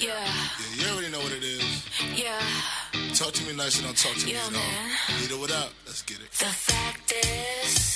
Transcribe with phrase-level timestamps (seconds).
[0.00, 0.24] Yeah.
[0.24, 1.62] Yeah, you already know what it is.
[2.16, 2.40] Yeah.
[3.14, 5.20] Talk to me nice and don't talk to me at all.
[5.20, 5.68] Lead it without.
[5.86, 6.30] Let's get it.
[6.30, 7.89] The fact is.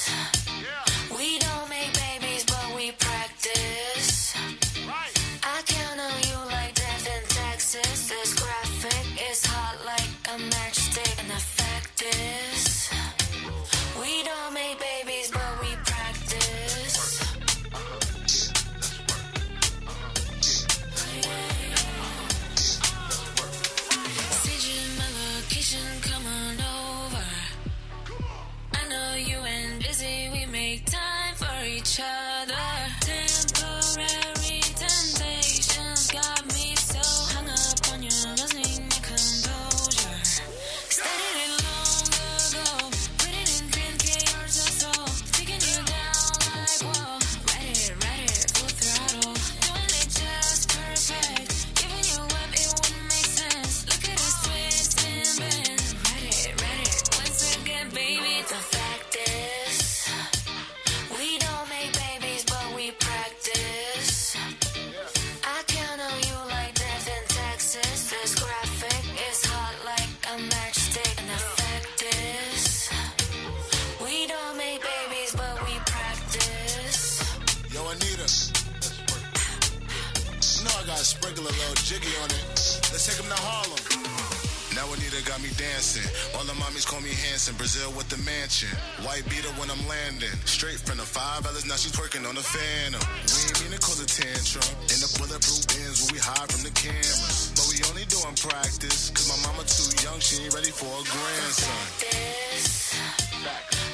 [85.84, 86.36] dancing.
[86.36, 87.54] All the mommies call me Hanson.
[87.56, 88.72] Brazil with the mansion.
[89.04, 90.32] White beater when I'm landing.
[90.44, 93.00] Straight from the five hours, now she's twerking on the phantom.
[93.28, 94.64] We ain't mean to cause a tantrum.
[94.88, 97.52] In the bulletproof bins where we hide from the cameras.
[97.52, 99.10] But we only doing practice.
[99.12, 101.76] Cause my mama too young, she ain't ready for a grandson.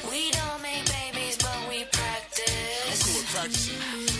[0.07, 3.03] We don't make babies, but we practice.
[3.03, 4.10] Cool, practice.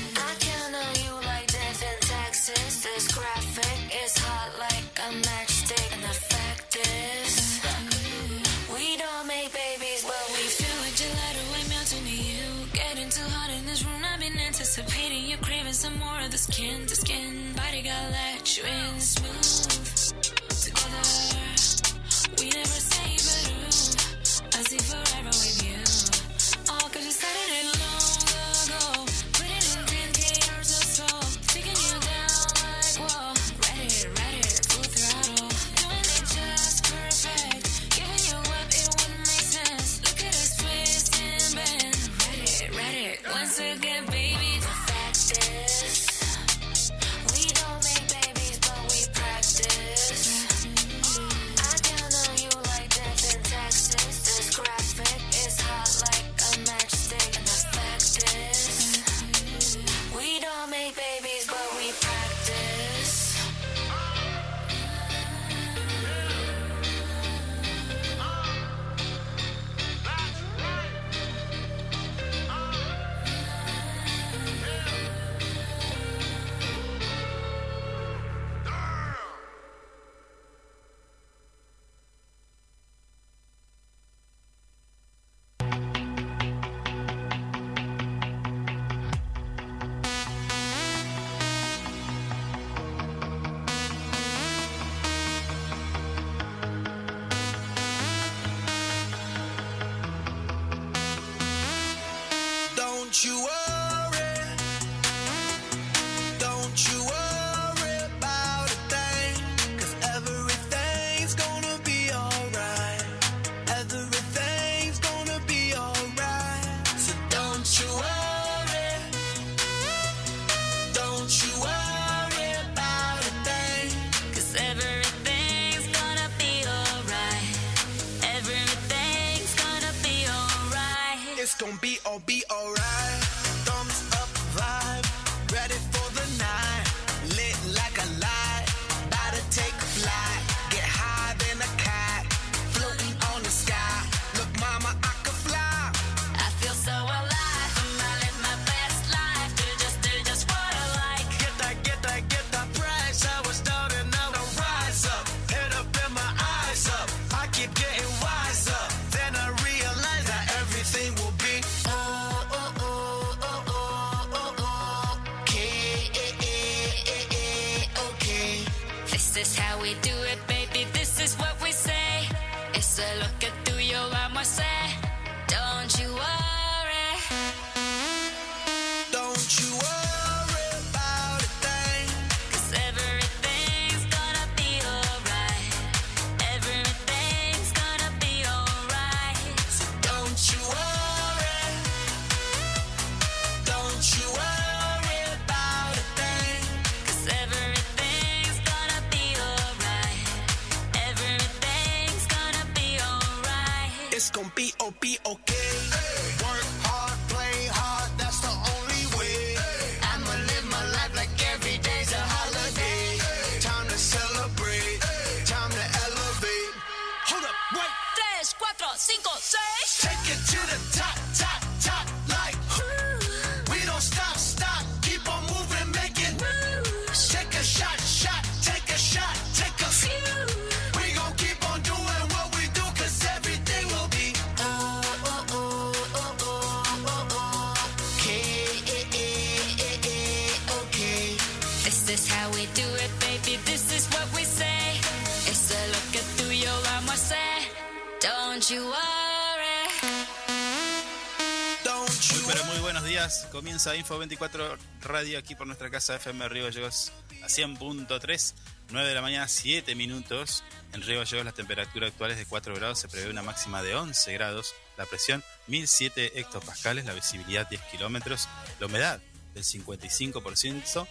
[253.72, 258.54] Info 24 Radio aquí por nuestra casa FM Río Gallegos a 100.3,
[258.90, 260.66] 9 de la mañana, 7 minutos.
[260.92, 263.96] En Río Gallegos la temperatura actual es de 4 grados, se prevé una máxima de
[263.96, 268.50] 11 grados, la presión 1007 hectopascales, la visibilidad 10 kilómetros,
[268.82, 269.22] la humedad
[269.54, 271.08] del 55%,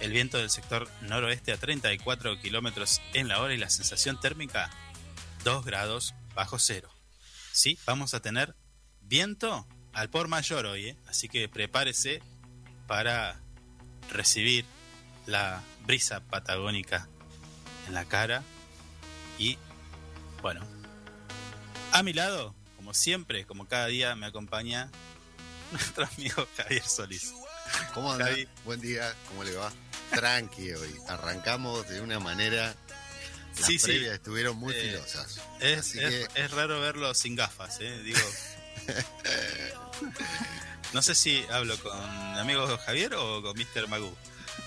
[0.00, 4.70] el viento del sector noroeste a 34 kilómetros en la hora y la sensación térmica
[5.42, 6.90] 2 grados bajo cero.
[7.52, 8.54] Sí, vamos a tener
[9.00, 10.96] viento al por mayor hoy, ¿eh?
[11.08, 12.22] así que prepárese
[12.86, 13.40] para
[14.10, 14.64] recibir
[15.26, 17.08] la brisa patagónica
[17.86, 18.42] en la cara
[19.38, 19.58] y
[20.42, 20.66] bueno,
[21.92, 24.90] a mi lado, como siempre, como cada día me acompaña
[25.72, 27.32] nuestro amigo Javier Solís.
[27.94, 28.26] ¿Cómo anda?
[28.26, 28.46] Javi.
[28.64, 29.72] Buen día, ¿cómo le va?
[30.10, 30.94] Tranqui hoy.
[31.08, 32.74] Arrancamos de una manera.
[33.56, 34.04] Las Sí, sí.
[34.04, 35.40] estuvieron muy Eh, filosas.
[35.60, 37.98] Es, Así es- que es raro verlo sin gafas, ¿eh?
[38.02, 38.18] digo.
[40.92, 43.88] No sé si hablo con mi amigo Javier o con Mr.
[43.88, 44.16] Magoo.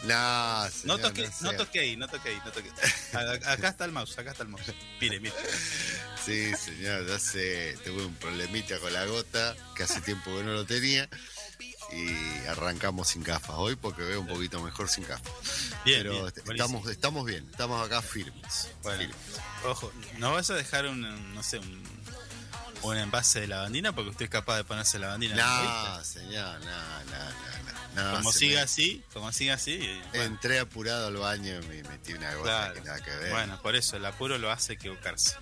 [0.04, 1.58] no, No señor, toqué, no no sea.
[1.58, 2.70] toqué ahí, no toqué ahí, no toqué.
[3.14, 4.74] A- Acá está el mouse, acá está el mouse.
[5.00, 5.34] Mire, mire.
[6.26, 7.78] Sí, señor, ya sé.
[7.86, 11.08] Tuve un problemita con la gota, que hace tiempo que no lo tenía.
[11.94, 15.32] Y arrancamos sin gafas hoy porque veo un poquito mejor sin gafas.
[15.86, 18.68] Bien, Pero bien, estamos, estamos bien, estamos acá firmes.
[18.84, 19.18] Bueno, firmes.
[19.64, 21.82] ojo, no vas a dejar un, no sé, un,
[22.90, 25.36] un envase de lavandina porque usted es capaz de ponerse lavandina.
[25.36, 28.18] No, señor, no, no, no.
[28.18, 29.78] Como siga me- así, como siga así.
[30.10, 32.74] bueno, Entré apurado al baño y me metí una gota claro.
[32.76, 33.32] que nada que ver.
[33.32, 35.36] Bueno, por eso el apuro lo hace equivocarse.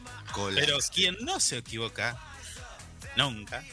[0.56, 2.18] Pero quien no se equivoca
[3.18, 3.64] nunca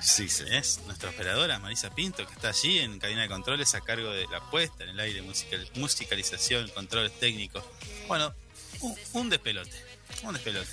[0.00, 0.54] Sí, señor.
[0.54, 4.26] es nuestra operadora Marisa Pinto, que está allí en cabina de controles a cargo de
[4.28, 7.64] la puesta en el aire, musical- musicalización, controles técnicos.
[8.06, 8.34] Bueno,
[8.80, 9.84] un, un despelote.
[10.22, 10.68] Un despelote.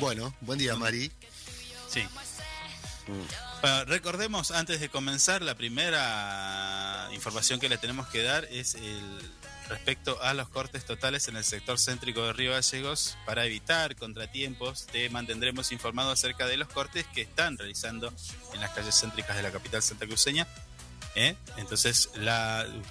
[0.00, 1.12] Bueno, buen día, Mari.
[1.96, 2.06] Sí.
[3.62, 8.76] Bueno, recordemos antes de comenzar, la primera información que le tenemos que dar es
[9.70, 13.16] respecto a los cortes totales en el sector céntrico de Río Gallegos.
[13.24, 18.12] Para evitar contratiempos, te mantendremos informado acerca de los cortes que están realizando
[18.52, 20.46] en las calles céntricas de la capital santacruceña.
[21.14, 21.34] ¿eh?
[21.56, 22.10] Entonces,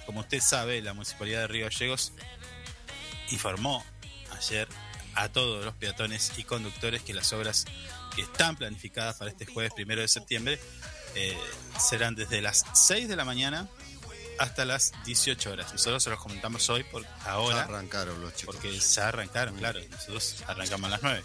[0.04, 2.12] como usted sabe, la municipalidad de Río Gallegos
[3.30, 3.84] informó
[4.36, 4.66] ayer
[5.14, 7.66] a todos los peatones y conductores que las obras
[8.16, 10.58] que están planificadas para este jueves primero de septiembre
[11.14, 11.38] eh,
[11.78, 13.68] serán desde las 6 de la mañana
[14.38, 15.72] hasta las 18 horas.
[15.72, 18.56] Nosotros se los comentamos hoy por Ya ahora, arrancaron los chicos.
[18.56, 19.80] porque ya arrancaron, claro.
[19.90, 21.24] Nosotros arrancamos a las 9.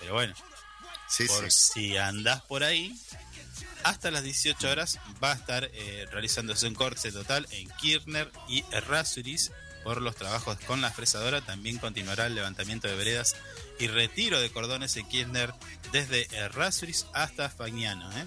[0.00, 0.34] Pero bueno,
[1.08, 1.72] sí, por sí.
[1.72, 2.96] si andás por ahí,
[3.84, 8.64] hasta las 18 horas va a estar eh, realizándose un corte total en Kirchner y
[8.72, 9.50] Errázuriz
[9.84, 11.42] por los trabajos con la fresadora.
[11.42, 13.36] También continuará el levantamiento de veredas
[13.78, 15.54] y retiro de cordones en Kirchner
[15.92, 18.10] desde Errázuriz hasta Fagnano.
[18.18, 18.26] ¿eh?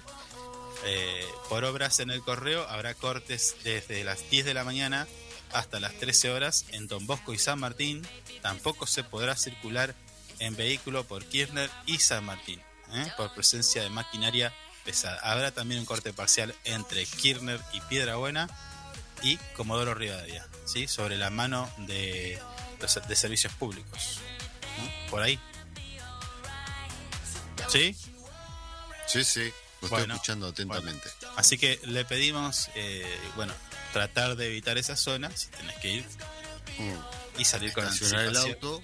[0.86, 5.06] Eh, por obras en el correo habrá cortes desde las 10 de la mañana
[5.52, 8.06] hasta las 13 horas en Don Bosco y San Martín.
[8.40, 9.94] Tampoco se podrá circular
[10.38, 12.60] en vehículo por Kirchner y San Martín,
[12.92, 13.12] ¿eh?
[13.16, 15.18] por presencia de maquinaria pesada.
[15.22, 18.48] Habrá también un corte parcial entre Kirchner y Piedrabuena
[19.22, 20.86] y Comodoro Rivadavia, ¿sí?
[20.88, 22.38] sobre la mano de,
[23.08, 24.20] de servicios públicos.
[24.78, 25.10] ¿no?
[25.10, 25.38] Por ahí.
[27.68, 27.96] ¿Sí?
[29.06, 29.52] Sí, sí.
[29.80, 31.08] Lo Bueno, estoy escuchando atentamente.
[31.36, 33.06] Así que le pedimos, eh,
[33.36, 33.52] bueno,
[33.92, 36.06] tratar de evitar esa zona si tenés que ir
[36.78, 37.40] Mm.
[37.40, 38.74] y salir con Estacionar el anticipación.
[38.74, 38.82] auto,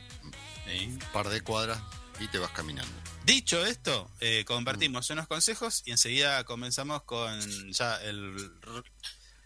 [0.67, 0.87] ¿sí?
[0.87, 1.79] un par de cuadras
[2.21, 2.93] y te vas caminando.
[3.25, 7.41] Dicho esto, eh, compartimos unos consejos y enseguida comenzamos con
[7.73, 8.53] ya el,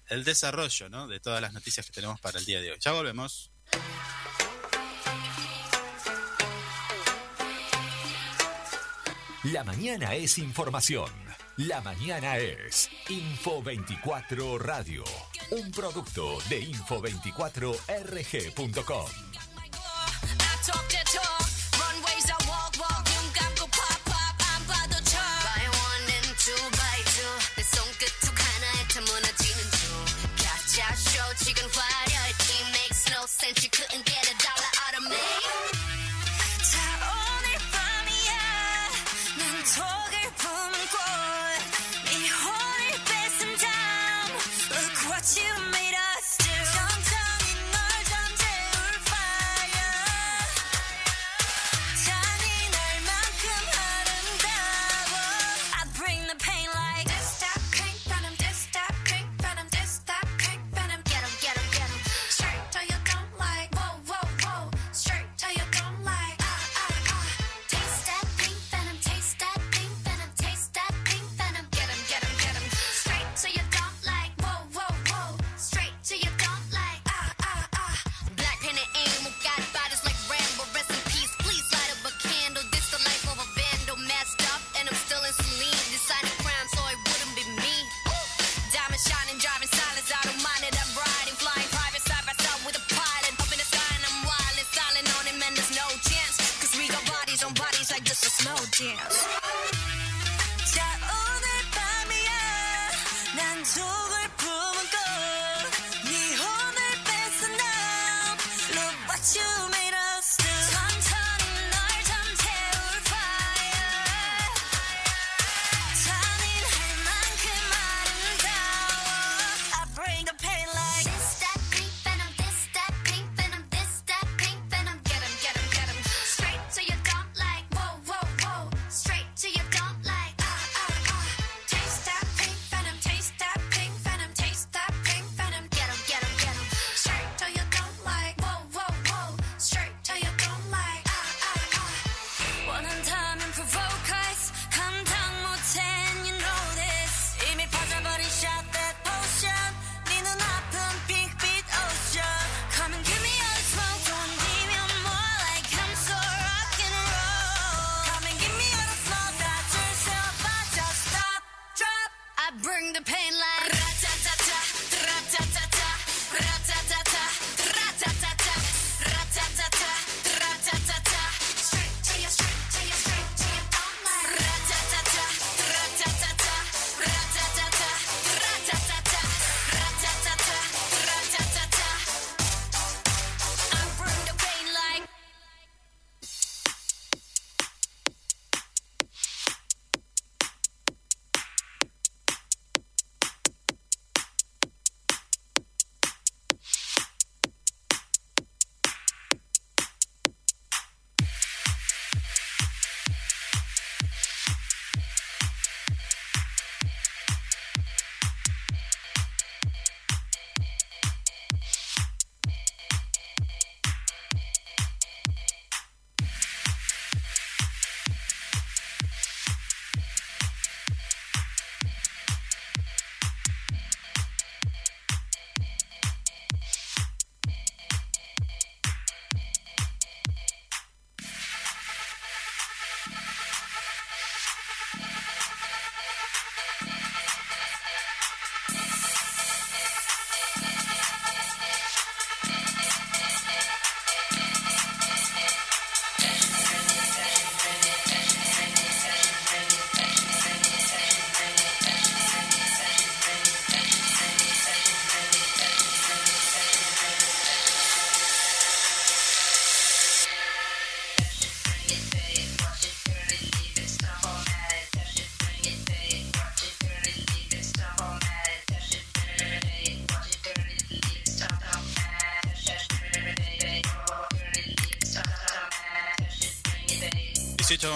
[0.09, 1.07] el desarrollo ¿no?
[1.07, 2.79] de todas las noticias que tenemos para el día de hoy.
[2.81, 3.53] Ya volvemos.
[9.45, 11.11] La mañana es información.
[11.57, 15.05] La mañana es Info 24 Radio.
[15.51, 19.28] Un producto de info24rg.com.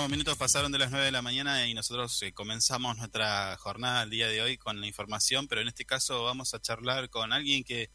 [0.09, 4.11] Minutos pasaron de las 9 de la mañana y nosotros eh, comenzamos nuestra jornada el
[4.11, 7.63] día de hoy con la información, pero en este caso vamos a charlar con alguien
[7.63, 7.89] que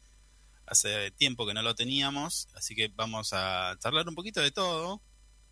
[0.64, 5.02] hace tiempo que no lo teníamos, así que vamos a charlar un poquito de todo.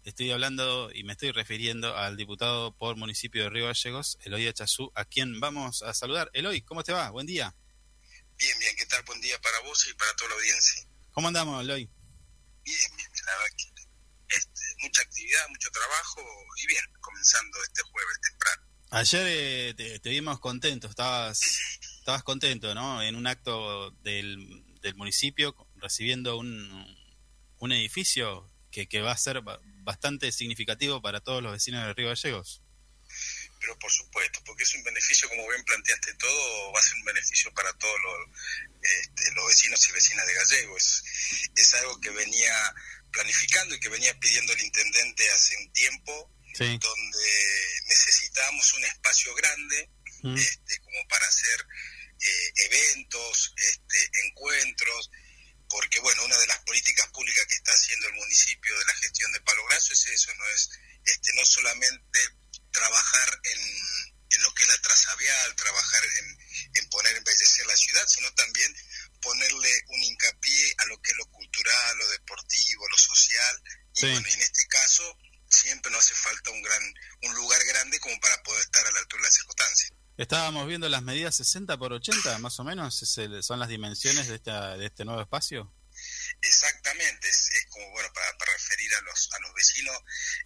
[0.04, 4.90] Estoy hablando y me estoy refiriendo al diputado por municipio de Río Gallegos, Eloy Achazú,
[4.94, 6.30] a quien vamos a saludar.
[6.32, 7.10] Eloy, ¿cómo te va?
[7.10, 7.54] Buen día.
[8.38, 9.02] Bien, bien, ¿qué tal?
[9.02, 10.88] Buen día para vos y para toda la audiencia.
[11.12, 11.90] ¿Cómo andamos, Eloy?
[12.64, 13.75] Bien, bien, la verdad que
[14.86, 16.22] mucha actividad, mucho trabajo
[16.56, 18.62] y bien, comenzando este jueves temprano.
[18.90, 21.40] Ayer eh, te, vimos contento, estabas,
[21.98, 23.02] estabas contento, ¿no?
[23.02, 26.96] En un acto del, del municipio recibiendo un,
[27.58, 29.42] un edificio que, que, va a ser
[29.82, 32.62] bastante significativo para todos los vecinos de Río Gallegos.
[33.58, 37.04] Pero por supuesto, porque es un beneficio, como bien planteaste todo, va a ser un
[37.04, 38.38] beneficio para todos los,
[38.82, 41.04] este, los vecinos y vecinas de Gallegos.
[41.56, 42.74] Es algo que venía
[43.12, 46.78] planificando y que venía pidiendo el intendente hace un tiempo, Sí.
[46.80, 49.90] donde necesitábamos un espacio grande
[50.22, 50.36] Mm.
[50.38, 51.66] este, como para hacer
[52.18, 55.10] eh, eventos, este, encuentros,
[55.68, 59.30] porque bueno, una de las políticas públicas que está haciendo el municipio de la gestión
[59.32, 60.70] de Palo Grosso es eso, no es
[61.04, 62.20] este, no solamente
[62.72, 63.60] trabajar en,
[64.30, 66.38] en lo que es la trazavial, trabajar en,
[66.74, 68.74] en poner embellecer la ciudad, sino también
[69.26, 73.62] ponerle un hincapié a lo que es lo cultural, lo deportivo, lo social,
[73.94, 74.06] y Sí.
[74.10, 75.18] bueno, en este caso
[75.48, 78.98] siempre nos hace falta un gran un lugar grande como para poder estar a la
[79.00, 79.92] altura de las circunstancias.
[80.18, 84.28] Estábamos viendo las medidas 60 por 80, más o menos, es el- son las dimensiones
[84.28, 85.72] de, esta, de este nuevo espacio.
[86.42, 89.96] Exactamente, es, es como, bueno, para, para referir a los, a los vecinos,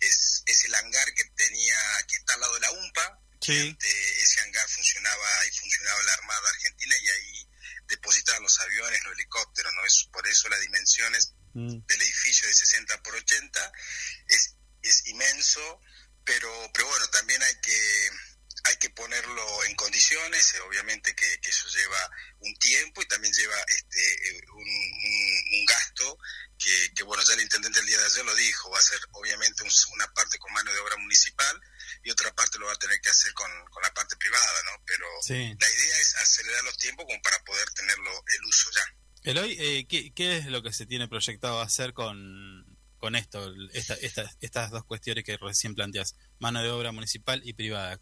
[0.00, 1.76] es, es el hangar que tenía,
[2.08, 3.58] que está al lado de la UMPA, Sí.
[3.58, 7.49] ante ese hangar funcionaba, ahí funcionaba la Armada Argentina y ahí
[7.90, 9.85] depositaban los aviones, los helicópteros, ¿no?
[9.85, 11.85] Es por eso las dimensiones Mm.
[11.85, 13.73] del edificio de 60 por 80
[14.28, 15.80] es, es inmenso,
[16.25, 18.11] pero, pero bueno, también hay que
[18.64, 23.32] hay que ponerlo en condiciones, eh, obviamente que, que eso lleva un tiempo y también
[23.32, 26.18] lleva este eh, un, un- un gasto
[26.59, 29.00] que, que, bueno, ya el intendente el día de ayer lo dijo, va a ser
[29.12, 31.61] obviamente un- una parte con mano de obra municipal
[32.02, 34.83] y otra parte lo va a tener que hacer con, con la parte privada, ¿no?
[34.87, 35.54] Pero Sí.
[35.59, 39.30] la idea es acelerar los tiempos como para poder tenerlo el uso ya.
[39.30, 42.64] Eloy, eh, ¿qué, qué es lo que se tiene proyectado hacer con,
[42.99, 47.52] con esto, esta, esta- estas dos cuestiones que recién planteas, mano de obra municipal y
[47.52, 47.99] privada?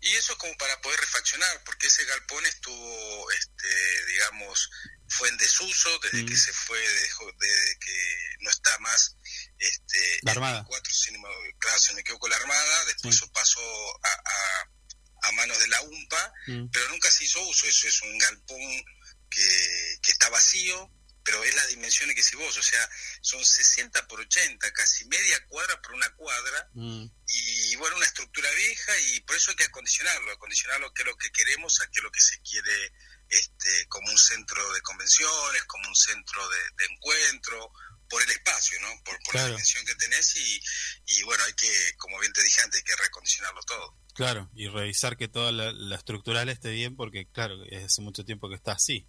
[0.00, 4.70] Y eso es como para poder refaccionar, porque ese galpón estuvo, este, digamos,
[5.16, 6.26] fue en desuso desde Mm.
[6.26, 9.16] que se fue, dejó- desde que no está más.
[9.58, 10.58] Este, La Armada.
[10.62, 13.60] 2004, si no me- claro, se me quedó con la Armada, después eso pasó
[14.04, 16.66] a, a, a manos de la UMPA, Mm.
[16.72, 17.66] pero nunca se hizo uso.
[17.66, 18.84] Eso es un galpón
[19.30, 20.90] que, que está vacío,
[21.24, 22.86] pero es las dimensiones que si vos, o sea,
[23.22, 27.06] son 60 por 80, casi media cuadra por una cuadra Mm.
[27.28, 31.16] y bueno, una estructura vieja y por eso hay que acondicionarlo, acondicionarlo que es lo
[31.16, 32.92] que queremos, a qué es lo que se quiere
[33.28, 37.70] este, como un centro de convenciones, como un centro de, de encuentro,
[38.08, 38.88] por el espacio, ¿no?
[39.04, 39.46] Por, por Claro.
[39.48, 40.60] la dimensión que tenés y,
[41.06, 43.98] y bueno, hay que, como bien te dije antes, hay que recondicionarlo todo.
[44.14, 48.24] Claro, y revisar que toda la, la estructural esté bien, porque claro, es hace mucho
[48.24, 49.08] tiempo que está así.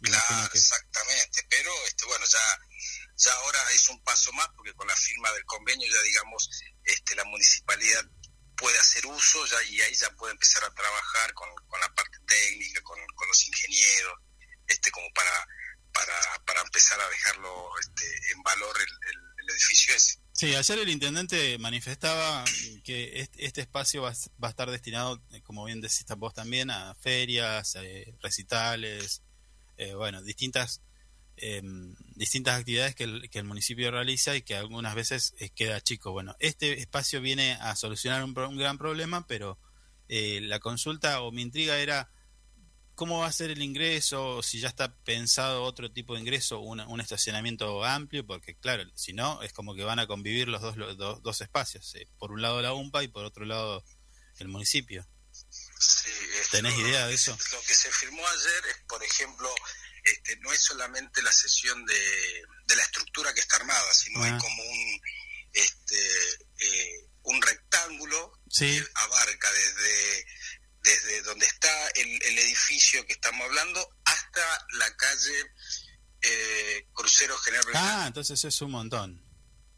[0.00, 2.38] Claro, que- exactamente, pero este, bueno, ya,
[3.16, 6.50] ya ahora es un paso más porque con la firma del convenio ya digamos,
[6.84, 8.04] este, la municipalidad
[8.58, 12.18] puede hacer uso ya y ahí ya puede empezar a trabajar con, con la parte
[12.26, 14.18] técnica, con, con los ingenieros,
[14.66, 15.46] este, como para,
[15.92, 19.18] para, para empezar a dejarlo este, en valor el,
[19.50, 20.20] edificio ese.
[20.32, 22.44] Sí, ayer el intendente manifestaba
[22.84, 27.76] que este, espacio va a estar destinado, eh, como bien decís vos también, a ferias,
[27.76, 29.22] eh, recitales,
[29.78, 30.82] eh, bueno, distintas
[31.40, 31.62] eh,
[32.16, 36.12] distintas actividades que el, que el municipio realiza y que algunas veces eh, queda chico.
[36.12, 39.58] Bueno, este espacio viene a solucionar un, un gran problema, pero
[40.08, 42.10] eh, la consulta o mi intriga era
[42.94, 46.88] cómo va a ser el ingreso, si ya está pensado otro tipo de ingreso, una-
[46.88, 50.76] un estacionamiento amplio, porque claro, si no, es como que van a convivir los dos,
[50.76, 53.84] los dos, dos espacios, eh, por un lado la UMPA y por otro lado
[54.38, 55.06] el municipio.
[55.30, 56.10] Sí,
[56.50, 57.30] ¿Tenés idea de eso?
[57.52, 59.48] Lo que se firmó ayer es, por ejemplo,
[60.12, 64.26] este, no es solamente la sesión de, de la estructura que está armada, sino Ah.
[64.26, 65.00] hay como un,
[65.52, 68.66] este, eh, un rectángulo Sí.
[68.80, 70.26] que abarca desde,
[70.82, 75.44] desde donde está el, el edificio que estamos hablando hasta la calle
[76.22, 77.72] eh, Crucero General.
[77.74, 79.24] Ah, entonces es un montón.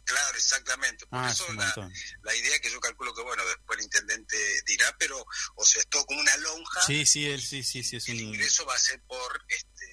[0.04, 1.06] Claro, exactamente.
[1.06, 4.96] Por Ah, es eso la, idea que yo calculo que, bueno, después el intendente dirá,
[4.98, 8.08] pero, o sea, es todo como una lonja Sí, sí, él, sí, sí, sí, es
[8.08, 8.20] el un...
[8.34, 9.89] ingreso va a ser por este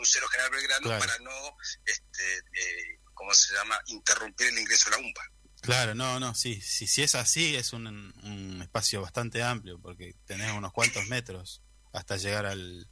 [0.00, 1.00] crucero general Belgrano Claro.
[1.00, 5.22] para no este eh, cómo se llama interrumpir el ingreso a la UMPA
[5.60, 10.14] Claro, no, no, sí, sí, si es así es un, un espacio bastante amplio porque
[10.24, 11.60] tenés unos cuantos metros
[11.92, 12.88] hasta llegar al,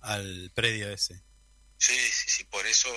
[0.00, 1.24] al predio ese.
[1.86, 2.88] Sí sí sí por eso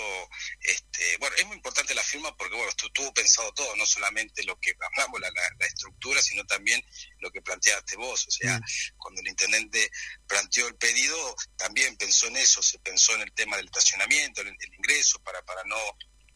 [0.61, 4.43] este bueno es muy importante la firma porque bueno estu- estuvo pensado todo no solamente
[4.43, 6.83] lo que hablamos la, la- la estructura sino también
[7.19, 8.97] lo que planteaste vos o sea Mm.
[8.97, 9.89] cuando el intendente
[10.27, 14.49] planteó el pedido también pensó en eso se pensó en el tema del estacionamiento el,
[14.49, 15.77] el ingreso para para no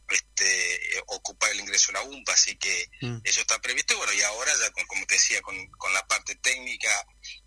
[0.10, 3.20] este ocupar el ingreso a la UMPA así que Mm.
[3.24, 6.06] eso está previsto y bueno y ahora ya con, como te decía con, con la
[6.08, 6.90] parte técnica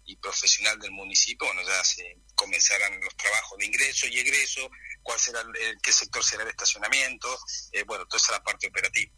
[0.05, 4.69] y profesional del municipio bueno ya se comenzarán los trabajos de ingreso y egreso
[5.03, 7.29] cuál será el, el- qué sector será el estacionamiento
[7.73, 9.13] eh, bueno toda esa parte operativa.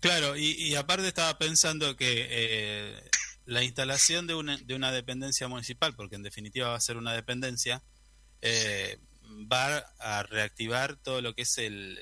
[0.00, 3.10] Claro, y, y aparte estaba pensando que eh,
[3.44, 7.12] la instalación de una, de una dependencia municipal, porque en definitiva va a ser una
[7.14, 7.82] dependencia,
[8.42, 8.98] eh,
[9.52, 11.98] va a reactivar todo lo que es el,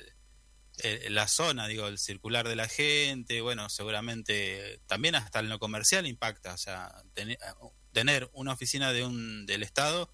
[0.78, 5.58] el- la zona, digo, el circular de la gente, bueno, seguramente también hasta en lo
[5.58, 7.38] comercial impacta, o sea, tener,
[7.92, 10.10] tener una oficina de un, del Estado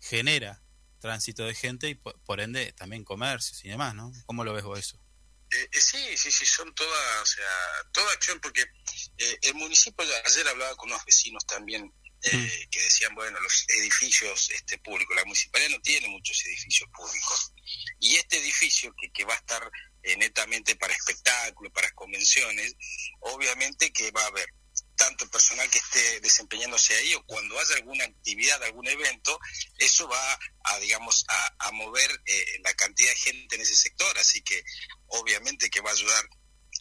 [0.00, 0.62] genera
[1.00, 4.12] tránsito de gente y por, por ende también comercios y demás, ¿no?
[4.26, 5.00] ¿Cómo lo ves vos eso?
[5.50, 7.46] Eh, eh, sí, sí, sí, son todas, o sea,
[7.92, 13.14] toda acción, porque eh, el municipio, ayer hablaba con unos vecinos también eh, que decían,
[13.14, 17.52] bueno, los edificios este, públicos, la municipalidad no tiene muchos edificios públicos,
[18.00, 19.70] y este edificio que, que va a estar
[20.02, 22.74] eh, netamente para espectáculos, para convenciones,
[23.20, 24.48] obviamente que va a haber
[24.98, 29.38] tanto personal que esté desempeñándose ahí o cuando haya alguna actividad, algún evento,
[29.78, 34.18] eso va a, digamos, a, a mover eh, la cantidad de gente en ese sector,
[34.18, 34.62] así que
[35.06, 36.28] obviamente que va a ayudar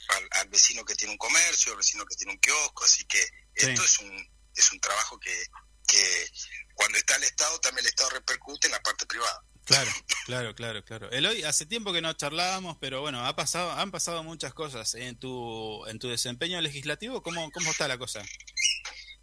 [0.09, 3.23] al, al vecino que tiene un comercio, al vecino que tiene un kiosco, así que
[3.55, 5.45] esto es un es un trabajo que,
[5.87, 6.31] que
[6.73, 9.43] cuando está el Estado, también el Estado repercute en la parte privada.
[9.67, 9.91] Claro,
[10.25, 11.11] claro, claro, claro.
[11.11, 15.19] Eloy, hace tiempo que no charlábamos, pero bueno, ha pasado, han pasado muchas cosas en
[15.19, 17.21] tu, en tu desempeño legislativo.
[17.21, 18.21] ¿Cómo, cómo está la cosa?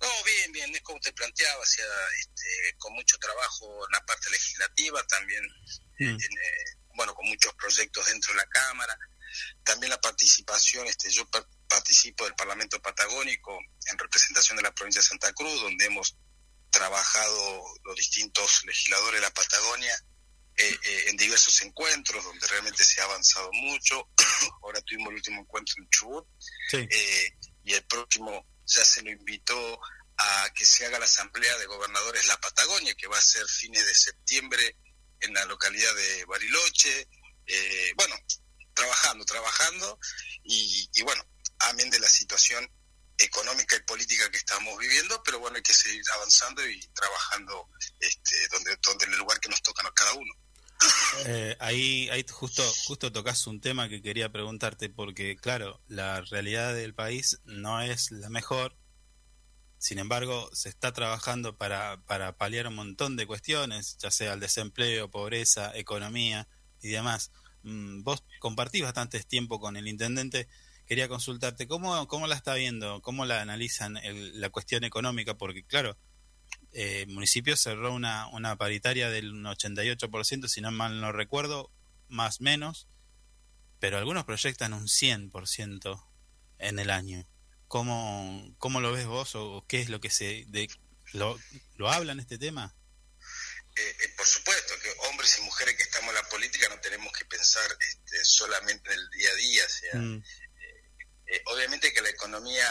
[0.00, 1.84] No, bien, bien, es como te planteaba, o sea,
[2.20, 5.42] este, con mucho trabajo en la parte legislativa, también,
[5.98, 6.08] Mm.
[6.08, 6.64] en, eh,
[6.96, 8.98] bueno, con muchos proyectos dentro de la Cámara,
[9.62, 13.56] también la participación, este, yo par- participo del Parlamento Patagónico
[13.90, 16.16] en representación de la provincia de Santa Cruz, donde hemos
[16.70, 19.94] trabajado los distintos legisladores de la Patagonia
[20.56, 24.08] eh, eh, en diversos encuentros, donde realmente se ha avanzado mucho.
[24.62, 26.26] Ahora tuvimos el último encuentro en Chubut,
[26.70, 26.86] Sí.
[26.90, 29.80] eh, y el próximo ya se lo invitó
[30.16, 33.84] a que se haga la asamblea de gobernadores La Patagonia, que va a ser fines
[33.84, 34.76] de septiembre
[35.20, 37.08] en la localidad de Bariloche.
[37.46, 38.14] Eh, bueno,
[38.74, 39.98] trabajando, trabajando,
[40.44, 41.24] y, y bueno,
[41.58, 42.68] amén de la situación
[43.18, 47.68] económica y política que estamos viviendo, pero bueno, hay que seguir avanzando y trabajando
[48.00, 50.34] este, donde, donde en el lugar que nos toca a cada uno.
[51.26, 56.74] Eh, ahí, ahí justo, justo tocas un tema que quería preguntarte, porque claro, la realidad
[56.74, 58.76] del país no es la mejor.
[59.78, 64.40] Sin embargo, se está trabajando para, para paliar un montón de cuestiones, ya sea el
[64.40, 66.48] desempleo, pobreza, economía
[66.80, 67.30] y demás.
[67.62, 70.48] Mm, Vos compartís bastante tiempo con el intendente.
[70.86, 73.02] Quería consultarte, ¿cómo, cómo la está viendo?
[73.02, 75.34] ¿Cómo la analizan el- la cuestión económica?
[75.36, 75.96] Porque claro,
[76.72, 81.70] eh, municipio cerró una, una paritaria del 88%, si no mal no recuerdo,
[82.08, 82.88] más menos,
[83.80, 86.06] pero algunos proyectan un 100%
[86.58, 87.26] en el año.
[87.68, 90.44] ¿Cómo, ¿Cómo lo ves vos o qué es lo que se...
[90.48, 90.68] De,
[91.12, 91.38] lo,
[91.76, 92.74] ¿Lo hablan este tema?
[93.76, 97.12] Eh, eh, por supuesto que hombres y mujeres que estamos en la política no tenemos
[97.12, 100.24] que pensar este, solamente en el día a día, o sea, Mm,
[101.26, 102.66] eh, obviamente que la economía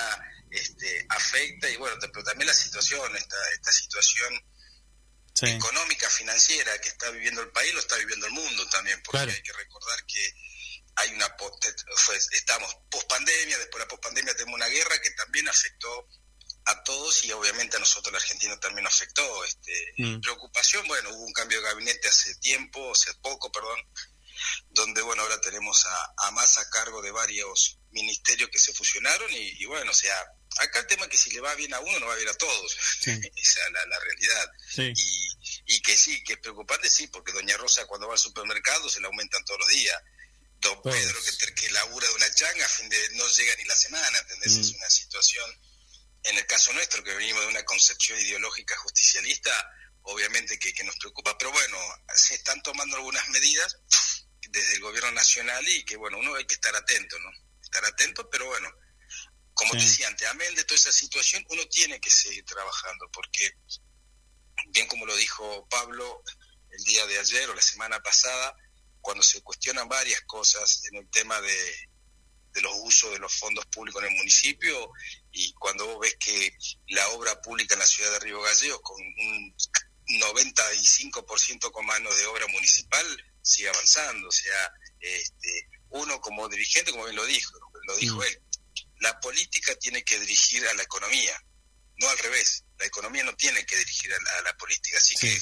[0.54, 4.34] este, afecta y bueno, pero también la situación, esta, esta situación
[5.34, 9.18] sí, económica, financiera que está viviendo el país, lo está viviendo el mundo también, porque
[9.20, 9.32] Claro.
[9.32, 10.34] hay que recordar que
[10.96, 11.36] hay una
[11.96, 16.08] fue- estamos post pandemia, después de la post pandemia tenemos una guerra que también afectó
[16.66, 19.44] a todos y obviamente a nosotros, la Argentina, también nos afectó.
[19.44, 20.22] Este, Mm.
[20.22, 23.80] Preocupación, bueno, hubo un cambio de gabinete hace tiempo, hace poco, perdón,
[24.70, 29.32] donde, bueno, ahora tenemos a, a más a cargo de varios ministerios que se fusionaron
[29.32, 30.16] y, y, bueno, o sea,
[30.58, 32.34] acá el tema es que si le va bien a uno, no va bien a
[32.34, 32.78] todos.
[33.02, 33.12] Sí.
[33.36, 34.52] Esa es la, la realidad.
[34.70, 38.20] sí, Y, y que sí, que es preocupante, sí, porque Doña Rosa cuando va al
[38.20, 40.02] supermercado se le aumentan todos los días.
[40.60, 40.96] Don Todos.
[40.96, 44.20] Pedro, que, que labura de una changa, a fin de no llega ni la semana,
[44.20, 44.54] ¿entendés?
[44.54, 44.62] Mm.
[44.62, 45.62] Es una situación,
[46.24, 49.52] en el caso nuestro, que venimos de una concepción ideológica justicialista,
[50.04, 51.78] obviamente que, que nos preocupa, pero bueno,
[52.16, 53.78] se están tomando algunas medidas
[54.50, 57.30] desde el gobierno nacional y que, bueno, uno hay que estar atento, ¿no?
[57.62, 58.70] Estar atento, pero bueno,
[59.54, 59.78] como Sí.
[59.80, 63.52] te decía antes, amén de toda esa situación, uno tiene que seguir trabajando, porque
[64.68, 66.24] bien como lo dijo Pablo
[66.72, 68.56] el día de ayer o la semana pasada,
[69.02, 71.90] cuando se cuestionan varias cosas en el tema de,
[72.54, 74.92] de los usos de los fondos públicos en el municipio
[75.32, 76.56] y cuando vos ves que
[76.88, 79.56] la obra pública en la ciudad de Río Gallegos con un
[80.08, 83.06] 95% con manos de obra municipal
[83.44, 87.54] sigue avanzando, o sea, este, uno como dirigente, como bien lo dijo,
[87.86, 88.24] lo dijo Mm.
[88.24, 88.42] él,
[89.02, 91.36] la política tiene que dirigir a la economía,
[91.98, 92.64] no al revés.
[92.80, 94.98] La economía no tiene que dirigir a la, a la política.
[94.98, 95.28] Así Sí.
[95.28, 95.42] que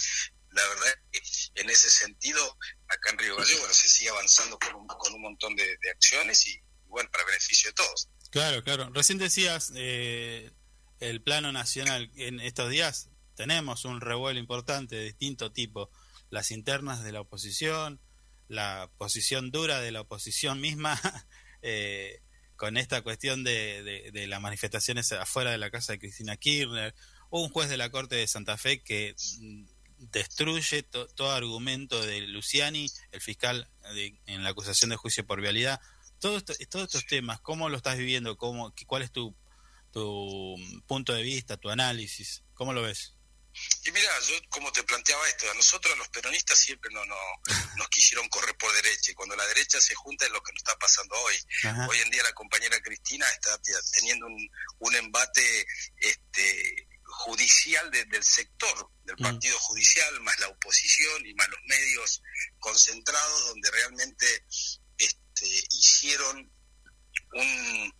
[0.52, 1.22] la verdad es
[1.54, 2.58] que en ese sentido,
[2.90, 5.90] acá en Río Gallegos, bueno, se sigue avanzando con un, con un montón de, de
[5.92, 8.10] acciones y, bueno, para beneficio de todos.
[8.32, 8.90] claro, claro.
[8.94, 10.52] Recién decías eh,
[11.00, 12.12] el plano nacional.
[12.16, 15.90] En estos días tenemos un revuelo importante de distinto tipo.
[16.32, 18.00] Las internas de la oposición,
[18.48, 21.00] la posición dura de la oposición misma.
[21.62, 22.22] eh,
[22.56, 26.94] con esta cuestión de, de, las manifestaciones afuera de la casa de Cristina Kirchner,
[27.32, 29.64] un juez de la Corte de Santa Fe que mm,
[29.98, 35.42] destruye to- todo argumento de Luciani, el fiscal de- en la acusación de juicio por
[35.42, 35.80] vialidad.
[36.20, 38.38] Todo todos estos temas, ¿cómo lo estás viviendo?
[38.38, 39.36] ¿Cómo, ¿Cuál es tu,
[39.92, 42.44] tu punto de vista, tu análisis?
[42.54, 43.16] ¿Cómo lo ves?
[43.84, 47.16] Y mira, yo como te planteaba esto, a nosotros los peronistas siempre no, no,
[47.78, 50.60] nos quisieron correr por derecha y cuando la derecha se junta es lo que nos
[50.62, 51.36] está pasando hoy.
[51.64, 51.88] Ajá.
[51.90, 53.60] Hoy en día la compañera Cristina está
[53.94, 55.66] teniendo un, un embate
[55.98, 59.24] este, judicial de- del sector, del Mm.
[59.24, 62.22] partido judicial, más la oposición y más los medios
[62.60, 64.46] concentrados donde realmente
[64.98, 66.52] este, hicieron
[67.34, 67.94] un,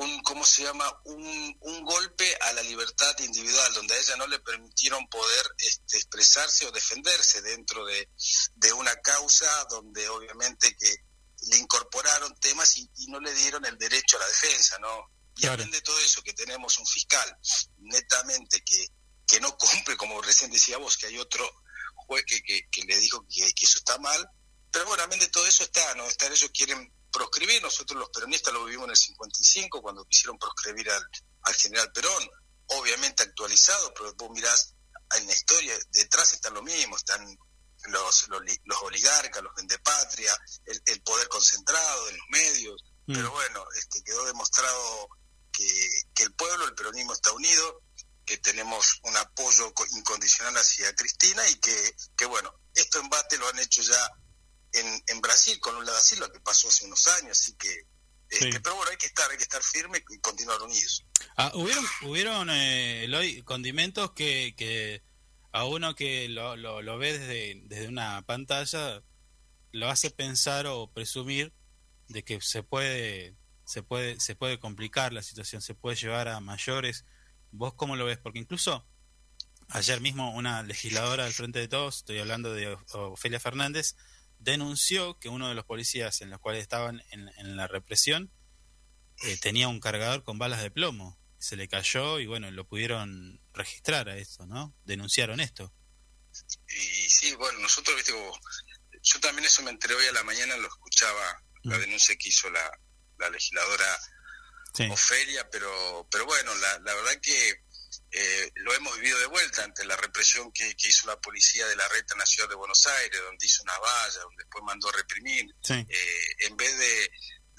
[0.00, 0.84] un ¿cómo se llama?
[1.04, 5.96] Un, un golpe a la libertad individual, donde a ella no le permitieron poder este,
[5.98, 8.08] expresarse o defenderse dentro de,
[8.54, 10.94] de una causa donde obviamente que
[11.50, 15.10] le incorporaron temas y, y no le dieron el derecho a la defensa, ¿no?
[15.36, 15.54] Y Claro.
[15.54, 17.36] aprende todo eso, que tenemos un fiscal
[17.78, 18.86] netamente que,
[19.26, 21.48] que no cumple, como recién decía vos, que hay otro
[21.94, 24.28] juez que, que, que le dijo que, que eso está mal,
[24.70, 26.06] pero bueno, de todo eso está, ¿no?
[26.06, 30.90] Está, ellos quieren proscribir, nosotros los peronistas lo vivimos en el 55, cuando quisieron proscribir
[30.90, 31.02] al,
[31.42, 32.28] al general Perón,
[32.66, 34.74] obviamente actualizado, pero vos mirás
[35.16, 37.26] en la historia, detrás están lo mismo, están
[37.88, 43.14] los, los, los oligarcas, los vendepatria, el, el poder concentrado en los medios, Mm.
[43.14, 45.08] pero bueno, este, quedó demostrado
[45.50, 47.82] que, que el pueblo, el peronismo está unido,
[48.26, 53.48] que tenemos un apoyo co- incondicional hacia Cristina y que, que bueno, esto embate lo
[53.48, 54.10] han hecho ya
[54.72, 57.68] en, en Brasil con Lula da Silva, que pasó hace unos años, así que,
[58.30, 58.58] este, Sí.
[58.62, 61.04] pero bueno, hay que estar, hay que estar firme y continuar unidos.
[61.36, 65.02] Ah, hubieron, hubieron eh, Eloy, condimentos que, que
[65.52, 69.02] a uno que lo, lo, lo ve desde, desde una pantalla
[69.72, 71.52] lo hace pensar o presumir
[72.08, 76.40] de que se puede se puede se puede complicar la situación, se puede llevar a
[76.40, 77.04] mayores.
[77.52, 78.18] ¿Vos cómo lo ves?
[78.18, 78.84] Porque incluso
[79.68, 83.94] ayer mismo una legisladora del Frente de Todos, estoy hablando de Ofelia Fernández,
[84.40, 88.32] denunció que uno de los policías en los cuales estaban en, en la represión
[89.22, 91.18] eh, tenía un cargador con balas de plomo.
[91.38, 94.74] Se le cayó y bueno, lo pudieron registrar a esto, ¿no?
[94.84, 95.72] Denunciaron esto.
[96.68, 98.12] Y sí, bueno, nosotros, viste,
[99.02, 101.80] yo también eso me enteré hoy a la mañana, lo escuchaba, la Mm.
[101.80, 102.70] denuncia que hizo la,
[103.18, 103.86] la legisladora
[104.72, 104.84] Sí.
[104.84, 107.54] Ofelia, pero, pero bueno, la, la verdad que
[108.12, 111.76] eh, lo hemos vivido de vuelta ante la represión que, que hizo la policía de
[111.76, 114.88] la reta en la ciudad de Buenos Aires, donde hizo una valla, donde después mandó
[114.88, 115.46] a reprimir.
[115.62, 115.74] Sí.
[115.88, 117.10] Eh, en vez de,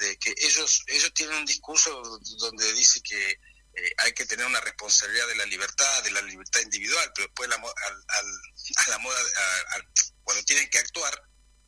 [0.06, 2.02] de que ellos ellos tienen un discurso
[2.40, 6.60] donde dice que eh, hay que tener una responsabilidad de la libertad, de la libertad
[6.62, 8.42] individual, pero después la, al, al-
[8.86, 9.82] a la moda, a-
[10.24, 11.22] cuando tienen que actuar,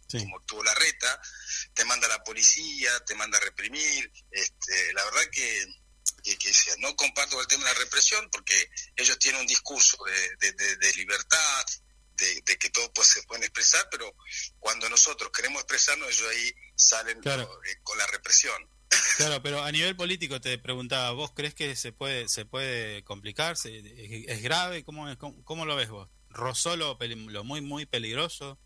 [0.10, 0.20] Sí.
[0.20, 1.20] como tuvo la reta,
[1.74, 4.12] te manda la policía, te manda a reprimir.
[4.30, 5.66] Este, la verdad que,
[6.24, 9.98] que, que sea, no comparto el tema de la represión porque ellos tienen un discurso
[10.06, 11.66] de, de- de- de libertad,
[12.18, 14.14] de, de que todos pues, se pueden expresar, pero
[14.60, 17.44] cuando nosotros queremos expresarnos, ellos ahí salen Claro.
[17.66, 18.56] eh, con la represión.
[19.18, 23.58] Claro, pero a nivel político te preguntaba, ¿vos crees que se puede se puede complicar?
[23.58, 24.84] ¿Se- ¿Es, es grave?
[24.84, 26.10] ¿Cómo, es- cómo, cómo lo ves vos?
[26.30, 28.60] ¿Rozó lo, lo muy, muy peligroso?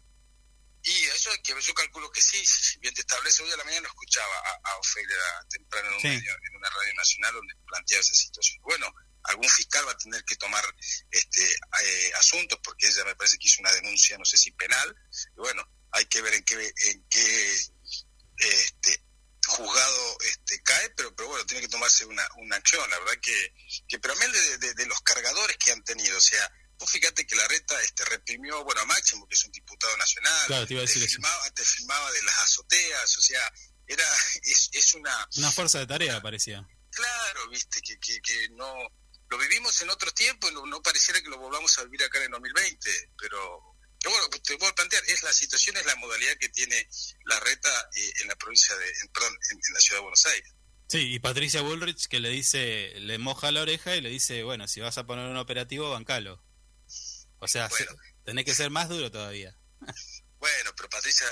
[0.83, 3.63] Y eso es que yo calculo que sí, si bien te establece, hoy a la
[3.65, 5.17] mañana lo escuchaba a, a Ofelia
[5.49, 6.07] temprano en, un Sí.
[6.07, 8.59] medio- en una radio nacional donde planteaba esa situación.
[8.63, 10.63] Bueno, algún fiscal va a tener que tomar
[11.11, 11.43] este
[11.83, 14.95] eh, asuntos porque ella me parece que hizo una denuncia, no sé si penal,
[15.35, 17.51] y bueno, hay que ver en qué, en qué
[18.37, 19.03] este,
[19.47, 23.53] juzgado este, cae, pero, pero bueno, tiene que tomarse una, una acción, la verdad que,
[23.87, 27.25] que pero amén de, de- de los cargadores que han tenido, o sea, vos fíjate
[27.25, 30.73] que la reta este, reprimió, bueno, a Máximo, que es un diputado nacional, Claro, te
[30.73, 31.15] iba a decir te, eso.
[31.15, 33.53] filmaba, te filmaba de las azoteas, o sea,
[33.87, 34.03] era
[34.43, 36.67] es, es una, Una fuerza de tarea parecía.
[36.91, 38.73] claro, viste, que, que, que no,
[39.29, 42.25] lo vivimos en otro tiempo, no, no pareciera que lo volvamos a vivir acá en
[42.25, 46.49] el 2020, pero, pero bueno, te puedo plantear, es la situación, es la modalidad que
[46.49, 46.87] tiene
[47.25, 50.25] la reta eh, en la provincia de, en- perdón, en, en la ciudad de Buenos
[50.27, 50.53] Aires.
[50.89, 54.69] Sí, y Patricia Bullrich que le dice, le moja la oreja y le dice, bueno,
[54.69, 56.41] si vas a poner un operativo, bancalo.
[57.39, 57.95] O sea, Bueno.
[58.23, 59.55] tenés que ser más duro todavía.
[60.39, 61.25] Bueno, pero Patricia,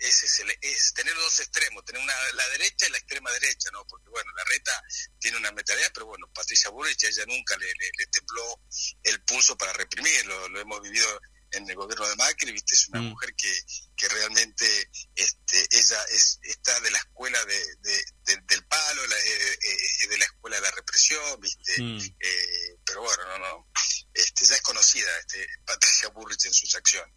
[0.00, 3.70] ese es, el- es tener dos extremos, tener una, la derecha y la extrema derecha,
[3.72, 3.86] ¿no?
[3.86, 4.82] Porque, bueno, la reta
[5.18, 8.60] tiene una mentalidad, pero bueno, Patricia Bullrich, ella nunca le, le, le tembló
[9.04, 11.08] el pulso para reprimir, lo, lo hemos vivido
[11.52, 12.74] en el gobierno de Macri, ¿viste?
[12.74, 13.08] Es una Mm.
[13.10, 13.52] mujer que,
[13.96, 19.16] que realmente este, ella es, está de la escuela de, de- de- del palo, la-
[19.16, 21.82] eh, eh, de la escuela de la represión, ¿viste?
[21.82, 21.98] Mm.
[22.20, 23.68] Eh, pero bueno, no, no,
[24.14, 27.14] este, ya es conocida este, Patricia Bullrich en sus acciones.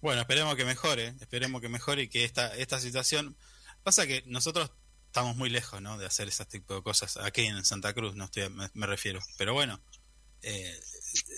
[0.00, 3.36] Bueno, esperemos que mejore, esperemos que mejore y que esta, esta situación...
[3.84, 4.70] Pasa que nosotros
[5.06, 5.98] estamos muy lejos, ¿no?
[5.98, 7.16] De hacer ese tipo de cosas.
[7.16, 9.20] Aquí en Santa Cruz, no estoy, me, me refiero.
[9.36, 9.82] Pero bueno,
[10.42, 10.80] eh,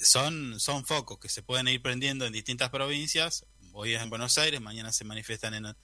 [0.02, 3.46] son, son focos que se pueden ir prendiendo en distintas provincias.
[3.72, 5.76] Hoy es en Buenos Aires, mañana se manifiestan en...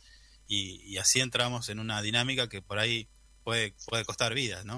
[0.47, 3.09] Y, y así entramos en una dinámica que por ahí
[3.45, 4.77] puede, puede costar vidas, ¿no?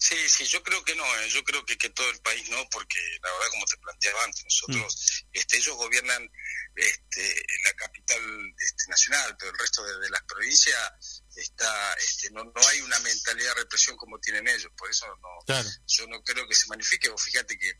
[0.00, 2.68] Sí, sí, yo creo que no, eh, yo creo que, que todo el país no,
[2.70, 6.30] porque la verdad, como te planteaba antes, nosotros, este, ellos gobiernan
[6.76, 8.20] este, la capital
[8.58, 12.98] este, nacional, pero el resto de, de las provincias está, este, no, no hay una
[13.00, 15.68] mentalidad de represión como tienen ellos, por eso no, Claro.
[15.86, 17.72] yo no creo que se manifique, vos fíjate que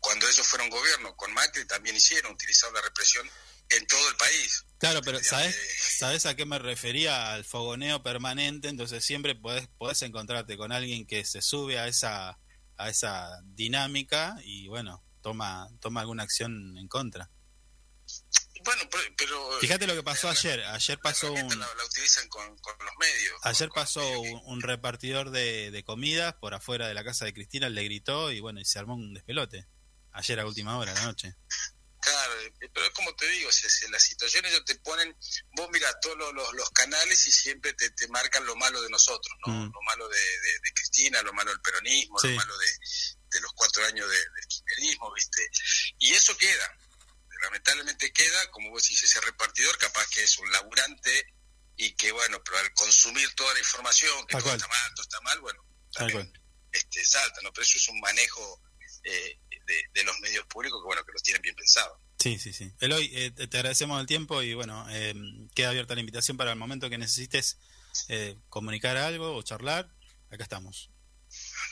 [0.00, 3.30] cuando ellos fueron gobierno con Macri también hicieron, utilizaron la represión
[3.68, 4.64] en todo el país.
[4.80, 5.58] Claro, pero ¿sabes, Eh,
[5.98, 7.32] ¿sabes a qué me refería?
[7.34, 12.38] Al fogoneo permanente, entonces siempre podés, podés encontrarte con alguien que se sube a esa,
[12.78, 17.30] a esa dinámica y bueno, toma, toma alguna acción en contra.
[18.64, 18.82] Bueno,
[19.16, 19.52] pero...
[19.60, 22.94] Fíjate lo que pasó la- ayer, ayer pasó un, La, la utilizan con, con los
[22.98, 23.38] medios.
[23.42, 27.68] ayer con pasó un repartidor de, de comidas por afuera de la casa de Cristina,
[27.68, 29.66] le gritó y bueno, y se armó un despelote.
[30.12, 31.36] Ayer a última hora de la noche.
[32.00, 32.34] Claro,
[32.72, 35.14] pero es como te digo, si, si las situaciones ellos te ponen,
[35.52, 38.88] vos mira todos los, los, los canales y siempre te, te marcan lo malo de
[38.88, 39.52] nosotros, ¿no?
[39.52, 39.72] Mm.
[39.72, 42.28] Lo malo de, de- de Cristina, lo malo del peronismo, Sí.
[42.28, 42.66] lo malo de,
[43.32, 45.50] de los cuatro años de, del kirchnerismo, ¿viste?
[45.98, 46.74] Y eso queda,
[47.42, 51.34] lamentablemente queda, como vos decís, ese repartidor capaz que es un laburante
[51.76, 55.20] y que bueno, pero al consumir toda la información, que todo está mal, todo está
[55.22, 56.32] mal, bueno, también
[56.72, 57.52] este, salta, ¿no?
[57.52, 58.62] Pero eso es un manejo
[59.04, 59.38] eh,
[59.70, 61.96] de, de los medios públicos que bueno, que los tienen bien pensados.
[62.18, 62.70] Sí, sí, sí.
[62.80, 65.14] Eloy, eh, te agradecemos el tiempo y bueno, eh,
[65.54, 67.58] queda abierta la invitación para el momento que necesites
[68.08, 69.88] eh, comunicar algo o charlar.
[70.30, 70.90] Acá estamos.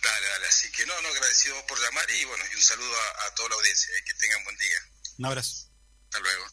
[0.03, 0.47] Dale, dale.
[0.47, 3.49] Así que no, no, agradecido por llamar y bueno, y un saludo a, a toda
[3.51, 3.91] la audiencia.
[3.95, 4.79] eh, que tengan buen día.
[5.19, 5.69] Un abrazo.
[6.05, 6.47] Hasta luego.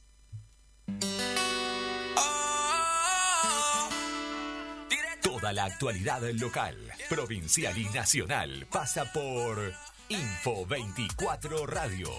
[5.22, 9.74] Toda la actualidad local, provincial y nacional pasa por
[10.10, 12.12] Info 24 Radio.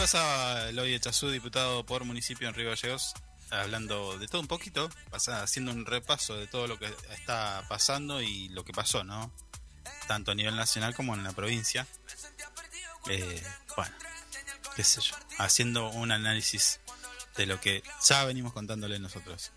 [0.00, 3.12] Pasaba Eloy Echazú, diputado por municipio en Río Gallegos,
[3.50, 8.48] hablando de todo un poquito, haciendo un repaso de todo lo que está pasando y
[8.48, 9.30] lo que pasó, ¿no?
[10.08, 11.86] Tanto a nivel nacional como en la provincia.
[13.10, 13.42] Eh,
[13.76, 13.94] bueno,
[14.74, 16.80] qué sé yo, haciendo un análisis
[17.36, 19.52] de lo que ya venimos contándole nosotros.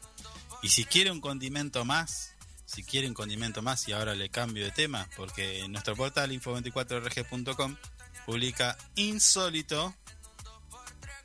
[0.62, 2.34] Y si quiere un condimento más,
[2.66, 7.78] si quiere un condimento más, y ahora le cambio de tema, porque nuestro portal info24rg.com
[8.26, 9.96] publica insólito.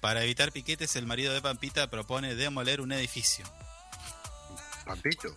[0.09, 3.45] Para evitar piquetes, el marido de Pampita propone demoler un edificio.
[4.87, 5.35] Pampito.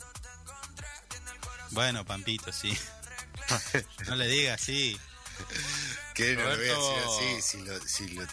[1.72, 2.72] Bueno, Pampito, sí.
[4.08, 4.98] No le digas así.
[6.14, 7.42] ¿Qué no le voy a decir así?
[7.42, 8.28] Si, lo- si, lo-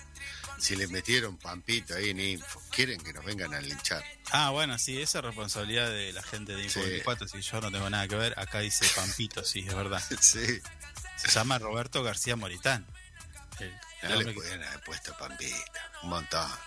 [0.61, 4.05] si le metieron Pampito ahí en info, quieren que nos vengan a linchar.
[4.31, 6.87] Ah, bueno, sí, esa es responsabilidad de la gente de Info Sí.
[6.87, 7.27] 24.
[7.27, 10.01] Si yo no tengo nada que ver, acá dice Pampito, sí, es verdad.
[10.21, 10.61] Sí.
[11.17, 12.87] Se llama Roberto García Moritán.
[13.59, 15.57] El- No le que- pueden haber puesto Pampita.
[16.03, 16.51] Un montón.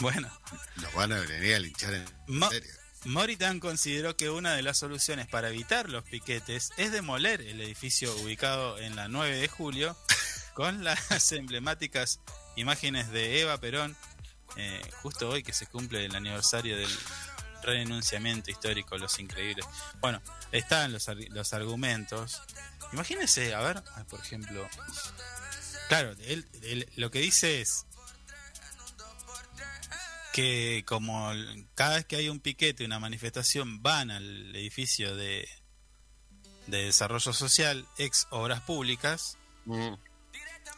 [0.00, 0.30] Bueno,
[0.76, 2.70] Nos van a venir a linchar en Mo- serio.
[3.04, 8.14] Moritán consideró que una de las soluciones para evitar los piquetes es demoler el edificio
[8.16, 9.96] ubicado en la 9 de julio
[10.54, 12.20] con las emblemáticas
[12.56, 13.96] imágenes de Eva Perón,
[14.56, 16.90] eh, justo hoy que se cumple el aniversario del
[17.62, 19.64] renunciamiento histórico, los increíbles.
[20.00, 22.42] Bueno, están los, los argumentos.
[22.92, 24.68] Imagínense, a ver, por ejemplo,
[25.88, 27.86] claro, él- él lo que dice es
[30.32, 31.30] que como
[31.74, 35.48] cada vez que hay un piquete, una manifestación, van al edificio de,
[36.66, 39.94] de desarrollo social, ex obras públicas, Mm.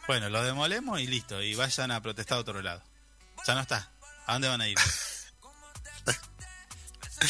[0.07, 2.83] bueno, lo demolemos y listo, y vayan a protestar a otro lado.
[3.45, 3.91] Ya no está.
[4.27, 4.77] ¿A dónde van a ir?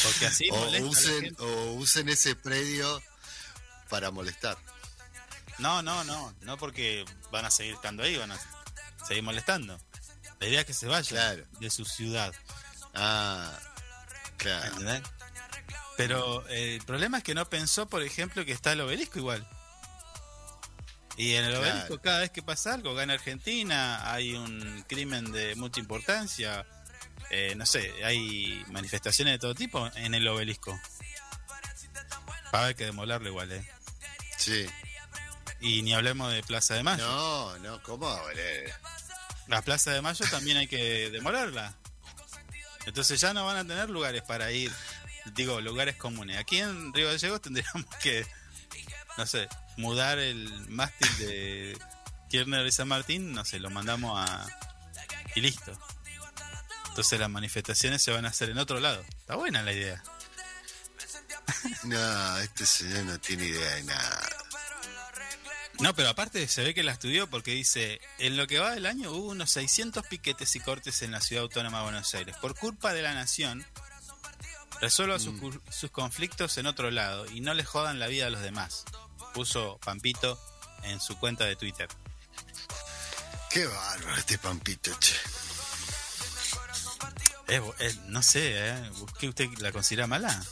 [0.03, 1.43] Porque así O molesta a la usen, gente.
[1.43, 3.01] o usen ese predio
[3.89, 4.57] para molestar.
[5.59, 8.39] No, no, no, no porque van a seguir estando ahí, van a
[9.07, 9.79] seguir molestando.
[10.39, 11.45] La idea es que se vayan Claro.
[11.59, 12.33] de su ciudad.
[12.93, 13.51] Ah,
[14.37, 14.65] claro.
[14.67, 15.01] ¿entendés?
[15.97, 19.47] Pero eh, el problema es que no pensó, por ejemplo, que está el obelisco igual.
[21.15, 21.65] Y en el Claro.
[21.71, 26.67] obelisco, cada vez que pasa algo, gana Argentina, hay un crimen de mucha importancia,
[27.31, 30.79] eh, no sé, hay manifestaciones de todo tipo en el obelisco.
[32.53, 33.67] Va a haber que demolerlo igual, ¿eh?
[34.37, 34.67] Sí.
[35.59, 37.05] Y ni hablemos de Plaza de Mayo.
[37.05, 38.07] No, no, ¿cómo?
[38.07, 38.41] boludo?
[39.47, 41.75] La Plaza de Mayo también hay que demolerla.
[42.85, 44.71] Entonces ya no van a tener lugares para ir,
[45.33, 46.37] digo, lugares comunes.
[46.37, 48.25] Aquí en Río Gallegos tendríamos que,
[49.17, 51.77] no sé, mudar el mástil de
[52.29, 54.47] Kirchner y San Martín, no sé, lo mandamos a...
[55.35, 55.71] y listo.
[56.89, 59.03] Entonces las manifestaciones se van a hacer en otro lado.
[59.19, 60.01] Está buena la idea.
[61.83, 64.29] No, este señor no tiene idea de nada.
[65.79, 68.85] No, pero aparte se ve que la estudió porque dice, en lo que va del
[68.87, 72.35] año hubo unos 600 piquetes y cortes en la ciudad autónoma de Buenos Aires.
[72.37, 73.63] Por culpa de la nación,
[74.81, 78.29] resuelva sus, cu- sus conflictos en otro lado y no le jodan la vida a
[78.31, 78.85] los demás.
[79.35, 80.39] Puso Pampito
[80.83, 81.87] en su cuenta de Twitter.
[83.51, 85.15] Qué bárbaro este Pampito, che.
[88.07, 88.91] No sé, ¿eh?
[89.19, 90.43] ¿Qué usted la considera mala?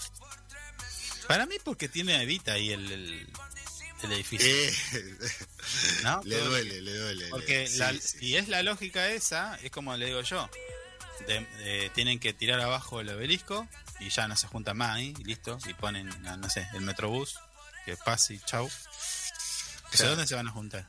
[1.28, 3.34] Para mí porque tiene Evita ahí el, el,
[4.06, 4.48] el edificio.
[4.48, 4.74] Eh,
[6.04, 6.22] ¿no?
[6.26, 7.28] le duele, le duele.
[7.30, 8.00] Porque sí, la- sí.
[8.20, 10.50] si es la lógica esa, es como le digo yo.
[11.28, 13.68] De- de- tienen que tirar abajo el obelisco
[14.00, 15.58] y ya no se juntan más ahí, y listo.
[15.68, 17.36] Y ponen, no, no sé, el metrobús,
[17.86, 18.70] que pase y chau.
[19.92, 20.10] Claro.
[20.12, 20.88] ¿dónde se van a juntar?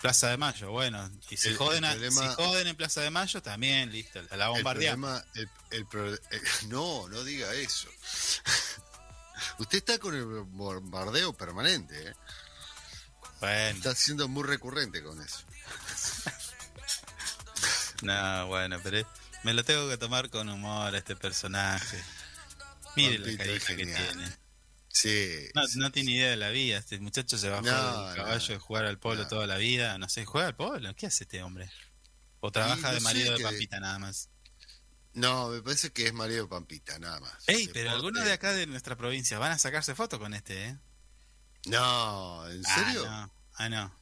[0.00, 1.10] Plaza de Mayo, bueno.
[1.30, 4.20] Y si, El- joden, el problema- si joden en Plaza de Mayo, también, listo.
[4.32, 5.22] La El bombardeamos.
[5.22, 6.20] problema, el, el pro- eh,
[6.68, 7.88] no, no diga eso.
[9.58, 12.14] Usted está con el bombardeo permanente, ¿eh?
[13.40, 15.40] Bueno, Está siendo muy recurrente con eso.
[18.02, 19.06] no, bueno, pero
[19.42, 22.02] me lo tengo que tomar con humor a este personaje.
[22.96, 24.32] Mire la carita que tiene.
[24.88, 25.50] Sí.
[25.54, 26.78] No, no tiene idea de la vida.
[26.78, 29.98] Este muchacho se bajó No, del caballo no, de jugar al polo toda la vida.
[29.98, 30.94] No sé, ¿juega al polo?
[30.94, 31.68] ¿Qué hace este hombre?
[32.40, 34.28] ¿O trabaja de marido de Pampita nada más?
[35.14, 37.44] No, me parece que es marido de Pampita, nada más.
[37.46, 40.64] Ey, Deporte- pero algunos de acá de nuestra provincia van a sacarse fotos con este,
[40.66, 40.78] ¿eh?
[41.66, 43.04] No, ¿en serio?
[43.08, 43.34] Ah, no.
[43.54, 43.96] Ah, no.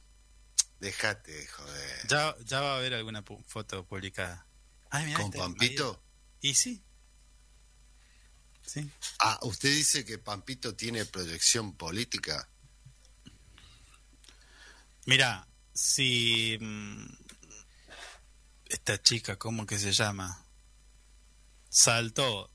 [0.79, 2.07] Dejate de joder.
[2.07, 4.45] Ya, ya va a haber alguna pu- foto publicada.
[4.89, 6.03] Ay, mirá, ¿Con este Pampito?
[6.41, 6.83] Y sí.
[8.65, 8.89] Sí.
[9.19, 12.49] Ah, ¿usted dice que Pampito tiene proyección política?
[15.05, 17.05] Mira, si mm,
[18.65, 20.43] esta chica, ¿cómo que se llama?
[21.75, 22.51] Saltó,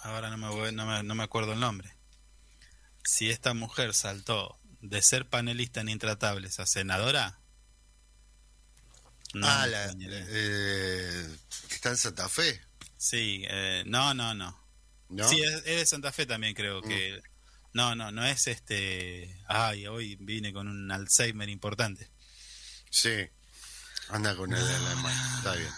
[0.00, 1.94] ahora no me, voy- no me, no me acuerdo el nombre.
[3.04, 7.38] Si esta mujer saltó de ser panelista en Intratables a senadora,
[9.34, 11.36] no ah, la, eh,
[11.68, 12.62] que está en Santa Fe,
[12.96, 14.58] sí, eh, no, no, no.
[15.10, 15.24] ¿no?
[15.26, 15.28] Mm.
[15.28, 17.22] Sí, es, es de Santa Fe también creo que...
[17.74, 19.38] No, no, no es este...
[19.48, 22.10] Ay, hoy vine con un Alzheimer importante.
[22.90, 23.28] Sí.
[24.08, 25.36] Anda con el alemán.
[25.38, 25.72] Está bien.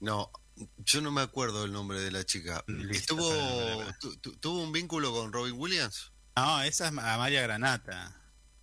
[0.00, 0.30] No,
[0.78, 2.62] yo no me acuerdo el nombre de la chica.
[2.66, 3.98] Listo, ¿Estuvo, para-
[4.40, 6.12] ¿Tuvo un vínculo con Robin Williams?
[6.36, 8.18] No, esa es Amalia Granata.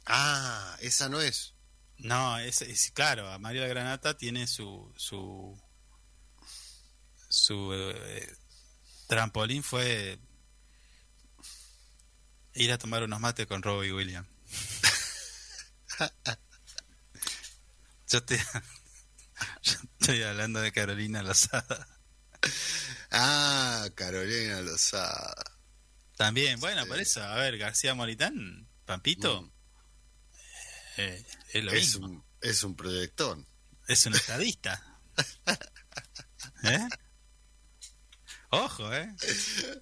[0.05, 1.53] Ah, esa no es.
[1.97, 5.59] No, es, es- claro, Amalia Granata tiene su su
[7.29, 8.35] su eh,
[9.07, 10.17] trampolín fue
[12.55, 14.27] ir a tomar unos mates con Robbie Williams.
[18.11, 18.37] Yo yo
[19.99, 21.87] estoy hablando de Carolina Lozada.
[23.11, 25.35] Ah, Carolina Lozada.
[26.17, 26.89] También, bueno, Sí.
[26.89, 29.51] por eso, a ver, García Moritán, Pampito, Mm.
[30.97, 32.07] eh, es lo Es mismo.
[32.07, 33.47] un, es un proyectón.
[33.87, 34.83] Es un estadista.
[36.63, 36.87] ¿Eh?
[38.51, 39.13] Ojo, ¿eh?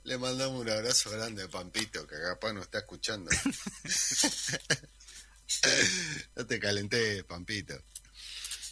[0.03, 3.31] Le mandamos un abrazo grande a Pampito, que capaz no está escuchando.
[6.35, 7.81] no te calenté, Pampito.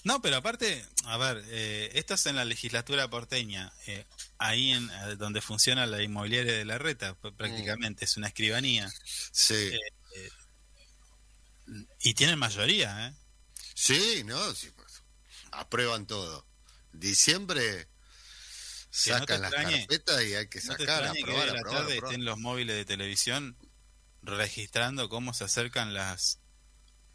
[0.06, 4.06] No, pero aparte, a ver, eh, esto es en la legislatura porteña, eh,
[4.38, 8.90] ahí en eh, donde funciona la inmobiliaria de la reta, pr- prácticamente, es una escribanía.
[9.32, 9.72] Sí.
[12.02, 13.14] Y tienen mayoría, ¿eh?
[13.74, 15.02] Sí, no, sí, pues,
[15.52, 16.46] aprueban todo.
[16.94, 17.88] Diciembre
[19.04, 21.94] Que no sacan las carpetas y hay que No sacar, que aprobar, la aprobar, tarde
[21.96, 22.14] aprobar.
[22.14, 23.58] estén los móviles de televisión
[24.22, 26.40] registrando cómo se acercan las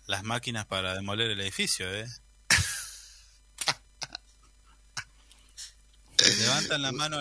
[0.07, 2.07] las máquinas para demoler el edificio, ¿eh?
[6.39, 7.19] Levantan la mano,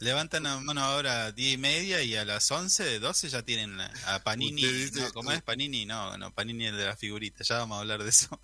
[0.00, 3.80] levantan a mano ahora a 10 y media y a las 11, 12 ya tienen
[3.80, 4.62] a Panini.
[4.64, 5.86] Dice- no, ¿Cómo es Panini?
[5.86, 7.44] No, no, Panini es de la figurita.
[7.44, 8.40] Ya vamos a hablar de eso.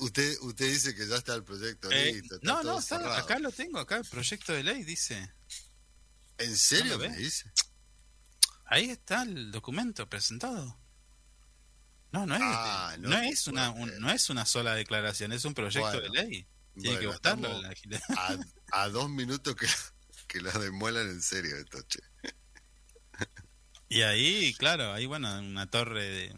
[0.00, 2.34] Usted, usted dice que ya está el proyecto Eh, listo.
[2.36, 5.32] está no, no, está- acá lo tengo, acá el proyecto de ley dice.
[6.38, 7.50] ¿En serio ¿No me dice?
[8.66, 10.78] Ahí está el documento presentado.
[12.10, 15.54] No, no es, Ah, no es una, un- no es una sola declaración, es un
[15.54, 16.46] proyecto Bueno, de ley.
[16.74, 18.00] Tiene que bueno, votarlo estamos- la.
[18.72, 19.66] A, a dos minutos que,
[20.28, 22.00] que la demuelan en serio esto, che.
[23.88, 26.34] Y ahí, claro, ahí, bueno, una torre de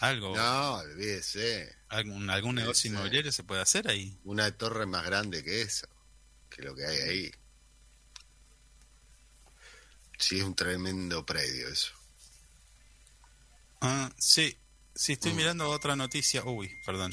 [0.00, 1.74] algo, No, olvídese.
[1.88, 4.20] algún, algún negocio inmobiliario se puede hacer ahí.
[4.24, 5.88] Una torre más grande que esa,
[6.50, 7.30] que lo que hay ahí.
[10.18, 11.92] Sí, es un tremendo predio eso.
[13.80, 14.58] Ah, sí,
[14.94, 15.36] sí, estoy Mm.
[15.36, 16.44] mirando otra noticia.
[16.44, 17.12] Uy, perdón,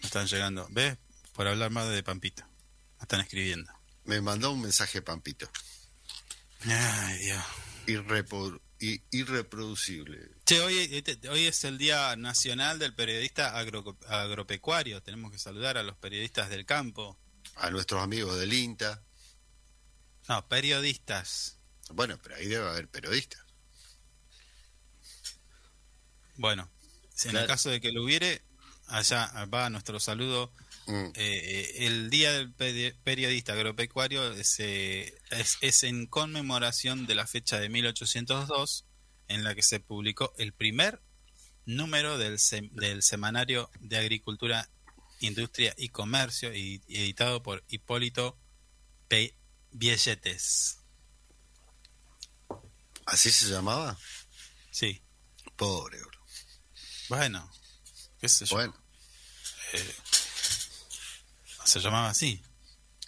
[0.00, 0.68] me están llegando.
[0.70, 0.98] ¿Ves?
[1.32, 2.44] Por hablar más de Pampito.
[2.98, 3.72] Me están escribiendo.
[4.04, 5.50] Me mandó un mensaje Pampito.
[6.64, 7.44] Ay, Dios.
[7.86, 10.30] Irrepo- i- irreproducible.
[10.44, 15.02] Che, hoy, este- hoy es el Día Nacional del Periodista agro- Agropecuario.
[15.02, 17.18] Tenemos que saludar a los periodistas del campo.
[17.56, 19.02] A nuestros amigos del INTA.
[20.28, 21.56] No, periodistas.
[21.90, 23.40] Bueno, pero ahí debe haber periodistas.
[26.36, 26.70] Bueno,
[27.24, 27.40] en Claro.
[27.40, 28.42] el caso de que lo hubiere,
[28.86, 30.52] allá va nuestro saludo.
[30.86, 30.92] Mm.
[30.92, 37.14] Eh, eh, el Día del Peri- Periodista Agropecuario es, eh, es, es en conmemoración de
[37.14, 38.84] la fecha de 1802
[39.28, 41.00] en la que se publicó el primer
[41.66, 44.68] número del, sem- del Semanario de Agricultura,
[45.20, 48.36] Industria y Comercio y, y editado por Hipólito
[49.08, 49.36] P.
[49.70, 50.78] Villetes.
[53.06, 53.96] ¿Así se llamaba?
[54.70, 55.00] Sí,
[55.56, 56.20] Pobre, bro.
[57.08, 57.50] bueno,
[58.20, 58.74] qué sé yo, Bueno,
[61.64, 62.42] se llamaba así.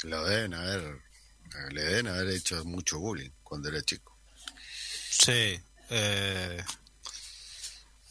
[0.03, 1.01] lo deben haber,
[1.71, 4.19] le deben haber hecho mucho bullying cuando era chico.
[5.11, 5.61] Sí.
[5.91, 6.65] Eh,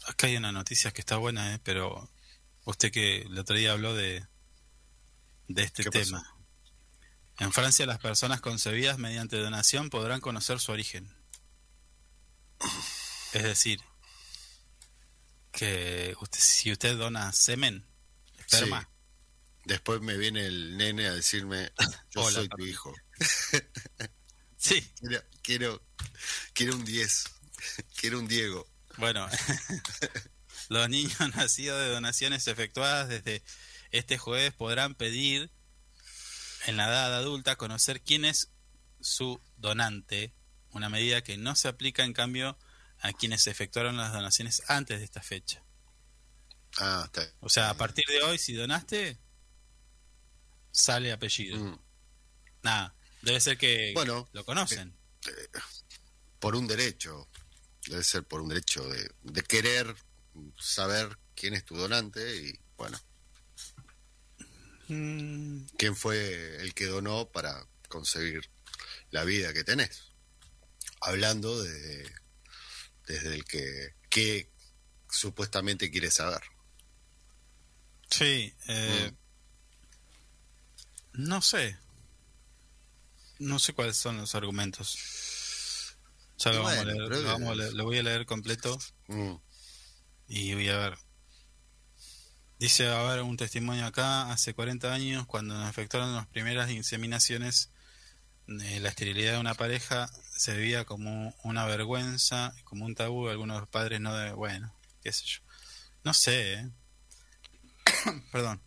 [0.06, 2.08] acá hay una noticia que está buena, eh, pero
[2.64, 4.26] usted que el otro día habló de,
[5.48, 6.34] de este tema.
[7.38, 11.12] En Francia las personas concebidas mediante donación podrán conocer su origen.
[13.32, 13.80] Es decir,
[15.50, 17.84] que usted, si usted dona semen,
[18.38, 18.88] esperma.
[19.64, 21.72] Después me viene el nene a decirme,
[22.10, 22.94] yo Hola, soy tu hijo.
[24.56, 25.82] sí, Quiero, quiero,
[26.52, 27.24] quiero un 10.
[27.96, 28.68] quiero un Diego.
[28.96, 29.28] Bueno,
[30.68, 33.42] los niños nacidos de donaciones efectuadas desde
[33.90, 35.50] este jueves podrán pedir
[36.66, 38.50] en la edad adulta conocer quién es
[39.00, 40.32] su donante,
[40.70, 42.58] una medida que no se aplica en cambio
[43.00, 45.62] a quienes efectuaron las donaciones antes de esta fecha.
[46.78, 47.30] Ah, está.
[47.40, 49.18] O sea, a partir de hoy, si donaste,
[50.74, 51.56] sale apellido.
[51.58, 51.78] Mm.
[52.62, 54.94] Nada, debe ser que Bueno, lo conocen.
[56.38, 57.28] Por un derecho.
[57.86, 59.94] Debe ser por un derecho de, de querer
[60.58, 62.98] saber quién es tu donante y, bueno,
[64.88, 68.50] Mm, quién fue el que donó para concebir
[69.10, 70.12] la vida que tenés.
[71.00, 72.10] Hablando de,
[73.06, 74.50] desde el que, que
[75.08, 76.42] supuestamente quiere saber.
[78.10, 79.12] Sí, eh,
[81.14, 81.76] no sé.
[83.38, 84.96] No sé cuáles son los argumentos.
[86.38, 88.78] Ya lo, vamos a leer, lo, vamos a es- leer- lo voy a leer completo
[89.08, 89.34] Mm.
[90.28, 90.98] y voy a ver.
[92.58, 97.70] Dice, a ver, un testimonio acá, hace 40 años, cuando nos efectuaron las primeras inseminaciones,
[98.46, 103.66] eh, la esterilidad de una pareja se veía como una vergüenza, como un tabú, algunos
[103.68, 105.40] padres no de, bueno, qué sé yo.
[106.04, 106.70] No sé, ¿eh?
[108.32, 108.62] Perdón.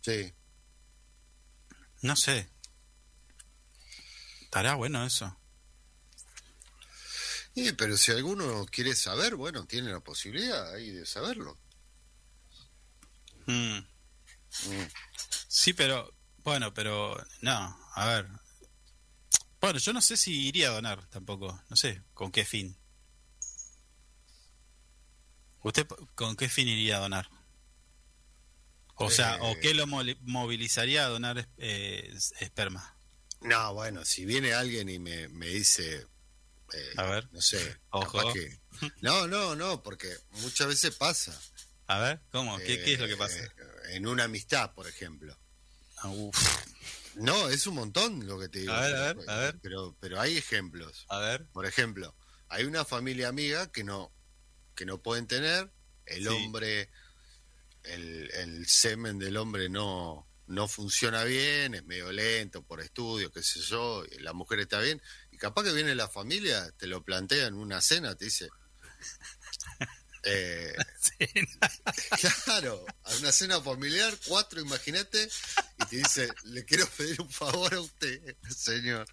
[0.00, 0.32] Sí.
[2.02, 2.50] No sé.
[4.42, 5.36] Estará bueno eso.
[7.54, 11.58] Y, pero si alguno quiere saber, bueno, tiene la posibilidad ahí de saberlo.
[13.46, 13.78] Mm.
[13.78, 14.88] Mm.
[15.48, 18.28] Sí, pero, bueno, pero, no, a ver.
[19.60, 22.76] Bueno, yo no sé si iría a donar tampoco, no sé, con qué fin.
[25.62, 27.30] ¿Usted con qué fin iría a donar?
[29.04, 29.58] O sea, ¿o Eh.
[29.60, 32.96] qué lo movilizaría a donar eh, es- esperma?
[33.40, 36.06] No, bueno, si viene alguien y me, me dice,
[36.72, 37.28] eh, A ver.
[37.32, 38.18] no sé, Ojo.
[38.18, 38.58] capaz que...
[39.02, 41.38] No, no, no, porque muchas veces pasa.
[41.88, 42.56] A ver, ¿cómo?
[42.58, 43.36] ¿Qué, qué es lo que pasa?
[43.90, 45.36] En una amistad, por ejemplo.
[45.98, 46.12] Ah.
[47.16, 48.72] No, es un montón lo que te digo.
[48.72, 49.58] A ver, a ver, a ver.
[49.62, 51.04] Pero, pero hay ejemplos.
[51.08, 51.46] A ver.
[51.52, 52.14] Por ejemplo,
[52.48, 54.10] hay una familia amiga que no,
[54.74, 55.70] que no pueden tener,
[56.06, 56.28] el Sí.
[56.28, 56.88] hombre,
[57.84, 63.42] el, el semen del hombre no, no funciona bien, es medio lento por estudio, qué
[63.42, 67.02] sé yo, y la mujer está bien, y capaz que viene la familia, te lo
[67.02, 68.48] plantea en una cena, te dice,
[70.24, 70.74] eh,
[72.44, 75.28] claro, a una cena familiar, cuatro, imagínate,
[75.78, 79.06] y te dice, le quiero pedir un favor a usted, señor,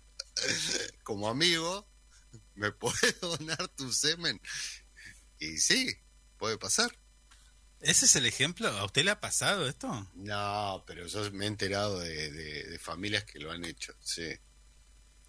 [1.04, 1.88] como amigo,
[2.56, 4.42] ¿me puede donar tu semen?
[5.40, 5.96] Y sí,
[6.38, 6.92] puede pasar.
[7.82, 8.68] ¿Ese es el ejemplo?
[8.68, 10.08] ¿A usted le ha pasado esto?
[10.16, 14.28] No, pero yo me he enterado de, de- de familias que lo han hecho, sí.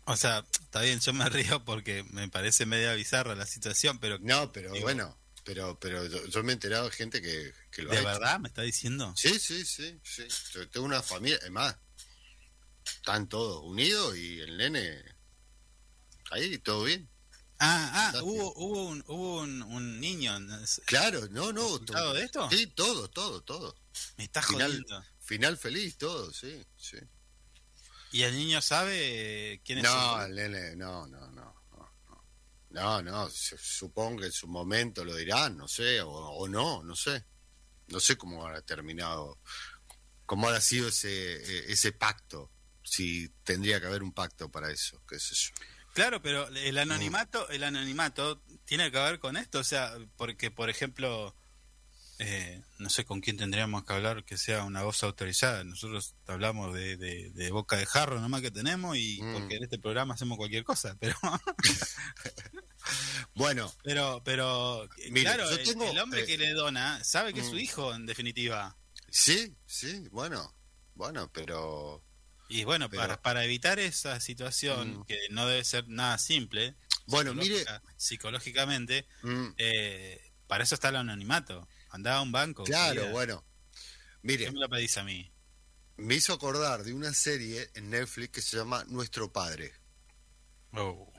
[0.05, 4.19] O sea, está bien, yo me río porque me parece media bizarra la situación, pero
[4.21, 7.83] No, pero Digo- bueno, pero pero yo, yo me he enterado de gente que, que
[7.83, 8.09] lo ha ¿de hecho.
[8.11, 9.15] verdad me está diciendo?
[9.17, 10.27] Sí, sí, sí, sí.
[10.53, 11.77] Yo tengo una familia, además,
[12.85, 15.03] están todos unidos y el nene
[16.33, 17.09] ahí todo bien.
[17.63, 20.39] Ah, ah, hubo, hubo, un, hubo un, un niño.
[20.87, 21.63] Claro, no, no.
[21.65, 22.49] ¿Resultado todo- de esto?
[22.51, 23.77] Sí, todo, todo, todo.
[24.17, 25.05] Me está Final, jodiendo.
[25.21, 26.97] final feliz, todo, sí, sí.
[28.13, 31.55] ¿Y el niño sabe eh, quién es No, el nene, no, no, no.
[31.71, 32.25] no, no.
[32.71, 36.83] No, no, su- supongo que en su momento lo dirán, no sé, o, o no,
[36.83, 37.25] no sé.
[37.89, 39.39] No sé cómo habrá terminado,
[40.25, 42.51] cómo habrá sido ese, eh, ese pacto,
[42.83, 45.51] si tendría que haber un pacto para eso, qué sé yo.
[46.01, 50.71] Claro, pero el anonimato, el anonimato tiene que ver con esto, o sea, porque por
[50.71, 51.37] ejemplo,
[52.19, 55.63] eh, no sé con quién tendríamos que hablar que sea una voz autorizada.
[55.63, 59.33] Nosotros hablamos de, de, de boca de jarro nomás que tenemos y Mm.
[59.35, 61.15] porque en este programa hacemos cualquier cosa, pero
[63.35, 67.41] Bueno, pero pero claro, yo el, tengo, el hombre eh, que le dona sabe que
[67.41, 67.59] es su mm.
[67.59, 68.75] hijo en definitiva.
[69.11, 70.57] sí, sí, bueno,
[70.95, 72.03] bueno, pero
[72.51, 75.05] Y bueno, Pero- para, para evitar esa situación, Mm.
[75.05, 76.75] que no debe ser nada simple,
[77.07, 81.67] bueno, mire, psicológica- psicológicamente, mm, eh, para eso está el anonimato.
[81.91, 82.65] Andaba a un banco.
[82.65, 83.45] claro, bueno,
[84.23, 85.31] mire, ¿Qué me lo pedís a mí?
[85.97, 89.73] me hizo acordar de una serie en Netflix que se llama Nuestro Padre.
[90.73, 91.13] Oh.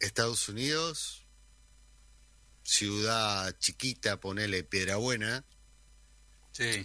[0.00, 1.24] Estados Unidos,
[2.64, 5.44] ciudad chiquita, ponele Piedrabuena,
[6.52, 6.84] Sí.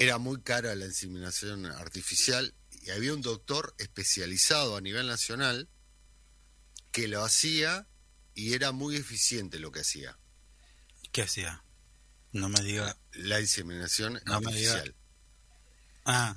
[0.00, 5.68] Era muy cara la inseminación artificial y había un doctor especializado a nivel nacional
[6.90, 7.86] que lo hacía
[8.34, 10.18] y era muy eficiente lo que hacía,
[11.12, 11.62] ¿Qué hacía?
[12.32, 12.96] No me diga.
[13.12, 14.72] la inseminación No me diga.
[14.74, 14.96] artificial.
[16.06, 16.36] Ah.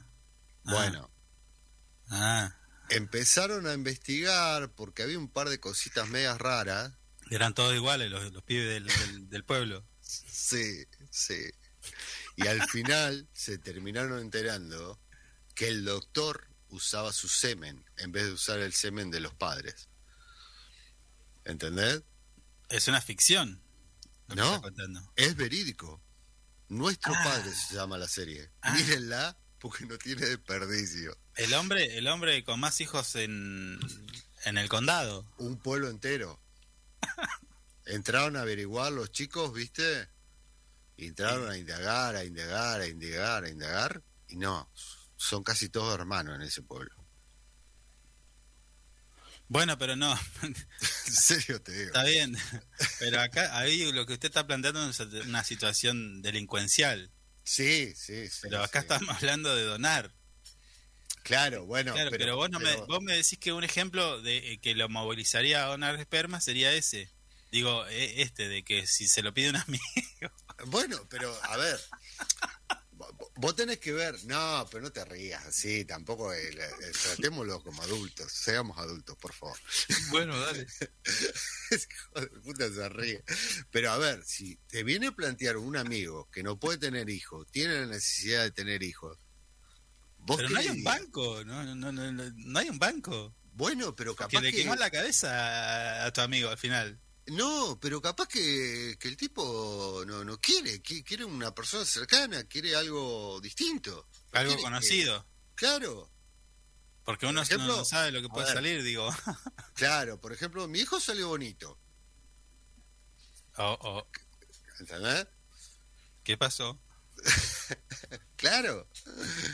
[0.66, 1.11] ah, Bueno,
[2.09, 2.55] Ah.
[2.89, 6.91] empezaron a investigar porque había un par de cositas medias raras.
[7.32, 9.88] Eran todos iguales los, los pibes del, del- del pueblo.
[10.01, 11.39] Sí, sí.
[12.36, 14.99] Y al final se terminaron enterando
[15.55, 19.88] que el doctor usaba su semen en vez de usar el semen de los padres.
[21.45, 22.01] ¿Entendés?
[22.69, 23.61] Es una ficción.
[24.36, 24.61] No.
[25.15, 26.01] Es verídico.
[26.69, 27.23] Nuestro Ah.
[27.23, 28.49] padre se llama la serie.
[28.61, 28.73] Ah.
[28.73, 31.15] Mírenla porque no tiene desperdicio.
[31.36, 33.79] El hombre, el hombre con más hijos en,
[34.45, 35.25] en el condado.
[35.38, 36.39] Un pueblo entero.
[37.86, 40.07] Entraron a averiguar los chicos, ¿viste?
[40.97, 44.01] Y entraron a indagar, a indagar, a indagar, a indagar.
[44.27, 44.69] Y no,
[45.15, 46.93] son casi todos hermanos en ese pueblo.
[49.47, 50.17] Bueno, pero no.
[50.41, 51.87] En serio te digo.
[51.87, 52.35] Está bien.
[52.99, 57.11] Pero acá, ahí lo que usted está planteando es una situación delincuencial.
[57.43, 58.39] Sí, sí, sí.
[58.43, 58.85] Pero acá sí.
[58.85, 60.13] estamos hablando de donar.
[61.23, 61.93] Claro, bueno.
[61.93, 64.75] Claro, pero, vos, no pero- Me, vos me decís que un ejemplo de eh, que
[64.75, 67.11] lo movilizaría a donar esperma sería ese.
[67.51, 69.81] Digo, eh, este, de que si se lo pide un amigo.
[70.67, 71.79] Bueno, pero a ver.
[72.91, 77.61] vo- Vos tenés que ver, no, pero no te rías así, tampoco el- el- tratémoslo
[77.63, 79.57] como adultos, seamos adultos, por favor.
[80.09, 80.67] Bueno, dale.
[82.43, 83.23] Puta se ríe.
[83.71, 87.47] Pero a ver, si te viene a plantear un amigo que no puede tener hijos,
[87.51, 89.17] tiene la necesidad de tener hijos,
[90.19, 93.35] vos Pero no hay le un banco, no, no, no, no, hay un banco.
[93.55, 94.57] Bueno, pero Que capaz le que...
[94.63, 96.99] quemó la cabeza a, a tu amigo al final.
[97.28, 102.43] No, pero capaz que, que el tipo no, no quiere, qui- quiere una persona cercana,
[102.43, 104.05] quiere algo distinto.
[104.34, 105.26] No Algo que- conocido.
[105.55, 106.09] Claro,
[107.05, 108.55] Porque uno Por ejemplo, no sabe lo que puede ver.
[108.55, 109.09] salir, digo.
[109.76, 110.19] claro.
[110.19, 111.78] Por ejemplo, mi hijo salió bonito,
[113.57, 114.07] Oh, oh,
[114.80, 115.28] ¿entendés?
[116.24, 116.80] ¿Qué pasó?
[118.36, 118.89] Claro.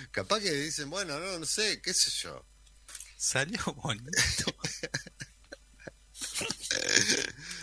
[0.10, 2.44] Capaz que dicen, bueno, no, no sé, qué sé yo.
[3.18, 4.56] Salió bonito.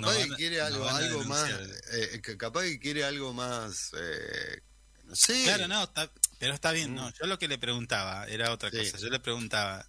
[0.00, 1.50] Capaz No que quiere algo, algo más,
[1.92, 4.62] eh, capaz que quiere algo más, eh,
[5.04, 5.44] no sé.
[5.44, 6.94] Claro, no, está- pero está bien, Mm.
[6.94, 7.10] no.
[7.12, 8.78] Yo lo que le preguntaba era otra Sí.
[8.78, 8.96] cosa.
[8.98, 9.86] Yo le preguntaba,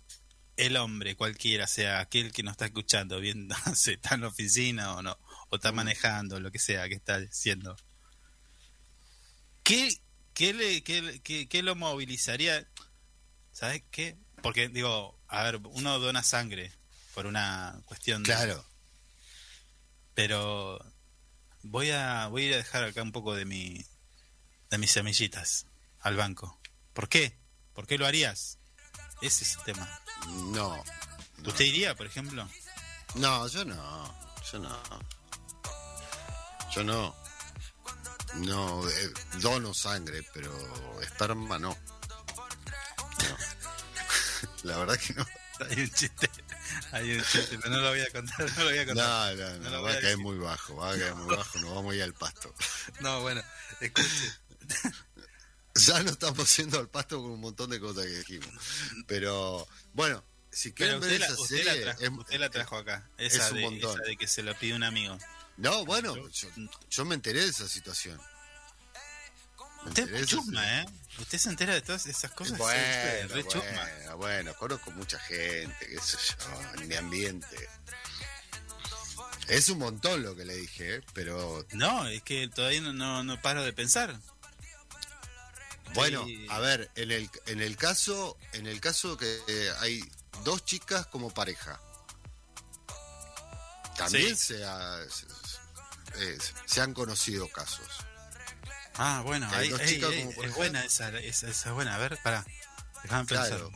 [0.57, 4.93] el hombre, cualquiera, sea aquel que nos está escuchando, viendo, sé, está en la oficina
[4.95, 5.17] o no,
[5.49, 5.75] o está Mm.
[5.75, 7.75] manejando, lo que sea que está haciendo.
[9.63, 9.89] ¿Qué,
[10.33, 12.67] ¿qué, le, qué, qué- qué lo movilizaría?
[13.51, 14.17] ¿Sabes qué?
[14.41, 16.73] Porque, digo, a ver, uno dona sangre
[17.13, 18.65] por una cuestión de- Claro.
[20.13, 20.79] Pero
[21.63, 23.85] voy a voy a ir a dejar acá un poco de mi
[24.69, 25.65] de mis semillitas
[26.01, 26.59] al banco.
[26.93, 27.37] ¿Por qué?
[27.73, 28.59] ¿Por qué lo harías?
[29.21, 30.01] Ese es el tema.
[30.51, 30.83] No.
[31.45, 32.47] ¿Usted iría, por ejemplo?
[33.15, 34.15] No, yo no.
[34.51, 34.83] Yo no.
[36.73, 37.15] Yo no.
[38.35, 40.51] No, eh, dono sangre, pero
[41.01, 41.69] esperma no.
[43.19, 43.37] No.
[44.63, 45.25] La verdad que no.
[45.69, 46.29] Hay un chiste,
[46.91, 49.35] hay un chiste, pero no lo voy a contar, no lo voy a contar.
[49.35, 51.95] No, no, va a caer muy bajo, va a caer muy bajo, nos vamos a
[51.95, 52.53] ir al pasto.
[53.01, 53.41] No, bueno,
[53.79, 54.09] escuche.
[55.75, 58.47] Ya no estamos yendo al pasto con un montón de cosas que dijimos.
[59.07, 61.73] Pero, bueno, si quieren ver la, esa usted serie...
[61.73, 63.95] la trajo, es- usted la trajo acá, esa, es un de, montón.
[63.99, 65.17] esa de que se lo pide un amigo.
[65.57, 66.49] No, bueno, yo,
[66.91, 68.19] yo me enteré de esa situación.
[69.85, 70.85] Usted es chusma, ¿eh?
[71.19, 72.57] Usted se entera de todas esas cosas.
[72.57, 73.71] Bueno, re chusma.
[73.71, 77.69] bueno, bueno, conozco mucha gente, qué sé yo, en mi ambiente.
[79.47, 81.01] Es un montón lo que le dije, ¿eh?
[81.13, 84.17] pero No, es que todavía no, no, no paro de pensar.
[85.93, 86.47] bueno, Sí.
[86.49, 90.03] a ver, en el, en el caso, en el caso que eh, hay
[90.43, 91.79] dos chicas como pareja,
[93.97, 94.55] también Sí.
[94.55, 95.27] se, ha- se-
[96.23, 97.87] eh, se han conocido casos.
[98.95, 101.95] Ah, bueno, hay dos chicas ahí- como por es buena esa, esa, esa es buena.
[101.95, 102.45] A ver, pará.
[103.03, 103.49] Déjame pensar.
[103.49, 103.71] Claro.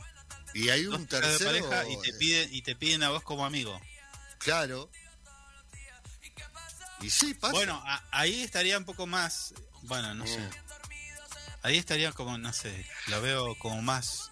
[0.54, 3.10] Y hay Dos un de tercero, pareja y te eh, piden y te piden a
[3.10, 3.80] vos como amigo.
[4.38, 4.90] claro.
[7.00, 7.52] Y sí, pasa.
[7.52, 10.38] Bueno, a- ahí estaría un poco más, bueno, no sé.
[10.40, 10.50] Mm.
[11.62, 14.30] Ahí estaría como, no sé, lo veo como más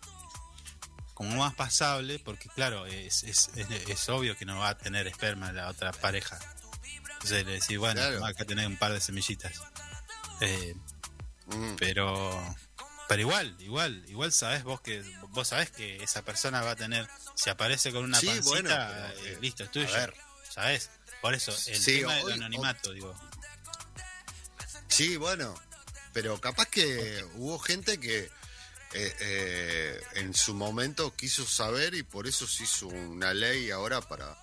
[1.14, 5.06] como más pasable porque claro, es, es, es, es obvio que no va a tener
[5.06, 6.38] esperma la otra pareja.
[7.12, 8.20] Entonces le decís, bueno, Claro.
[8.20, 9.62] va acá tener un par de semillitas.
[10.40, 10.74] Eh,
[11.46, 11.76] Mm.
[11.76, 12.56] pero
[13.08, 17.08] pero igual igual igual sabes vos que vos sabés que esa persona va a tener
[17.36, 20.14] si aparece con una Sí, pancita bueno, pero, eh, listo es tuyo a ver.
[20.52, 20.90] sabes
[21.22, 23.14] por eso el Sí, tema del hoy- anonimato digo
[24.88, 25.54] Sí, bueno,
[26.12, 28.28] pero capaz que hubo gente que
[28.92, 34.00] eh, eh, en su momento quiso saber y por eso se hizo una ley ahora
[34.00, 34.36] para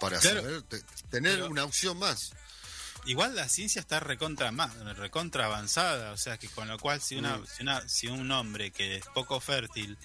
[0.00, 0.40] para Claro.
[0.42, 2.32] saber te- tener Pero- una opción más.
[3.06, 7.16] Igual la ciencia está recontra más recontra avanzada o sea que con lo cual si
[7.16, 7.46] una, Mm.
[7.46, 9.96] si una si un hombre que es poco fértil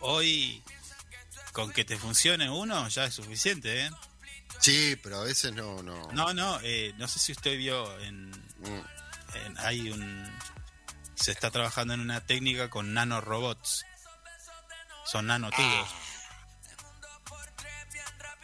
[0.00, 0.62] hoy
[1.52, 3.90] con que te funcione uno ya es suficiente ¿eh?
[4.60, 6.10] Sí, pero a veces no no.
[6.12, 8.82] no no eh, no sé si usted vio en Mm.
[9.46, 10.38] en- hay un
[11.14, 13.84] se está trabajando en una técnica con nanorobots
[15.06, 15.88] son nanotubos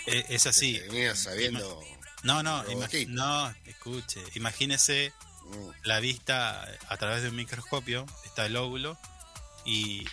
[0.07, 1.83] Eh, es así Te venía sabiendo.
[2.27, 2.64] No no
[3.09, 5.12] no escuche imagínese
[5.49, 5.70] Mm.
[5.85, 8.99] la vista a través de un microscopio está el óvulo
[9.64, 10.05] y,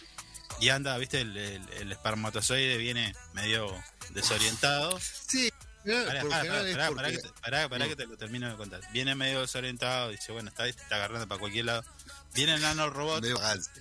[0.60, 3.68] y anda viste el, el- el espermatozoide viene medio
[4.12, 5.48] desorientado Sí,
[5.86, 7.90] eh, Pará, pará, que te- pará, pará No.
[7.90, 8.80] que te lo termino de contar.
[8.94, 11.84] Viene medio desorientado, dice, bueno, está, está agarrando para cualquier lado.
[12.36, 13.74] Viene el nanorobot, vagancia.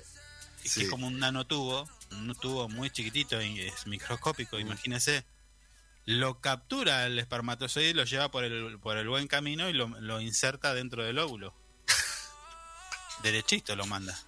[0.63, 0.85] que sí.
[0.85, 5.25] es como un nanotubo, un tubo muy chiquitito y es microscópico, imagínese.
[6.05, 9.89] Lo captura el espermatozoide y lo lleva por el, por el buen camino y lo,
[10.01, 11.55] lo inserta dentro del óvulo.
[13.23, 14.19] Derechito lo manda.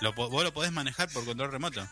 [0.00, 1.86] Lo, vos lo podés manejar por control remoto.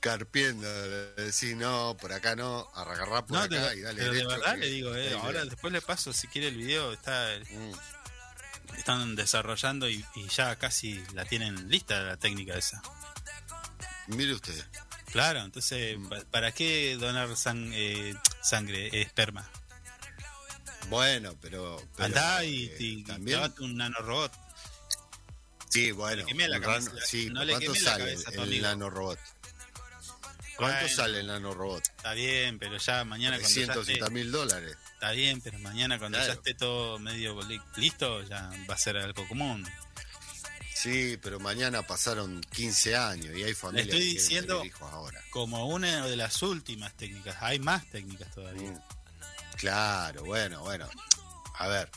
[0.00, 0.68] Carpiendo,
[1.16, 4.60] decís no, por acá no, agarrá por No, acá y dale pero de verdad que
[4.60, 7.72] le digo, eh, ahora después le paso si quiere el video, está Mm.
[8.76, 12.82] están desarrollando y, y ya casi la tienen lista la técnica esa.
[14.08, 14.62] Mire usted.
[15.14, 16.08] Claro, entonces, Mm.
[16.08, 19.48] pa- ¿para qué donar sang- eh, sangre, eh, esperma?
[20.88, 21.80] Bueno, pero.
[21.96, 23.40] pero, Andá y, eh, y también.
[23.60, 24.32] un nanorobot.
[25.70, 26.16] Sí, bueno.
[26.22, 28.62] le quemé la un cabeza, rano- sí, no le ¿cuánto quemé la sale cabeza el
[28.62, 29.18] nanorobot?
[30.56, 31.84] ¿Cuánto Bueno, sale el nanorobot?
[31.96, 34.76] Está bien, pero ya mañana cuando ya 380 esté, mil dólares.
[34.94, 38.96] está bien, pero mañana cuando ya esté todo medio li- listo, ya va a ser
[38.96, 39.64] algo común.
[40.84, 45.18] Sí, pero mañana pasaron 15 años y hay familias estoy que diciendo- tener hijos ahora.
[45.30, 48.70] Como una de las últimas técnicas, hay más técnicas todavía.
[48.70, 48.82] Mm.
[49.56, 50.86] Claro, bueno, bueno.
[51.54, 51.90] A ver.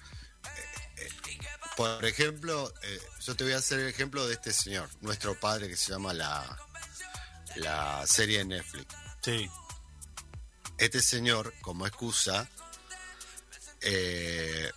[0.96, 1.38] eh, eh,
[1.76, 5.68] por ejemplo, eh, yo te voy a hacer el ejemplo de este señor, nuestro padre
[5.68, 6.58] que se llama la,
[7.58, 8.96] la serie de Netflix.
[9.22, 9.50] Sí,
[10.78, 12.48] Este señor, como excusa,
[13.82, 14.72] eh,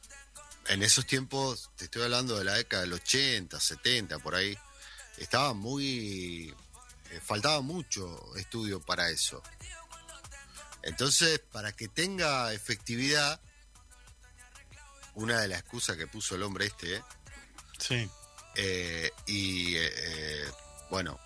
[0.73, 4.57] en esos tiempos, te estoy hablando de la década del 80, 70, por ahí,
[5.19, 6.55] estaba muy...
[7.11, 9.43] eh, faltaba mucho estudio para eso.
[10.83, 13.41] Entonces, para que tenga efectividad,
[15.15, 17.03] una de las excusas que puso el hombre este,
[17.79, 18.09] Sí.
[18.55, 20.51] eh, y eh, eh,
[20.91, 21.19] bueno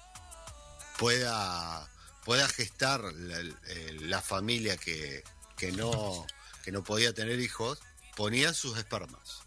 [0.99, 1.89] pueda
[2.25, 5.23] pueda gestar la, eh, la familia que,
[5.57, 6.27] que no
[6.65, 7.79] que no podía tener hijos
[8.17, 9.41] ponían sus espermas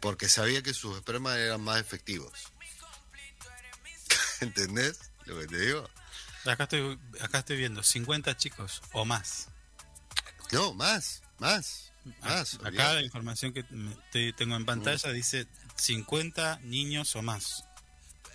[0.00, 2.32] porque sabía que sus espermas eran más efectivos
[4.40, 5.88] ¿entendés lo que te digo?
[6.46, 9.48] Acá estoy, acá estoy viendo 50 chicos o más.
[10.52, 11.92] no más más
[12.22, 15.46] más Acá la información que me- te- tengo en pantalla dice
[15.76, 17.64] 50 niños o más.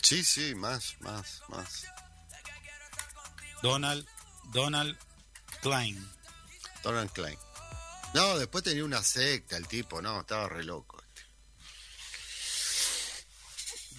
[0.03, 1.85] sí sí más más más
[3.63, 4.05] Donald,
[4.51, 4.97] Donald
[5.61, 6.05] Klein.
[6.83, 7.39] Donald Klein
[8.13, 11.03] no después tenía una secta el tipo no estaba re loco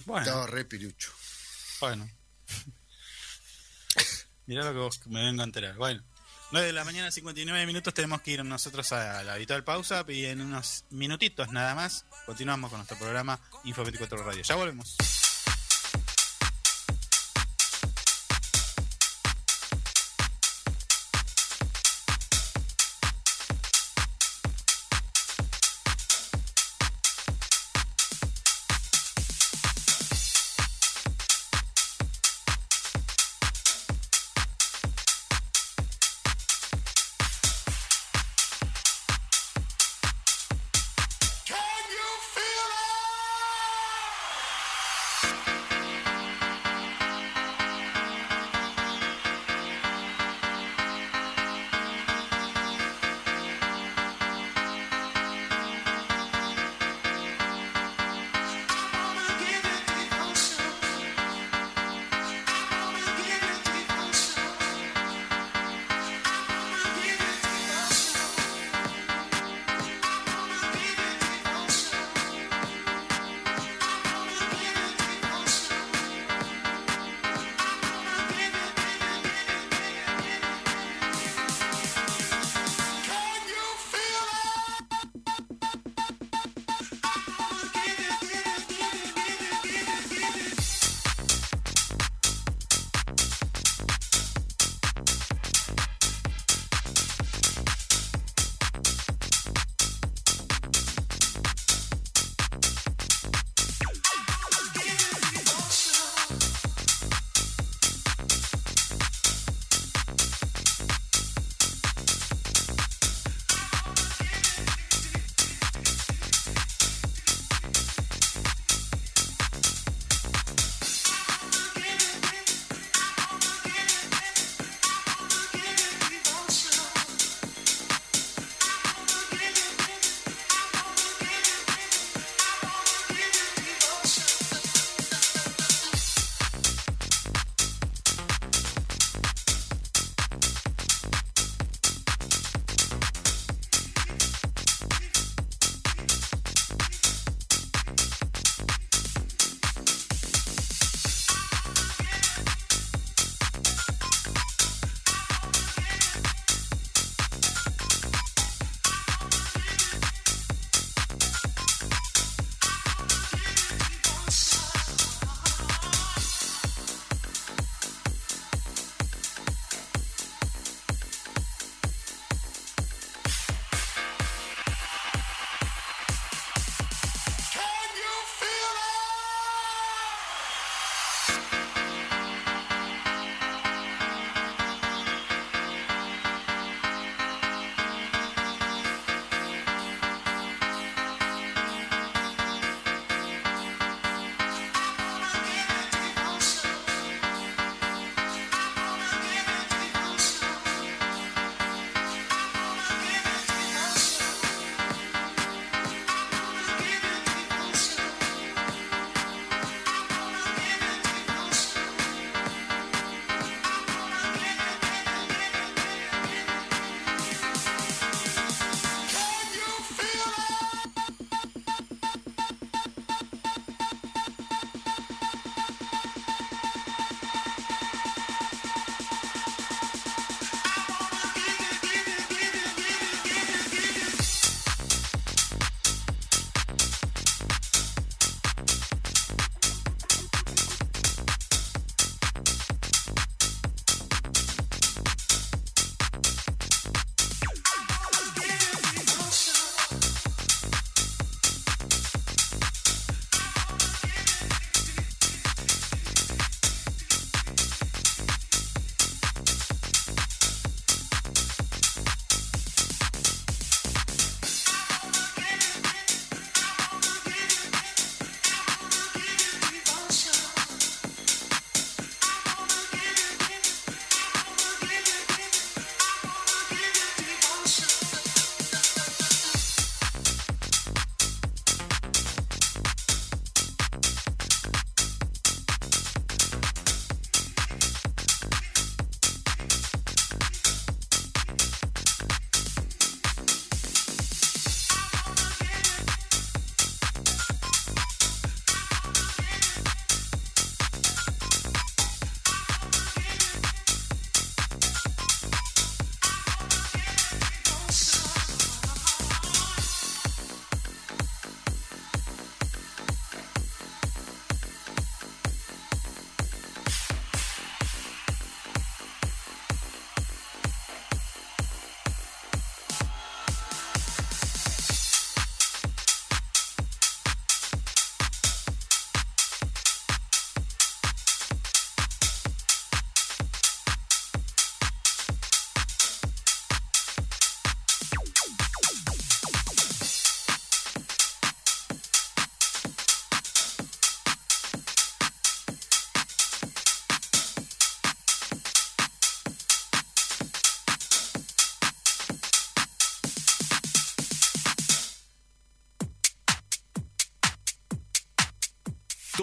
[0.05, 1.11] Bueno, estaba re pirucho
[1.79, 2.09] bueno.
[4.45, 5.75] Mirá lo que vos me vengo a enterar.
[5.75, 6.03] Bueno,
[6.51, 7.93] 9 de la mañana, 59 minutos.
[7.93, 12.69] Tenemos que ir nosotros a la habitual pausa y en unos minutitos nada más continuamos
[12.69, 14.43] con nuestro programa Info 24 Radio.
[14.43, 14.95] Ya volvemos.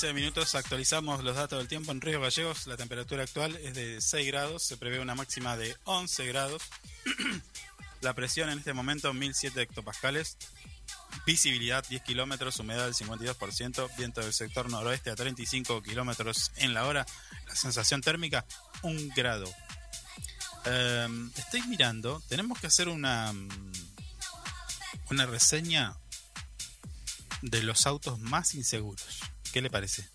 [0.00, 0.54] 15 minutos.
[0.54, 2.66] Actualizamos los datos del tiempo en Río Gallegos.
[2.66, 4.62] La temperatura actual es de 6 grados.
[4.62, 6.62] Se prevé una máxima de 11 grados.
[8.00, 10.38] la presión en este momento, 1007 hectopascales.
[11.26, 16.86] Visibilidad 10 kilómetros, humedad del 52%, viento del sector noroeste a 35 kilómetros en la
[16.86, 17.04] hora.
[17.46, 18.46] La sensación térmica,
[18.80, 19.52] 1 grado.
[20.64, 23.34] Em, estoy mirando, tenemos que hacer una,
[25.10, 25.94] una reseña
[27.42, 29.29] de los autos más inseguros.
[29.52, 30.08] ¿Qué le parece?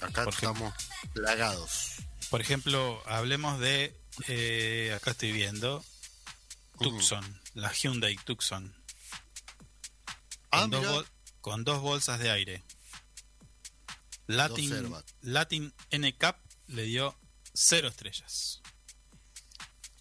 [0.00, 0.66] Acá Por ejemplo.
[0.68, 0.74] estamos
[1.12, 1.94] plagados.
[2.30, 5.84] Por ejemplo, hablemos de, eh, acá estoy viendo,
[6.78, 8.74] Tucson, la Hyundai Tucson.
[10.50, 11.06] Ah, Con, dos,
[11.40, 12.64] con bolsas de aire.
[14.26, 14.94] Latin.
[15.22, 16.38] Latin NCAP
[16.68, 17.18] le dio
[17.54, 18.60] cero estrellas.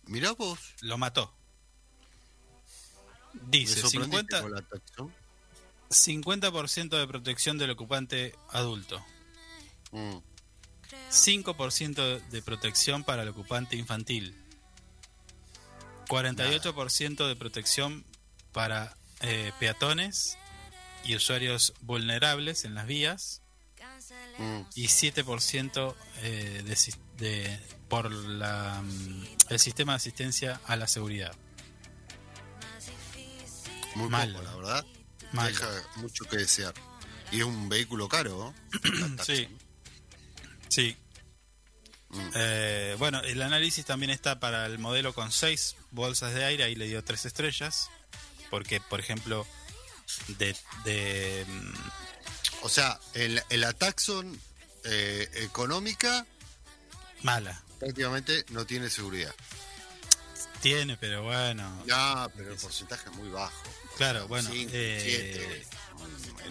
[0.03, 0.59] Mirá vos.
[0.81, 1.33] Lo mató.
[3.33, 5.15] Dice sorprendiste 50, con la Tucson.
[5.89, 9.03] 50% de protección del ocupante adulto.
[9.91, 10.17] Mm.
[11.11, 14.35] 5% de protección para el ocupante infantil.
[16.07, 18.05] 48% de protección
[18.51, 20.37] para eh, peatones
[21.03, 23.41] y usuarios vulnerables en las vías.
[24.37, 24.61] Mm.
[24.75, 27.59] Y 7% eh, de, sis- de-
[27.89, 31.33] por la, mm, el sistema de asistencia a la seguridad.
[33.95, 34.39] Muy Malo.
[34.39, 34.85] poco, la verdad.
[35.33, 36.73] Deja mucho que desear.
[37.31, 39.17] Y es un vehículo caro, ¿no?
[39.23, 39.47] Sí.
[40.69, 40.97] Sí.
[42.09, 42.29] Mm.
[42.35, 46.75] Eh, bueno, el análisis también está para el modelo con 6 bolsas de aire, ahí
[46.75, 47.89] le dio 3 estrellas,
[48.49, 49.45] porque, por ejemplo,
[50.37, 50.55] de...
[50.85, 51.73] de mm,
[52.63, 54.39] O sea, el, el la Tucson
[54.85, 56.25] eh, económica
[57.23, 57.61] mala.
[57.79, 59.33] prácticamente no tiene seguridad.
[60.61, 61.83] Tiene, pero bueno.
[61.85, 63.63] Ya, pero el porcentaje es muy bajo.
[63.97, 64.49] Claro, bueno.
[64.51, 65.67] Cinco, eh, siete,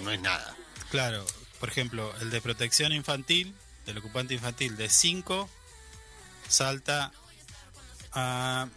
[0.01, 0.57] no es nada.
[0.91, 1.25] Claro,
[1.61, 3.55] por ejemplo, el de protección infantil,
[3.87, 5.49] del ocupante infantil de 5,
[6.49, 7.13] salta
[8.13, 8.69] a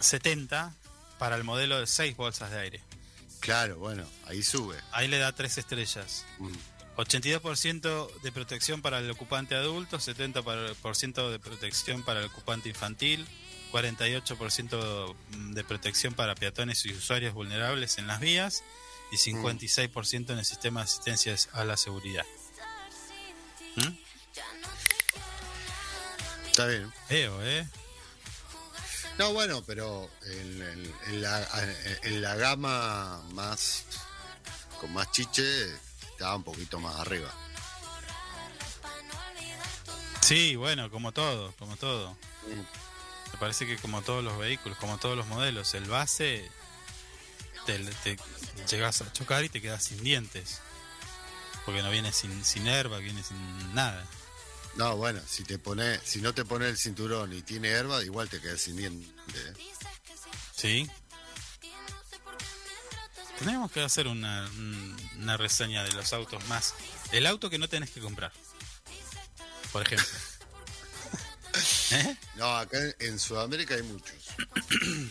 [0.00, 0.74] 70
[1.18, 2.80] para el modelo de 6 bolsas de aire.
[3.40, 4.76] Claro, bueno, ahí sube.
[4.92, 6.24] Ahí le da 3 estrellas.
[6.38, 6.52] Mm.
[6.96, 13.26] 82% de protección para el ocupante adulto, 70% de protección para el ocupante infantil,
[13.74, 15.14] 48%
[15.52, 18.62] de protección para peatones y usuarios vulnerables en las vías
[19.10, 22.24] y 56% en el sistema de asistencia a la seguridad.
[23.76, 23.88] ¿Mm?
[26.46, 26.92] Está bien.
[27.08, 27.66] Feo, ¿eh?
[29.18, 31.48] No, bueno, pero en, en- en la,
[32.02, 33.84] en la gama más
[34.80, 35.42] con más chiche
[36.12, 37.32] estaba un poquito más arriba.
[40.20, 42.16] Sí, bueno, como todo, como todo.
[42.48, 42.64] Me
[43.44, 46.50] parece que como todos los vehículos, como todos los modelos, el base
[47.66, 48.16] te, te
[48.70, 50.60] llegas a chocar y te quedas sin dientes.
[51.66, 54.02] Porque no viene sin, sin airbag, viene sin nada.
[54.76, 58.28] No, bueno, si te pone, si no te pone el cinturón y tiene herba, igual
[58.30, 59.06] te quedas sin diente.
[59.34, 59.52] ¿eh?
[60.56, 60.90] Sí.
[63.38, 66.74] Tenemos que hacer una, un- una reseña de los autos más.
[67.12, 68.32] El auto que no tenés que comprar.
[69.70, 70.06] Por ejemplo.
[71.90, 72.16] ¿Eh?
[72.36, 74.14] No, acá en- Sudamérica hay muchos.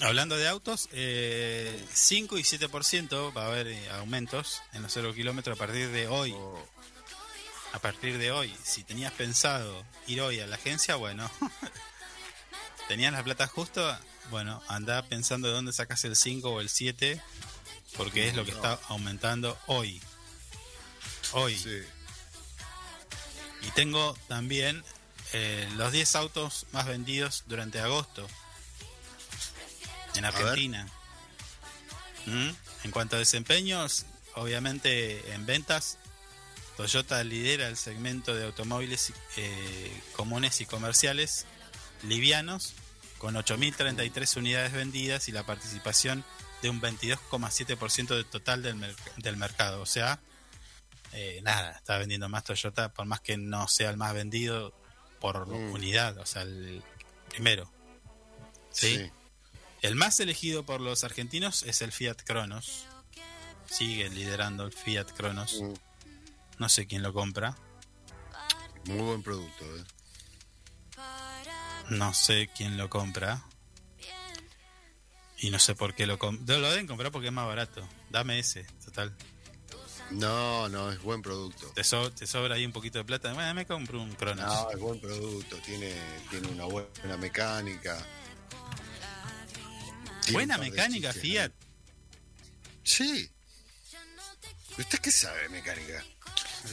[0.00, 5.14] Hablando de autos, eh, 5 y 7% va a haber eh, aumentos en los 0
[5.14, 6.32] kilómetros a partir de hoy.
[6.36, 6.66] Oh,
[7.72, 8.54] A partir de hoy.
[8.64, 11.30] Si tenías pensado ir hoy a la agencia, bueno.
[12.88, 13.96] tenías la plata justo,
[14.30, 17.20] bueno, anda pensando de dónde sacas el 5 o el 7,
[17.96, 20.02] porque es lo que está aumentando hoy.
[21.32, 21.56] Hoy.
[21.56, 21.82] sí.
[23.62, 24.84] Y tengo también
[25.36, 28.26] eh, los 10 autos más vendidos durante agosto
[30.14, 30.24] en.
[30.24, 30.88] Argentina.
[32.26, 32.50] ¿Mm?
[32.84, 35.98] En cuanto a desempeños, obviamente en ventas,
[36.76, 41.46] Toyota lidera el segmento de automóviles eh, comunes y comerciales
[42.02, 42.74] livianos
[43.18, 46.24] con 8.033 unidades vendidas y la participación
[46.62, 49.80] de un 22,7% del total del, merc- del mercado.
[49.82, 50.20] O sea,
[51.12, 54.74] eh, nada, está vendiendo más Toyota, por más que no sea el más vendido
[55.24, 55.72] por Mm.
[55.72, 56.82] unidad, o sea, el
[57.30, 57.70] primero.
[58.70, 58.96] ¿sí?
[58.98, 59.10] Sí.
[59.80, 62.84] El más elegido por los argentinos es el Fiat Cronos.
[63.64, 65.62] Sigue liderando el Fiat Cronos.
[65.62, 65.72] Mm,
[66.58, 67.56] No sé quién lo compra.
[68.84, 69.64] Muy buen producto.
[69.64, 69.84] ¿eh?
[71.88, 73.42] No sé quién lo compra.
[75.38, 76.58] Y no sé por qué lo compra.
[76.58, 77.88] Lo deben comprar porque es más barato.
[78.10, 79.16] Dame ese, total.
[80.10, 81.66] No, no, es buen producto.
[81.74, 83.32] Te, so- te sobra ahí un poquito de plata.
[83.32, 84.44] Bueno, me compro un Cronos.
[84.44, 85.56] No, es buen producto.
[85.64, 85.94] Tiene,
[86.30, 87.96] tiene una buena mecánica.
[90.22, 91.48] Tiene Buena mecánica, chiches, Fiat.
[91.50, 91.54] ¿no?
[92.82, 93.30] Sí.
[94.78, 96.04] ¿Usted qué sabe de mecánica?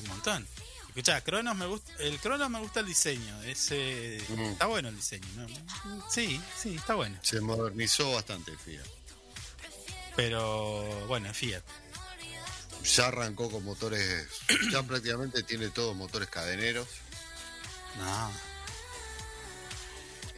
[0.02, 0.48] Un montón.
[0.88, 3.42] Escuchá, Cronos me gusta, el Cronos me gusta el diseño.
[3.44, 4.42] Ese, Mm.
[4.52, 5.48] Está bueno el diseño, ¿no?
[6.10, 7.18] Sí, sí, está bueno.
[7.24, 8.86] Se modernizó bastante Fiat.
[10.16, 11.64] Pero bueno, Fiat.
[12.84, 14.28] Ya arrancó con motores,
[14.72, 16.88] ya prácticamente tiene todos motores cadeneros
[17.98, 18.32] No,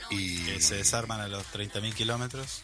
[0.09, 2.61] y que se desarman a los 30.000 kilómetros.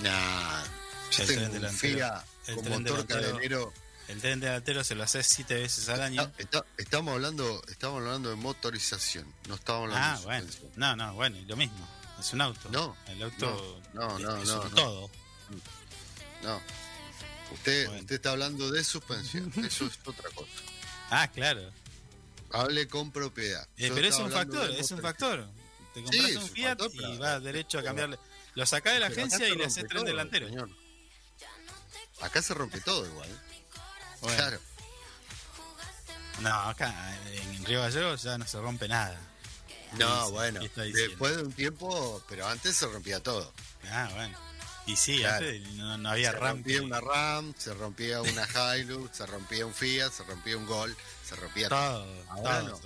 [0.00, 0.62] Nah,
[1.10, 2.22] yo El tengo tren delantero.
[2.46, 3.32] El con tren motor delantero.
[3.32, 3.72] cadenero.
[4.08, 6.22] El tren delantero se lo hace siete veces al año.
[6.22, 10.48] Está- está- estamos hablando, estamos hablando de motorización, no estamos hablando Ah, de bueno.
[10.76, 11.86] No, no, bueno, y lo mismo.
[12.18, 12.68] Es un auto.
[12.70, 14.76] No, El auto no, no, es, no, es un no.
[14.76, 15.10] todo.
[16.42, 16.60] No.
[17.52, 18.00] Usted, Bueno.
[18.00, 20.50] usted está hablando de suspensión, eso es otra cosa.
[21.10, 21.70] Ah, claro.
[22.52, 23.66] Hable con propiedad.
[23.76, 25.48] Eh, pero es un factor, es un factor.
[25.94, 28.18] Te compras Sí, un Fiat factor, y vas derecho a cambiarle.
[28.54, 30.48] Lo sacás de la agencia y le haces tren delantero.
[30.48, 30.68] señor.
[32.20, 33.28] Acá se rompe todo igual.
[34.20, 34.36] Bueno.
[34.36, 34.60] Claro.
[36.40, 39.18] No, acá en Río Gallegos ya no se rompe nada.
[39.98, 43.52] No, bueno, después de un tiempo, pero antes se rompía todo.
[43.90, 44.38] Ah, bueno.
[44.86, 45.46] Y sí, Claro.
[45.46, 46.56] antes no, no había se RAM.
[46.56, 50.96] rompía una RAM, se rompía una Hilux, se rompía un Fiat, se rompía un Gol,
[51.24, 52.04] se rompía todo.
[52.04, 52.76] Todo, Ahora todo no.
[52.76, 52.82] se.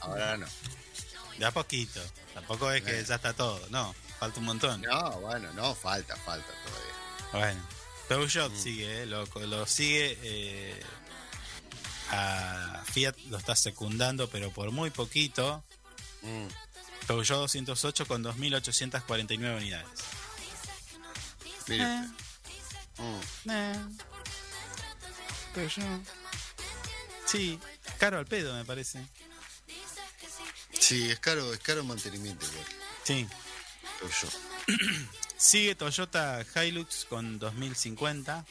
[0.00, 0.46] Ahora no.
[1.38, 2.00] De a poquito.
[2.32, 3.60] Tampoco es que ya está todo.
[3.70, 4.80] No, falta un montón.
[4.82, 7.52] No, bueno, no, falta, falta todavía.
[7.52, 7.68] Bueno.
[8.08, 8.62] Peugeot Mm.
[8.62, 10.18] sigue, eh, lo, lo sigue.
[10.22, 10.80] eh,
[12.10, 15.64] a Fiat lo está secundando, pero por muy poquito.
[16.22, 16.46] Mm.
[17.06, 19.88] Peugeot 208 con 2.849 unidades.
[21.68, 22.00] Mire Eh.
[22.04, 23.02] usted.
[23.02, 23.50] Mm.
[23.50, 23.86] Eh.
[25.54, 26.00] Peugeot.
[27.26, 27.58] Sí,
[27.98, 29.06] caro al pedo, me parece.
[30.78, 32.66] Sí, es caro, es caro mantenimiento igual.
[33.04, 33.26] Sí.
[34.00, 34.28] Pero yo.
[35.36, 38.44] Sigue Toyota Hilux con 2050.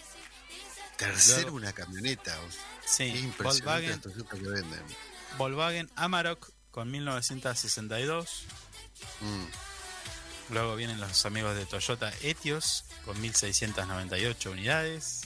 [0.97, 2.37] Tercero Luego- una camioneta.
[2.39, 2.49] oh.
[2.85, 4.83] Sí, Qué impresionante Volkswagen, que venden.
[5.37, 8.43] Volkswagen Amarok con 1962.
[9.21, 9.45] Mm.
[10.49, 15.21] Luego vienen los amigos de Toyota Etios con 1698 unidades.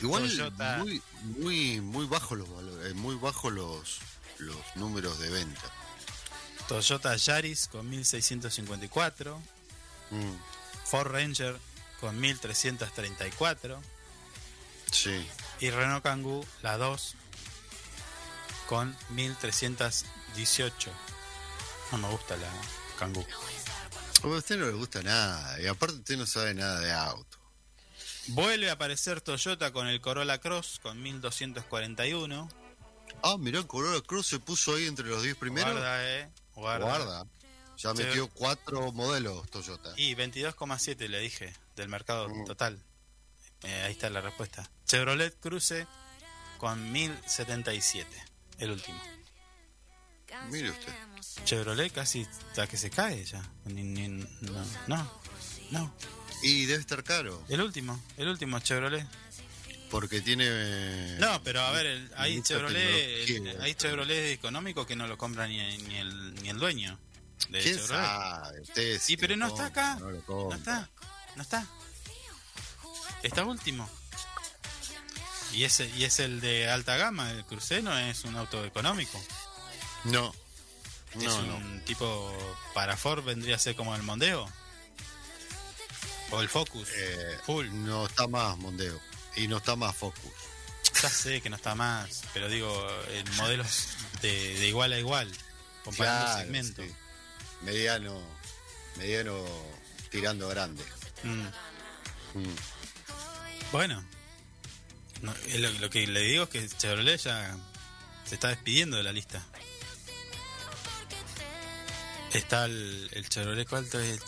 [0.00, 0.78] Igual Toyota.
[0.78, 3.98] muy, muy, muy bajos los valores, eh, muy bajos los,
[4.38, 5.70] los números de venta.
[6.68, 9.40] Toyota Yaris con 1654.
[10.10, 10.32] Mm.
[10.84, 11.58] Ford Ranger
[12.00, 13.80] con 1334.
[14.90, 15.26] Sí.
[15.60, 17.14] Y Renault Kangoo, la 2,
[18.68, 20.90] con 1318.
[21.92, 22.48] No me gusta la
[22.98, 23.26] Kangoo.
[24.24, 27.38] A usted no le gusta nada, y aparte usted no sabe nada de auto.
[28.28, 32.48] Vuelve a aparecer Toyota con el Corolla Cross con 1241.
[33.22, 35.72] Ah, mirá, Corolla Cruz se puso ahí entre los 10 primeros.
[35.72, 36.30] Guarda, eh.
[36.54, 36.84] Guarda.
[36.86, 37.26] Guarda.
[37.76, 38.02] Ya Sí.
[38.02, 39.92] metió cuatro modelos Toyota.
[39.96, 42.44] Y 22,7 le dije del mercado Mm.
[42.46, 42.82] total.
[43.62, 44.70] Eh, ahí está la respuesta.
[44.86, 45.86] Chevrolet Cruze
[46.58, 48.24] con 1077.
[48.58, 49.00] El último.
[50.50, 50.92] Mire usted.
[51.44, 53.42] Chevrolet casi está que se cae ya.
[53.64, 55.20] Ni- ni- no, no,
[55.70, 55.94] no.
[56.42, 59.06] Y debe estar caro, El último, el último Chevrolet.
[59.90, 61.16] porque tiene...
[61.18, 65.46] No, pero a ver, el- hay Chevrolet, el- hay Chevrolet económico que no lo compra
[65.46, 66.98] ni, ni el, ni el dueño
[67.48, 68.04] de ¿Quién Chevrolet.
[68.04, 68.60] sabe?
[68.60, 70.00] Usted Sí, pero no está compra, acá.
[70.00, 70.90] No, lo No está,
[71.36, 71.66] no está.
[73.22, 73.88] Está último.
[75.52, 79.22] Y ese y es el de alta gama, el Cruze no es un auto económico.
[80.04, 80.34] No.
[81.14, 81.82] es No, un no.
[81.84, 84.50] tipo para Ford vendría a ser como el Mondeo.
[86.30, 86.88] O el Focus.
[86.96, 87.68] Eh, Full.
[87.72, 89.00] No está más Mondeo.
[89.36, 90.32] Y no está más Focus.
[91.02, 93.88] Ya sé que no está más, pero digo, en modelos
[94.22, 95.30] de, de igual a igual,
[95.84, 96.84] comparando Claro, segmentos.
[96.86, 96.92] sí.
[97.62, 98.22] Mediano.
[98.96, 99.44] Mediano
[100.10, 100.84] tirando grande.
[101.24, 102.38] Mm.
[102.38, 102.56] Mm.
[103.72, 104.04] Bueno,
[105.22, 107.56] no, es lo, lo que le digo es que Chevrolet ya
[108.24, 109.44] se está despidiendo de la lista.
[112.34, 114.20] Está el, el Chevrolet, ¿cuál es?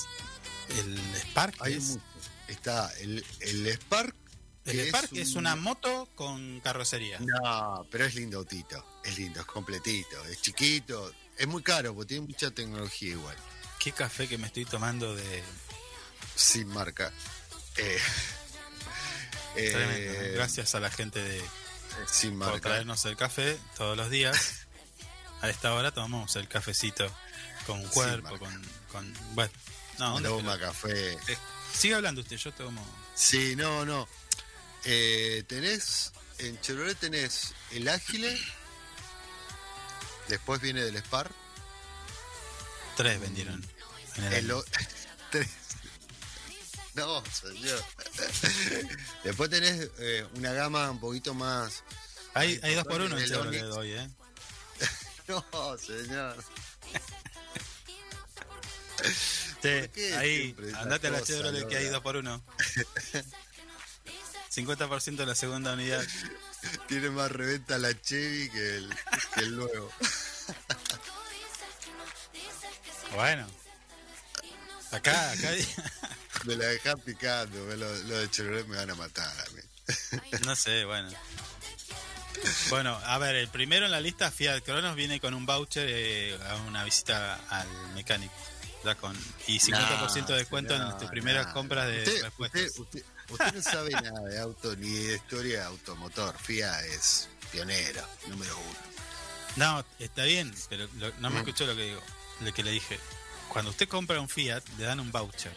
[0.78, 1.55] El Spark.
[1.61, 1.99] Hay es?
[2.49, 4.15] Está el, el Spark.
[4.65, 7.19] el Spark es, un- una moto con carrocería.
[7.20, 8.85] No, pero es lindo autito.
[9.05, 10.24] Es lindo, es completito.
[10.27, 11.12] Es chiquito.
[11.37, 13.37] Es muy caro porque tiene mucha tecnología igual.
[13.78, 15.43] Qué café que me estoy tomando de...
[16.35, 17.12] Sin marca.
[17.77, 17.99] Eh,
[19.57, 20.33] eh.
[20.35, 21.43] Gracias a la gente de
[22.11, 22.69] Sin por marca.
[22.69, 24.66] traernos el café todos los días.
[25.43, 27.07] A esta hora tomamos el cafecito
[27.66, 28.62] con cuerpo, con,
[28.93, 29.14] con...
[29.34, 29.51] Bueno,
[29.98, 31.12] no, ¿dónde Toma pero- café.
[31.12, 31.38] eh,
[31.74, 32.86] Sigue hablando usted, yo tomo...
[33.14, 34.09] Sí, no, no.
[34.84, 38.38] Eh, tenés, en Chevrolet tenés el Ágile,
[40.28, 41.30] después viene del Spark,
[42.97, 43.62] Tres vendieron.
[44.16, 44.52] el el
[45.30, 45.48] tres.
[46.94, 47.84] No, señor.
[49.22, 51.82] Después tenés eh, una gama un poquito más.
[52.32, 54.10] Hay, hay dos por uno en Chevrolet hoy, ¿eh?
[55.28, 56.36] No, señor.
[59.62, 62.44] Sí, ahí, andate a la Chevrolet que hay dos por uno.
[64.55, 66.05] 50% de la segunda unidad.
[66.86, 68.94] Tiene más reventa la Chevy que el,
[69.35, 69.90] que el nuevo.
[73.14, 73.47] Bueno.
[74.93, 75.51] Acá, acá.
[76.44, 77.64] Me la dejás picando.
[77.64, 79.62] me Lo, lo de Chevrolet me van a matar a mí.
[80.44, 81.10] No sé, bueno.
[82.70, 86.39] Bueno, a ver, el primero en la lista, Fiat Cronos, viene con un voucher eh,
[86.48, 88.35] a una visita al mecánico.
[88.87, 89.17] Ya con,
[89.49, 92.23] y 50% de descuento en tus primeras compras de usted.
[92.39, 96.37] Usted, usted- usted no sabe nada de auto ni de historia de automotor.
[96.39, 98.79] FIA es pionero, número uno.
[99.57, 102.03] No, está bien, pero lo- no me escuchó lo que digo,
[102.41, 103.01] lo que le dije.
[103.49, 105.57] Cuando usted compra un Fiat, le dan un voucher.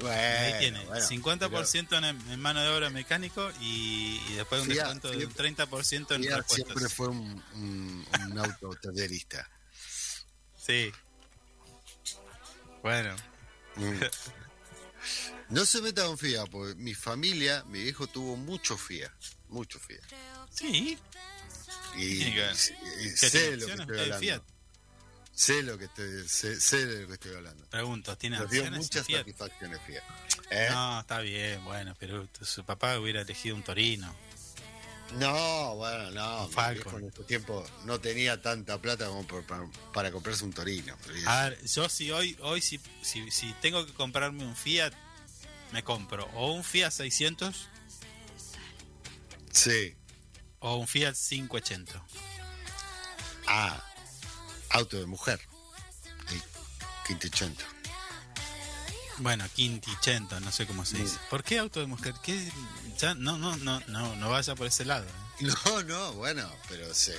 [0.00, 4.68] Bueno, Ahí tiene bueno, 50% en, en mano de obra mecánico y, y después un
[4.68, 9.48] Fiat- descuento de un 30% en Fiat siempre fue un, un, un auto tallerista.
[10.56, 10.90] Sí.
[12.86, 13.16] Bueno,
[13.74, 14.00] Mm.
[15.50, 19.12] No se meta con FIA, porque mi familia, mi viejo tuvo mucho FIA,
[19.48, 19.98] mucho FIA.
[20.50, 20.96] sí.
[21.96, 22.52] Y, que
[23.02, 24.44] y- ¿Qué sé lo que estoy hablando.
[25.34, 27.66] Sé lo que estoy, sé, sé de lo que estoy hablando.
[27.68, 30.02] Pregunto, ¿tiene Nos dio muchas satisfacciones Fiat.
[30.50, 30.68] ¿Eh?
[30.70, 34.14] No, está bien, bueno, pero su papá hubiera elegido un Torino.
[35.14, 36.48] No, bueno, no.
[36.48, 37.02] Falcon.
[37.04, 40.96] en ese tiempo no tenía tanta plata como por- para, para comprarse un Torino.
[41.26, 44.92] A ver, yo si hoy, hoy si, si, si tengo que comprarme un Fiat,
[45.72, 47.68] me compro o un Fiat 600
[49.52, 49.94] Sí.
[50.58, 52.04] o un Fiat 580.
[53.46, 53.82] Ah,
[54.70, 55.40] auto de mujer.
[56.30, 56.42] El
[57.06, 57.64] 580.
[59.18, 61.18] Bueno, Quintichento, no sé cómo se dice.
[61.30, 62.14] ¿Por qué auto de mujer?
[62.22, 62.50] ¿Qué?
[62.98, 65.06] Ya, no, no, no, no, no vaya por ese lado.
[65.06, 65.10] ¿eh?
[65.66, 67.14] No, no, bueno, pero se,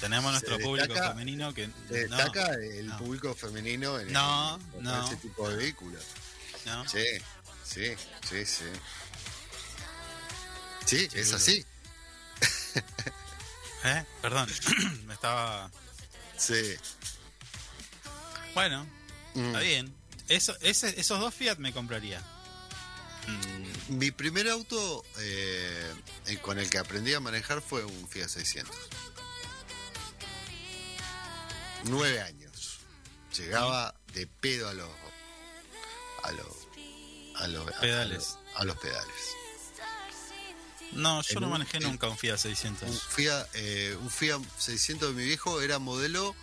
[0.00, 2.98] Tenemos Se nuestro público femenino que se no, destaca el no.
[2.98, 5.06] público femenino en, No, en- en no.
[5.06, 6.02] ese tipo de vehículos.
[6.66, 6.86] no.
[6.88, 7.04] Sí,
[7.64, 7.94] sí,
[8.28, 8.64] sí, sí.
[10.84, 11.64] Sí, es así.
[13.84, 14.04] ¿Eh?
[14.20, 14.48] Perdón,
[15.06, 15.70] me estaba.
[16.36, 16.74] Sí.
[18.54, 18.86] Bueno,
[19.36, 19.46] Mm.
[19.46, 19.94] está bien.
[20.28, 22.20] Eso, ese, esos dos Fiat me compraría.
[23.26, 25.94] Mm, Mi primer auto eh,
[26.42, 28.74] con el que aprendí a manejar fue un Fiat 600.
[31.84, 32.78] Nueve años.
[33.36, 34.88] Llegaba de pedo a los
[36.22, 36.46] a los
[37.40, 38.36] a los Pedales.
[38.54, 39.14] a los, a los pedales.
[40.92, 43.02] no, yo En no un- manejé nunca un Fiat Un 600.
[43.08, 46.34] Fiat, eh, un Fiat 600 de mi viejo era modelo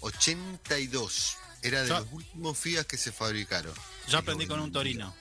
[0.00, 1.36] 82.
[1.66, 3.74] Era de Yo- los últimos Fiat que se fabricaron.
[4.08, 5.14] Yo aprendí con un Torino.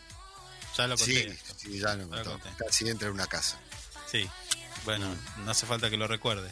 [0.78, 1.14] Ya lo conté.
[1.14, 1.54] Sí, esto.
[1.58, 2.50] sí, ya lo lo conté.
[2.58, 3.58] Casi entra en una casa.
[4.12, 4.30] Sí.
[4.84, 6.52] Bueno, no hace falta que lo recuerde.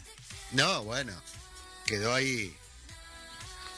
[0.51, 1.13] No, bueno,
[1.85, 2.55] quedó ahí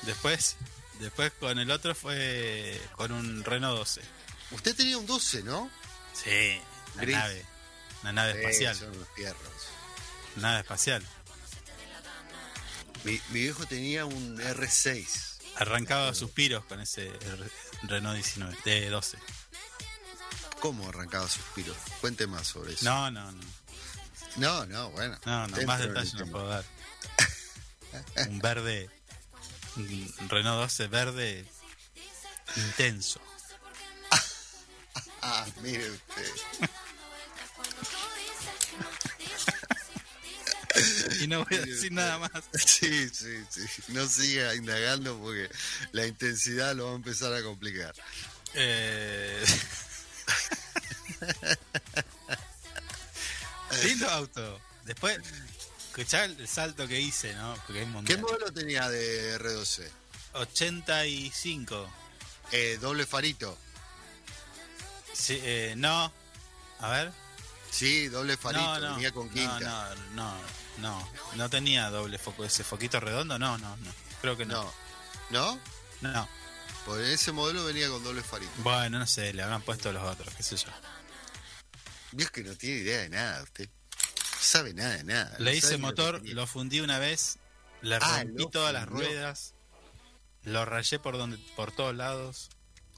[0.03, 0.55] Después,
[0.99, 4.01] después con el otro fue con un Renault 12.
[4.51, 5.71] Usted tenía un 12, ¿no?
[6.13, 6.59] Sí,
[6.93, 7.15] una Gris.
[7.15, 7.45] nave.
[8.03, 8.75] Una nave Sí, espacial.
[8.75, 9.51] son unos fierros.
[10.35, 11.03] Nave espacial.
[13.03, 15.34] Mi, mi viejo tenía un R6.
[15.57, 17.11] Arrancaba suspiros con ese
[17.83, 19.17] Renault 19, de 12.
[20.59, 21.77] ¿Cómo arrancaba suspiros?
[22.01, 22.85] Cuente más sobre eso.
[22.85, 23.41] No, no, no.
[24.37, 25.17] no, no, bueno.
[25.25, 26.65] No, no, más detalles no puedo dar.
[28.29, 28.89] Un verde.
[29.77, 31.45] Un Renault 12 verde
[32.55, 33.21] intenso.
[35.21, 36.69] Ah, mire usted.
[41.21, 42.31] Y no voy a decir nada más.
[42.65, 43.61] Sí, sí, sí.
[43.89, 45.49] No siga indagando porque
[45.91, 47.93] la intensidad lo va a empezar a complicar.
[48.53, 49.45] Eh...
[53.83, 54.61] Lindo auto.
[54.85, 55.19] Después,
[55.87, 57.55] escuchá el salto que hice, ¿no?
[57.65, 59.87] Porque es ¿Qué modelo tenía de R12?
[60.33, 61.89] 85.
[62.51, 63.57] Eh, doble farito.
[65.13, 66.11] Sí, eh, no.
[66.79, 67.11] A ver.
[67.71, 68.63] Sí, doble farito.
[68.63, 68.95] no, no.
[68.95, 69.59] venía con quinta.
[69.59, 70.64] no, no, no.
[70.79, 72.43] No tenía doble foco.
[72.45, 73.91] Ese foquito redondo, no, no, no.
[74.21, 74.63] Creo que no.
[74.63, 74.73] no.
[75.29, 75.59] ¿No?
[76.01, 76.29] No.
[76.85, 78.51] Pues ese modelo venía con doble farito.
[78.57, 80.67] Bueno, no sé, le habrán puesto los otros, qué sé yo.
[82.11, 83.67] Dios que no tiene idea de nada, usted.
[83.67, 85.35] No sabe nada de nada.
[85.39, 87.39] Le no hice lo motor, lo fundí una vez,
[87.81, 89.55] le Ah, rompí todas las ruedas,
[90.43, 92.49] lo rayé por donde, por todos lados.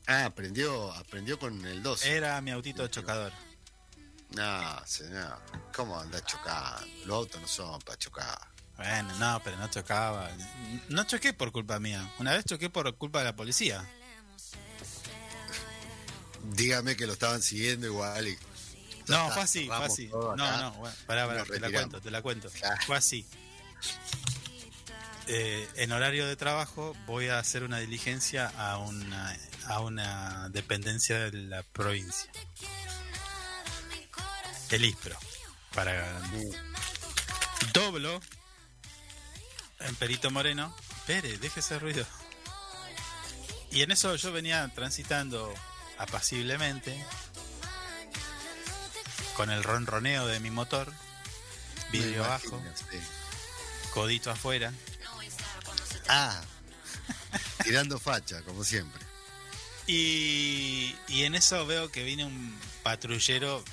[0.06, 2.16] Ah, aprendió, aprendió con el 12.
[2.16, 3.32] Era mi autito chocador.
[4.36, 5.40] No, señor.
[5.76, 6.88] ¿Cómo anda chocando?
[7.06, 8.40] Los autos no son para chocar.
[8.76, 10.30] Bueno, no, pero no chocaba.
[10.90, 12.14] No choqué por culpa mía.
[12.20, 13.84] Una vez choqué por culpa de la policía.
[16.44, 18.38] Dígame que lo estaban siguiendo igual y...
[19.08, 20.08] No, fue así, fue así.
[20.08, 22.50] No, no, bueno, pará, pará, te la cuento, te la cuento.
[22.86, 23.26] Fue así.
[25.28, 31.20] Eh, en horario de trabajo voy a hacer una diligencia a una, a una dependencia
[31.20, 32.30] de la provincia.
[34.70, 35.18] El ISPRO.
[35.74, 36.22] Para
[37.74, 38.20] doblo
[39.80, 40.76] en Perito Moreno.
[41.06, 42.06] Pere, deje ese ruido.
[43.72, 45.54] Y en eso yo venía transitando
[45.98, 47.04] apaciblemente
[49.36, 50.92] con el ronroneo de mi motor,
[51.92, 52.98] vidrio abajo, sí.
[53.94, 54.74] codito afuera.
[56.08, 56.42] Ah,
[57.64, 59.06] tirando facha, como siempre.
[59.86, 63.64] Y, y en eso veo que viene un patrullero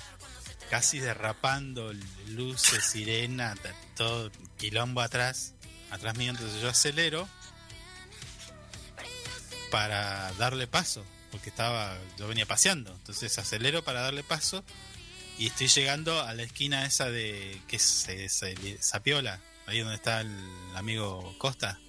[0.69, 1.93] casi derrapando
[2.29, 3.55] luces, sirena,
[3.95, 5.53] todo quilombo atrás,
[5.91, 7.27] atrás mío, entonces yo acelero
[9.71, 14.63] para darle paso, porque estaba, yo venía paseando, entonces acelero para darle paso
[15.37, 18.07] y estoy llegando a la esquina esa de que es
[18.79, 20.31] Sapiola, ahí donde está el
[20.75, 21.79] amigo Costa,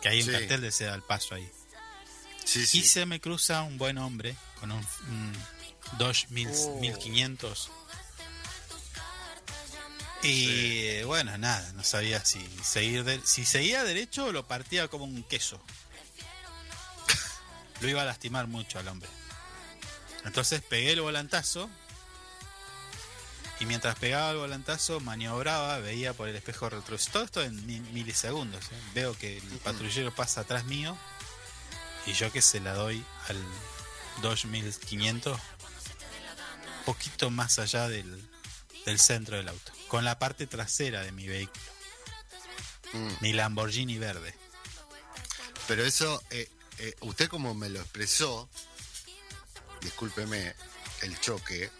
[0.00, 0.32] que hay un Sí.
[0.32, 1.48] cartel de se da el paso ahí.
[2.44, 5.32] Sí, Y se me cruza un buen hombre con un, un
[5.96, 6.80] Dodge mil- Oh.
[6.80, 7.70] 1500.
[10.22, 15.22] Y bueno, nada, no sabía si seguir de- si seguía derecho lo partía como un
[15.24, 15.60] queso.
[17.80, 19.08] Lo iba a lastimar mucho al hombre.
[20.24, 21.68] Entonces pegué el volantazo
[23.58, 27.12] y mientras pegaba el volantazo maniobraba, veía por el espejo retrovisor.
[27.12, 28.66] Todo esto en mi- milisegundos.
[28.66, 28.80] ¿eh?
[28.94, 30.96] Veo que el patrullero pasa atrás mío
[32.06, 33.42] y yo que se la doy al
[34.22, 35.40] 2500
[36.86, 38.28] poquito más allá del,
[38.86, 41.62] del centro del auto con la parte trasera de mi vehículo
[42.94, 43.10] Mm.
[43.20, 44.34] mi Lamborghini verde
[45.68, 46.48] Pero eso, eh,
[46.78, 48.48] eh, usted como me lo expresó,
[49.82, 50.54] discúlpeme
[51.02, 51.70] el choque.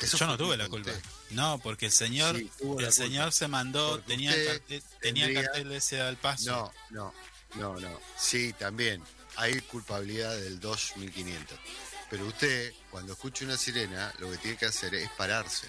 [0.00, 1.02] Eso yo no tuve la culpa usted.
[1.30, 2.90] no porque el señor Sí, el culpa.
[2.92, 7.12] señor se mandó Porque tenía cartel, tenía tendría- cartel de ese al paso No,
[7.54, 8.00] no, no, no.
[8.18, 9.02] Sí, también.
[9.36, 11.58] Hay culpabilidad del 2500.
[12.10, 15.68] Pero usted, cuando escucha una sirena, lo que tiene que hacer es pararse.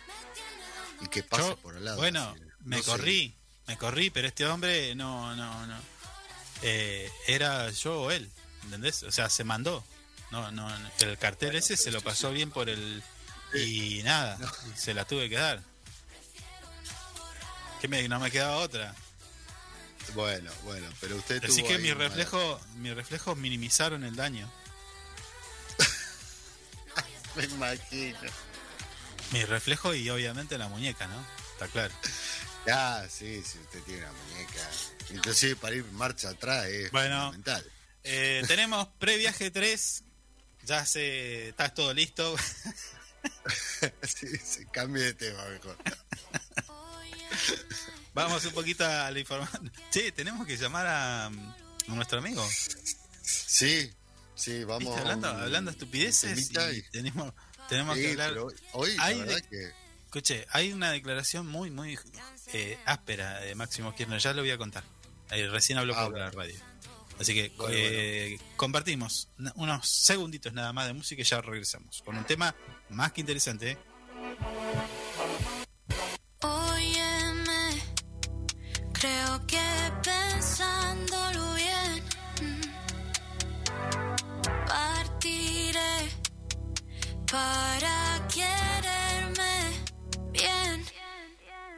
[1.02, 1.98] Y que pase Yo, por al lado.
[1.98, 2.56] bueno sirena.
[2.64, 2.90] me No sé.
[2.90, 3.36] corrí
[3.68, 5.78] me corrí pero este hombre no no no
[6.61, 8.30] Eh, era yo o él
[8.64, 9.03] ¿entendés?
[9.03, 9.84] o sea se mandó
[10.32, 10.91] no no no.
[10.99, 13.03] el cartel ese se lo pasó bien por el
[13.53, 14.38] y nada
[14.73, 15.61] y se la tuve que dar
[17.82, 18.94] que me, no me quedaba otra
[20.14, 24.49] Bueno, bueno, pero usted así que mala- reflejos mis reflejos minimizaron el daño
[27.36, 28.19] Me imagino.
[29.32, 31.26] Mi reflejo y obviamente la muñeca, ¿no?
[31.53, 31.94] Está claro.
[32.70, 34.70] Ah, sí, si usted tiene una muñeca.
[35.10, 37.34] Inclusive para ir marcha atrás es bueno,
[38.03, 40.03] eh, tenemos previaje 3.
[40.66, 42.36] Ya se estás todo listo.
[44.03, 45.78] sí, sí, cambie de tema mejor.
[48.14, 49.72] Vamos un poquito a la información.
[49.90, 51.32] Sí, tenemos que llamar a,
[51.88, 52.45] nuestro amigo.
[53.22, 53.90] Sí,
[54.36, 54.98] sí, vamos.
[54.98, 56.52] Hablando, hablando estupideces.
[56.74, 57.34] Y tenemos
[57.72, 58.38] tenemos sí, que hablar.
[58.73, 59.23] Hoy, hay
[60.06, 61.98] Escuche, hay una declaración muy, muy
[62.52, 64.84] eh, áspera de Máximo Kirchner, ya lo voy a contar.
[65.30, 66.60] Eh, recién habló ah, por la radio.
[67.18, 72.26] Así que eh, compartimos unos segunditos nada más de música y ya regresamos con un
[72.26, 72.53] tema
[72.89, 73.77] más que interesante.
[76.41, 77.81] Óyeme,
[78.91, 79.61] creo que
[80.03, 80.81] pensar
[87.32, 89.56] para quererme
[90.34, 90.86] bien.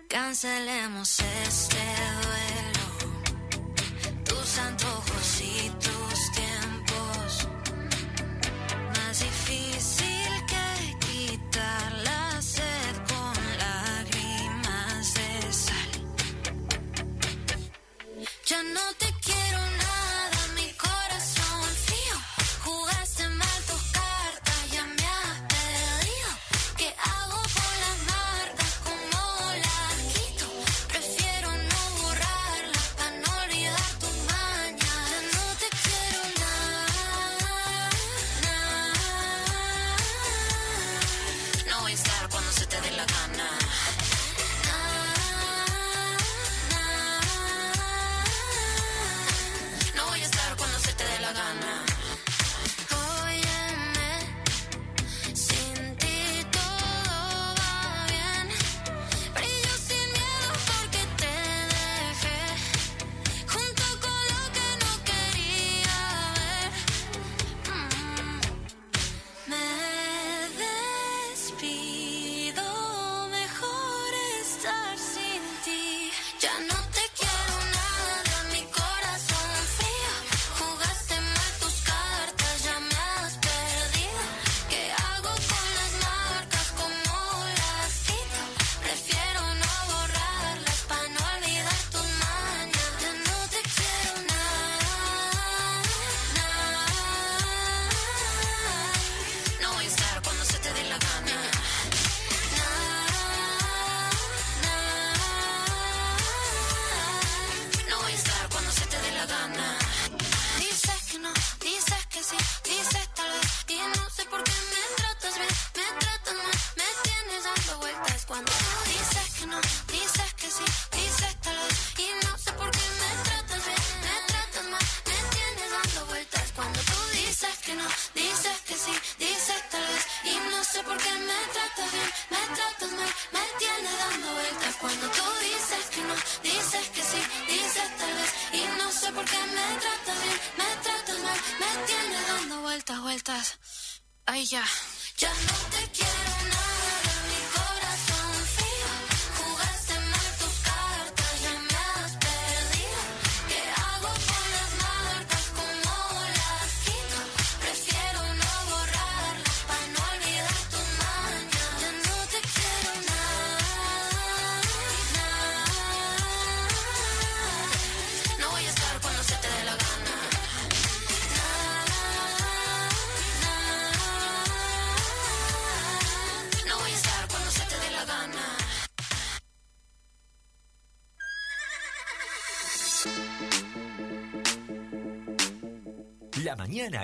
[0.09, 1.77] Cancelemos este
[2.23, 2.85] duelo,
[4.25, 5.92] tus antojositos.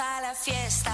[0.00, 0.89] a la fiesta,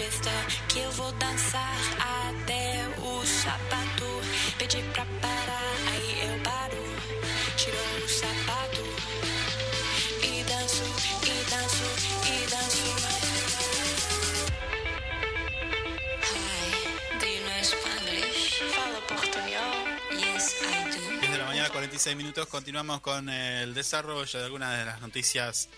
[0.00, 0.30] festa
[0.68, 4.08] que eu vou dançar até o sapato
[4.56, 5.74] pedir pra parar.
[5.92, 6.82] Aí eu paro,
[7.54, 8.82] tiro o sapato
[10.22, 10.84] e danço,
[11.22, 11.84] e danço,
[12.32, 12.86] e danço.
[16.32, 18.62] Hi, do you know Spanglish?
[18.72, 19.74] Fala portuñol?
[20.12, 20.64] Yes, I
[20.96, 21.20] do.
[21.20, 22.46] 10 de la mañana, 46 minutos.
[22.46, 25.68] Continuamos con el desarrollo de algunas de las noticias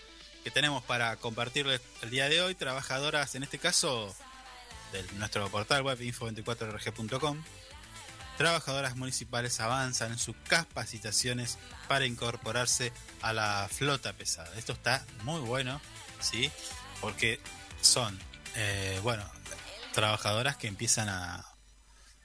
[0.45, 1.81] que tenemos para compartirles
[2.13, 2.53] día de hoy.
[2.53, 4.15] Trabajadoras, en este caso,
[4.91, 7.43] de nuestro portal web info24rg.com.
[8.37, 11.57] Trabajadoras municipales avanzan en sus capacitaciones
[11.87, 14.55] para incorporarse a la flota pesada.
[14.57, 15.81] Esto está muy bueno,
[16.19, 16.51] ¿sí?
[17.01, 17.39] Porque
[17.81, 18.19] son,
[18.55, 19.27] eh, bueno,
[19.93, 21.43] trabajadoras que empiezan a,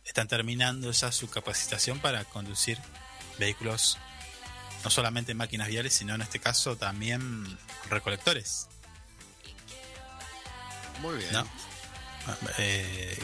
[0.04, 2.78] están terminando ya su capacitación para conducir
[3.38, 3.96] vehículos,
[4.84, 7.58] no solamente máquinas viales, sino en este caso también
[7.88, 8.68] recolectores.
[11.00, 11.32] Muy bien.
[11.32, 11.46] ¿no?
[12.58, 13.18] Eh,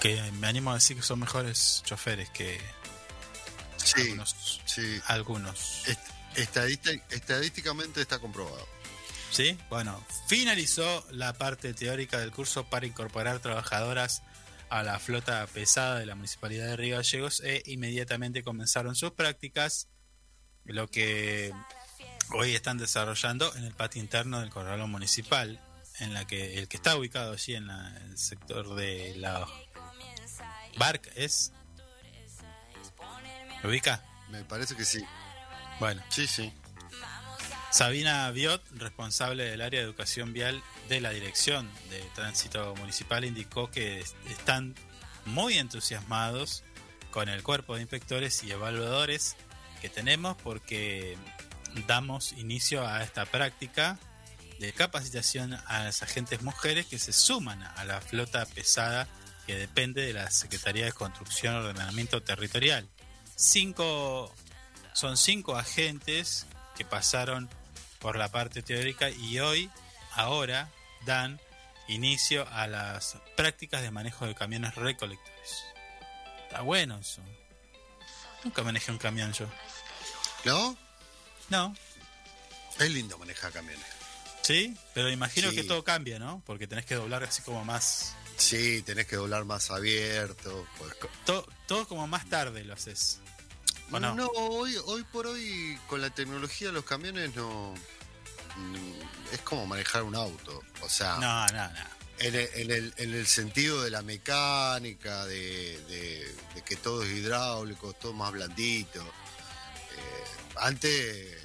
[0.00, 2.60] que me animo a decir que son mejores choferes que
[3.76, 4.34] Sí, algunos.
[4.64, 5.00] sí.
[7.10, 8.66] estadísticamente está comprobado.
[9.30, 9.58] ¿Sí?
[9.70, 14.22] Bueno, finalizó la parte teórica del curso para incorporar trabajadoras
[14.68, 19.88] a la flota pesada de la Municipalidad de Río Gallegos e inmediatamente comenzaron sus prácticas,
[20.64, 21.52] lo que
[22.30, 25.60] hoy están desarrollando en el patio interno del Corralón Municipal,
[25.98, 29.46] en la que el que está ubicado allí en la- el sector de la
[30.78, 31.52] Barc es...
[33.62, 34.02] ¿Lo ubica?
[34.30, 35.04] Me parece que sí.
[35.78, 36.52] Bueno, Sí, sí.
[37.70, 43.70] Sabina Biot, responsable del área de educación vial de la Dirección de Tránsito Municipal, indicó
[43.70, 44.74] que est- están
[45.24, 46.64] muy entusiasmados
[47.10, 49.36] con el cuerpo de inspectores y evaluadores
[49.80, 51.16] que tenemos porque
[51.86, 53.98] damos inicio a esta práctica
[54.62, 59.08] de capacitación a las agentes mujeres que se suman a la flota pesada
[59.44, 62.88] que depende de la Secretaría de Construcción y Ordenamiento Territorial.
[63.34, 64.32] Cinco,
[64.92, 67.50] son cinco agentes que pasaron
[67.98, 69.68] por la parte teórica y hoy,
[70.12, 70.70] ahora,
[71.06, 71.40] dan
[71.88, 75.64] inicio a las prácticas de manejo de camiones recolectores.
[76.44, 77.20] Está bueno eso.
[78.44, 79.46] Nunca manejé un camión yo.
[80.44, 80.76] ¿No?
[81.48, 81.74] No,
[82.78, 83.91] Es lindo manejar camiones.
[84.42, 85.56] Sí, pero imagino Sí.
[85.56, 86.42] que todo cambia, ¿no?
[86.46, 88.14] Porque tenés que doblar así como más.
[88.36, 90.66] Sí, tenés que doblar más abierto.
[90.78, 90.94] pues,
[91.24, 93.18] Todo, todo como más tarde lo haces.
[93.90, 94.14] ¿O no?
[94.14, 97.74] no, hoy, hoy por hoy con la tecnología de los camiones no...
[98.56, 100.62] mm, Es como manejar un auto.
[100.80, 101.80] O sea, No, no, no.
[102.18, 107.02] en, el, en el- en el sentido de la mecánica, de, de- de que todo
[107.02, 109.02] es hidráulico, todo más blandito.
[109.02, 110.24] Eh,
[110.56, 111.36] antes,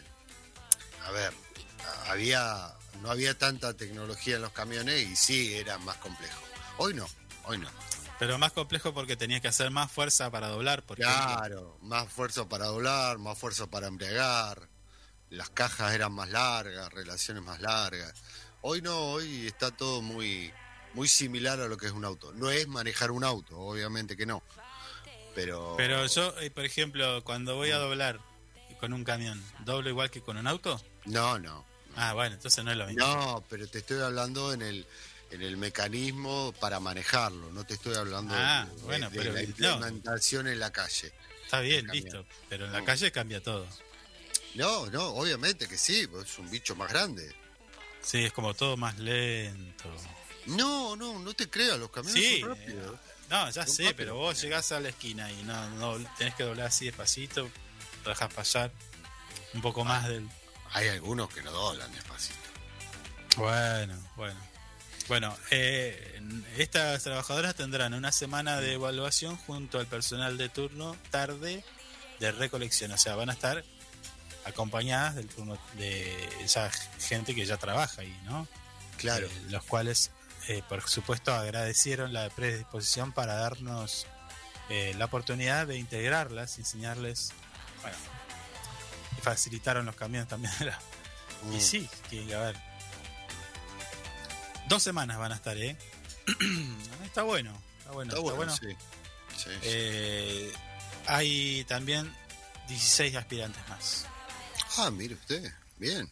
[1.05, 1.33] a ver,
[2.07, 6.41] había no había tanta tecnología en los camiones y sí era más complejo.
[6.77, 7.07] Hoy no,
[7.45, 7.69] hoy no.
[8.19, 10.83] Pero más complejo porque tenías que hacer más fuerza para doblar.
[10.83, 11.35] Por ejemplo.
[11.35, 14.67] Claro, más fuerza para doblar, más fuerza para embriagar.
[15.29, 18.13] Las cajas eran más largas, relaciones más largas.
[18.61, 20.51] Hoy no, hoy está todo muy,
[20.93, 22.33] muy similar a lo que es un auto.
[22.33, 24.41] No es manejar un auto, obviamente que no.
[25.35, 28.19] Pero, Pero yo, eh, por ejemplo, cuando voy a doblar
[28.79, 30.81] con un camión, ¿doblo igual que con un auto?
[31.05, 31.66] no, no.
[31.97, 33.05] Ah, bueno, entonces no es lo mismo.
[33.05, 34.85] No, pero te estoy hablando en el
[35.29, 39.41] en el mecanismo para manejarlo, no te estoy hablando Ah, de, bueno, de pero la
[39.41, 39.45] no.
[39.47, 41.11] implementación en la calle.
[41.43, 42.25] Está bien, listo.
[42.47, 43.67] Pero en la calle cambia todo.
[44.55, 47.35] No, no, obviamente que sí, es un bicho más grande.
[48.01, 49.93] Sí, es como todo más lento.
[50.45, 52.99] No, no, no te creas, los camiones Sí, son rápidos.
[53.29, 53.95] No, ya Son sé, rápidos.
[53.97, 57.49] pero vos llegás a la esquina y no, no tenés que doblar así despacito,
[58.05, 58.71] dejas pasar
[59.53, 60.25] un poco más del.
[60.73, 62.37] Hay algunos que no doblan despacito.
[63.37, 64.39] Bueno, bueno.
[65.07, 66.21] Bueno, eh,
[66.57, 71.63] estas trabajadoras tendrán una semana de evaluación junto al personal de turno tarde
[72.19, 72.91] de recolección.
[72.91, 73.63] O sea, van a estar
[74.47, 76.69] acompañadas del turno de esa
[76.99, 78.47] gente que ya trabaja ahí, ¿no?
[78.97, 79.27] Claro.
[79.27, 80.11] Eh, los cuales,
[80.47, 84.07] eh, por supuesto, agradecieron la predisposición para darnos
[84.69, 87.31] eh, la oportunidad de integrarlas, enseñarles,
[87.81, 87.97] bueno,
[89.31, 90.53] facilitaron los camiones también.
[90.59, 90.79] era-
[91.51, 91.61] Y Mm.
[91.61, 92.55] sí, que, a ver,
[94.67, 95.77] dos semanas van a estar, ¿eh?
[97.05, 98.55] está bueno, está bueno, Está está bueno, bueno.
[98.55, 98.67] sí.
[99.35, 99.59] Sí, sí.
[99.63, 100.53] Eh,
[101.05, 102.11] hay también
[102.67, 104.05] 16 aspirantes más.
[104.77, 106.09] Ah, mire usted, bien.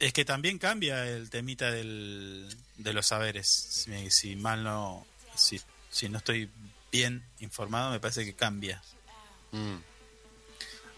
[0.00, 3.48] Es que también cambia el temita del, de los saberes.
[4.10, 6.50] Si mal no, si, si no estoy
[6.92, 8.82] bien informado, me parece que cambia.
[9.52, 9.76] Mm.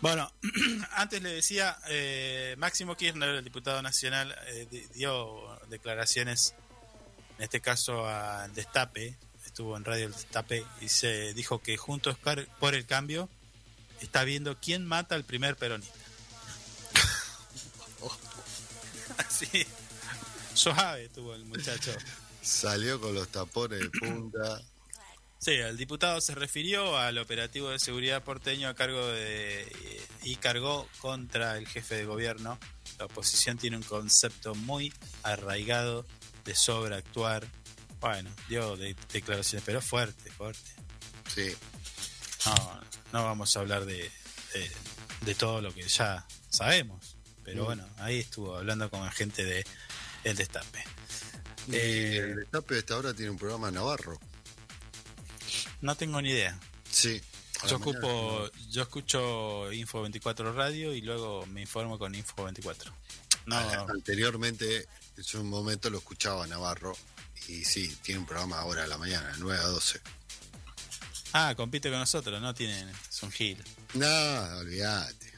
[0.00, 0.32] Bueno,
[0.92, 6.54] antes le decía, eh, Máximo Kirchner, el diputado nacional, eh, di- dio declaraciones,
[7.38, 12.16] en este caso al Destape, estuvo en Radio El Destape y se dijo que Juntos
[12.18, 13.28] por por el Cambio
[14.00, 15.94] está viendo quién mata al primer peronista.
[19.18, 19.66] Así,
[20.54, 21.92] suave tuvo el muchacho.
[22.42, 24.62] Salió con los tapones de punta.
[25.42, 29.66] Sí, el diputado se refirió al operativo de seguridad porteño a cargo de
[30.22, 32.58] y cargó contra el jefe de gobierno.
[32.98, 34.92] La oposición tiene un concepto muy
[35.22, 36.04] arraigado
[36.44, 37.46] de sobreactuar.
[38.00, 40.70] Bueno, dio de- declaraciones, pero fuerte, fuerte.
[41.34, 41.54] Sí.
[42.44, 42.80] No,
[43.12, 44.10] no vamos a hablar de,
[44.52, 44.70] de,
[45.22, 47.16] de todo lo que ya sabemos.
[47.44, 47.64] Pero Mm.
[47.66, 49.64] bueno, ahí estuvo hablando con la gente de
[50.24, 50.84] El Destape.
[51.68, 54.18] Y Eh, el destape de esta hora tiene un programa en Navarro.
[55.80, 56.58] No tengo ni idea.
[56.90, 57.20] Sí.
[57.68, 57.98] Yo mañana.
[58.00, 62.92] ocupo, yo escucho Info 24 Radio y luego me informo con Info 24.
[63.46, 64.86] No, Anteriormente,
[65.16, 66.96] en un momento lo escuchaba Navarro.
[67.48, 70.00] Y sí, tiene un programa ahora a la mañana, 9 a 12.
[71.32, 73.62] ah, compite con nosotros, no tienen, es un gil.
[73.94, 74.06] No,
[74.58, 75.30] olvídate.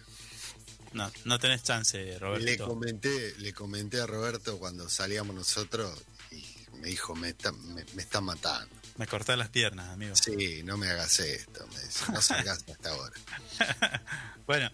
[0.93, 2.67] No, no tenés chance, Le Roberto.
[2.69, 5.99] comenté, le comenté a Roberto cuando salíamos nosotros
[6.31, 6.45] y
[6.81, 8.75] me dijo, me está, me, me está matando.
[9.03, 10.15] Me cortás las piernas, amigo.
[10.15, 13.13] Sí, no me hagas esto, me dice, no salgas hasta ahora.
[14.47, 14.71] Bueno,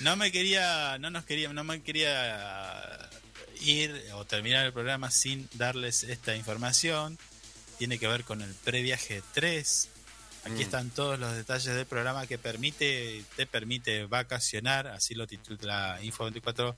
[0.00, 3.08] no me quería, no nos quería, no me quería
[3.60, 7.16] ir o terminar el programa sin darles esta información.
[7.78, 9.88] Tiene que ver con el previaje 3.
[10.46, 10.60] Aquí Mm.
[10.62, 16.74] están todos los detalles del programa que permite, te permite vacacionar, así lo titula Info24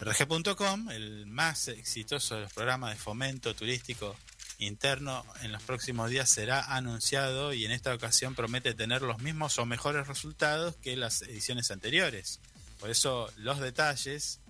[0.00, 4.16] rg.com, el más exitoso de los programas de fomento turístico
[4.58, 9.58] interno en los próximos días será anunciado y en esta ocasión promete tener los mismos
[9.58, 12.40] o mejores resultados que las ediciones anteriores.
[12.78, 14.40] Por eso los detalles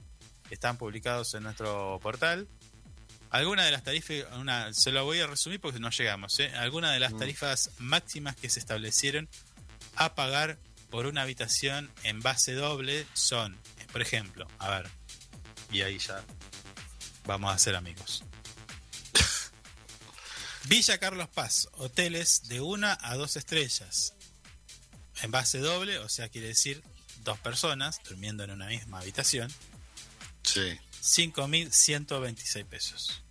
[0.51, 2.47] están publicados en nuestro portal.
[3.31, 6.39] Algunas de las tarifas, una, se lo voy a resumir porque no llegamos.
[6.39, 6.53] ¿eh?
[6.55, 7.19] Algunas de las Mm.
[7.19, 9.29] tarifas máximas que se establecieron
[9.97, 10.59] a pagar
[10.91, 13.57] por una habitación en base doble son,
[13.91, 14.89] por ejemplo, a ver,
[15.73, 16.23] y ahí ya
[17.27, 18.23] vamos a ser amigos.
[20.69, 24.15] Villa Carlos Paz, hoteles de una a dos estrellas.
[25.23, 26.83] En base doble, o sea, quiere decir
[27.23, 29.53] dos personas durmiendo en una misma habitación.
[30.43, 30.79] Sí.
[31.03, 33.23] 5.126 pesos.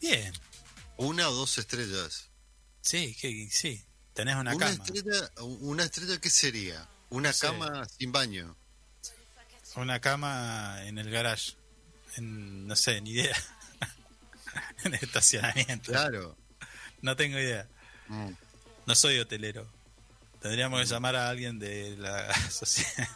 [0.00, 0.32] Bien.
[0.96, 2.28] Una o dos estrellas.
[2.80, 3.84] Sí, que, sí.
[4.14, 4.84] Tenés una, Una, cama.
[4.84, 5.30] estrella,
[5.60, 6.88] una estrella, ¿qué sería?
[7.10, 7.46] Una No sé.
[7.46, 8.56] cama sin baño.
[9.76, 11.52] Una cama en el garage.
[12.16, 13.36] En, no sé, ni idea.
[14.84, 15.92] en el estacionamiento.
[15.92, 16.36] Claro.
[17.02, 17.68] No tengo idea.
[18.08, 18.30] Mm.
[18.86, 19.66] No soy hotelero.
[20.40, 23.08] Tendríamos que llamar a alguien de la sociedad.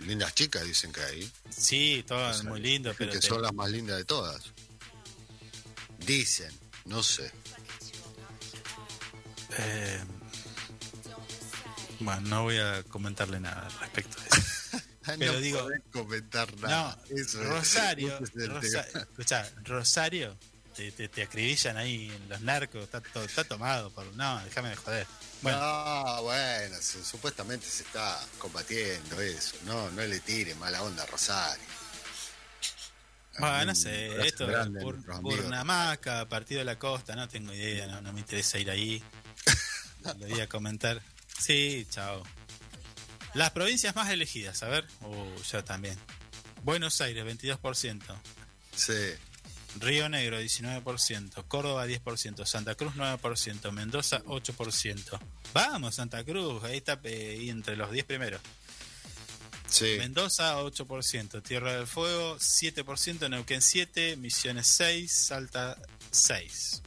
[0.00, 1.30] Lindas chicas dicen que hay.
[1.50, 4.44] Sí, todo es muy lindo, pero que te- son las más lindas de todas.
[5.98, 6.50] Dicen,
[6.86, 7.30] no sé.
[9.58, 10.00] eh,
[12.00, 14.78] bueno, no voy a comentarle nada al respecto de eso.
[15.18, 16.98] Pero no digo- comentar No, nada.
[17.08, 20.36] Eso es- Rosario, es Rosa- escuchá, Rosario,
[20.76, 24.06] te, te, te acribillan ahí en los narcos, está, to- está tomado por...
[24.14, 25.06] No, déjame de joder.
[25.42, 29.56] Bueno, No, bueno, su- supuestamente se está combatiendo eso.
[29.64, 31.64] No, no le tire mala onda a Rosario.
[33.38, 35.40] bueno, no sé, esto grande es a Bur- nuestros amigos.
[35.42, 39.02] Burnamaca, Partido de la Costa, no tengo idea, no, no me interesa ir ahí.
[40.04, 41.00] Lo voy a comentar.
[41.40, 42.22] Sí, chao.
[43.34, 44.86] Las provincias más elegidas, a ver.
[45.00, 45.96] Uh, yo también.
[46.62, 48.02] Buenos Aires, 22%.
[48.76, 48.92] Sí.
[49.78, 55.20] Río Negro 19%, Córdoba 10%, Santa Cruz 9%, Mendoza 8%.
[55.54, 58.40] Vamos, Santa Cruz, ahí está eh, entre los 10 primeros.
[59.68, 59.96] Sí.
[59.98, 65.78] Mendoza 8%, Tierra del Fuego 7%, Neuquén 7, Misiones 6, Salta
[66.10, 66.82] 6.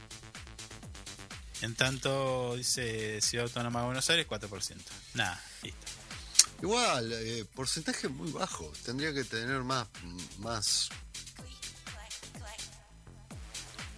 [1.64, 4.76] En tanto, dice Ciudad Autónoma de Buenos Aires 4%.
[5.14, 5.78] Nada, listo.
[6.60, 8.70] Igual, eh, porcentaje muy bajo.
[8.84, 9.88] Tendría que tener más,
[10.38, 10.90] más.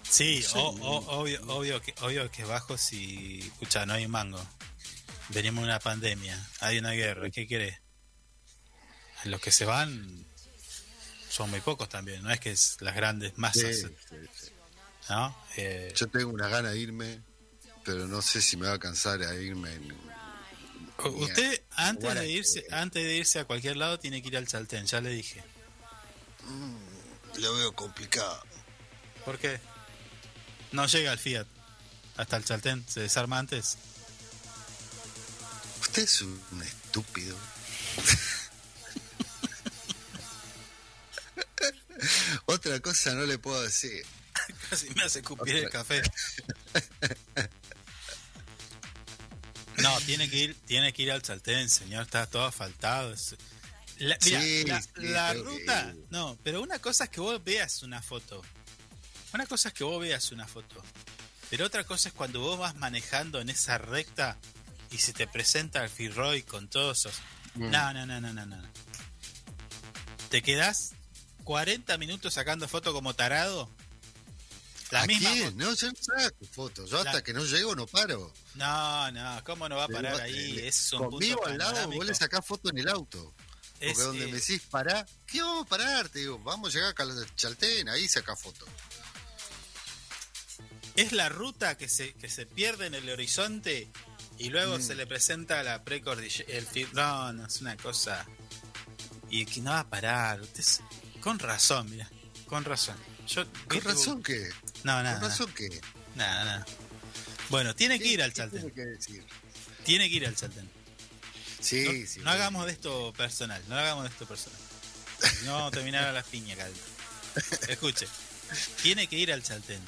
[0.08, 3.84] Sí, No sé, o- no- o- obvio, obvio, que, obvio que es bajo si, escucha,
[3.84, 4.40] no hay mango.
[5.30, 7.80] Venimos de una pandemia, hay una guerra, ¿qué querés?
[9.24, 10.24] Los que se van
[11.28, 14.50] son muy pocos también, no es que es las grandes Sí, masas, sí, sí.
[15.10, 15.36] ¿no?
[15.56, 17.20] Eh, Yo tengo una gana de irme,
[17.86, 19.72] pero no sé si me va a alcanzar a irme.
[19.72, 19.96] en-
[21.14, 24.46] usted antes de irse, que- antes de irse a cualquier lado tiene que ir al
[24.46, 25.42] Chaltén, ya le dije.
[27.38, 28.42] Lo veo complicado.
[29.24, 29.60] ¿Por qué?
[30.72, 31.46] No llega al Fiat
[32.16, 33.76] hasta el Chaltén, se desarma antes.
[35.80, 37.36] Usted es un estúpido.
[42.46, 44.04] Otra cosa no le puedo decir.
[44.70, 46.02] Casi me hace escupir el café.
[49.86, 53.14] No, tiene que ir, tiene que ir al Chaltén, señor, está todo asfaltado.
[53.98, 57.20] La, mira, Sí, la, sí, la tengo que ruta, no, pero una cosa es que
[57.20, 58.42] vos veas una foto.
[59.32, 60.82] Una cosa es que vos veas una foto.
[61.50, 64.36] Pero otra cosa es cuando vos vas manejando en esa recta
[64.90, 67.20] y se te presenta el Firroy con todos esos.
[67.54, 67.70] Mm.
[67.70, 68.62] No, no, no, no, no, no.
[70.30, 70.94] Te quedás
[71.44, 73.70] 40 minutos sacando foto como tarado.
[74.90, 75.30] La ¿A misma.
[75.56, 76.88] No, yo no saco fotos.
[76.90, 78.32] Yo La- hasta que no llego no paro.
[78.54, 80.58] No, no, ¿cómo no va a parar Pero, ahí?
[80.60, 81.98] Es un Conmigo punto al lado panorámico.
[81.98, 83.34] vos le sacás foto en el auto.
[83.72, 86.08] Porque Es, donde eh, me decís pará, ¿qué vamos a parar?
[86.08, 88.64] Te digo, vamos a llegar acá al Chaltén, ahí saca foto.
[90.94, 93.88] es la ruta que se, que se pierde en el horizonte
[94.38, 94.82] y luego Mm.
[94.82, 96.50] se le presenta la precordillera.
[96.52, 98.24] El no, no, es una cosa.
[99.28, 100.40] Y que no va a parar.
[100.40, 100.80] Usted es-
[101.20, 102.08] con razón, mira.
[102.46, 102.96] Con razón.
[103.26, 104.48] Yo, ¿Con razón qué?
[104.84, 105.20] No, nada.
[105.20, 105.80] ¿Con razón qué?
[106.14, 106.66] Nada, nada.
[107.48, 108.60] Bueno, tiene que ir al ¿Qué Chaltén.
[108.60, 109.24] tiene que decir?
[109.84, 110.68] Tiene que ir al Chaltén.
[111.60, 112.20] Sí, No, sí.
[112.20, 113.62] no hagamos de esto personal.
[113.68, 114.58] No hagamos de esto personal.
[115.44, 116.78] No vamos a terminar a las piñas, caldo.
[117.68, 118.06] Escuche.
[118.82, 119.80] Tiene que ir al Chaltén.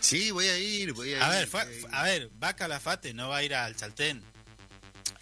[0.00, 1.38] Sí, voy a ir, voy a, A ir.
[1.40, 4.22] ver, fue- a ver, va a Calafate, no va a ir al Chaltén.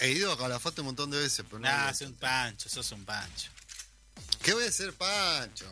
[0.01, 1.69] He ido a Calafate un montón de veces, pero no.
[1.69, 3.51] Nah, es un pancho, sos un pancho.
[4.43, 5.67] ¿Qué voy a hacer, Pancho?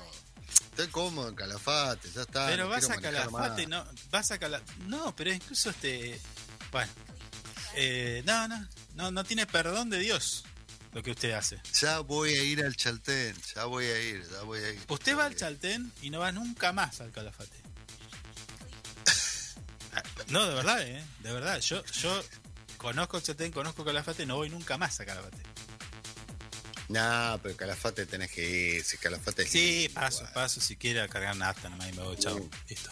[0.81, 2.47] Estoy cómodo en Calafate, ya está.
[2.47, 6.19] pero no vas a Calafate, no, vas a Calafate, no, pero incluso este,
[6.73, 6.91] bueno,
[7.75, 10.43] eh, no, no, no, no tiene perdón de Dios
[10.95, 11.61] lo que usted hace.
[11.79, 14.81] Ya voy a ir al Chaltén, ya voy a ir, ya voy a ir.
[14.89, 15.37] Usted va al.
[15.37, 17.61] Chaltén y no va nunca más al Calafate.
[20.29, 22.25] No, de verdad, eh, de verdad, yo, yo
[22.79, 25.43] conozco el Chaltén, conozco Calafate, no voy nunca más a Calafate.
[26.91, 30.33] Nah, pero Calafate tenés que ir, si Calafate es Sí, lindo, paso, igual.
[30.35, 32.51] paso, si quiere cargar nafta nomás y me voy, chao, Uh.
[32.69, 32.91] listo.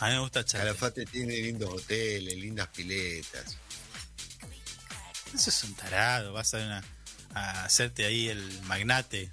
[0.00, 0.60] A mí me gusta Chaltén.
[0.68, 3.56] Calafate tiene lindos hoteles, lindas piletas.
[5.34, 6.32] Eso es un tarado.
[6.32, 6.84] Vas a, una-
[7.34, 9.30] a hacerte ahí el magnate.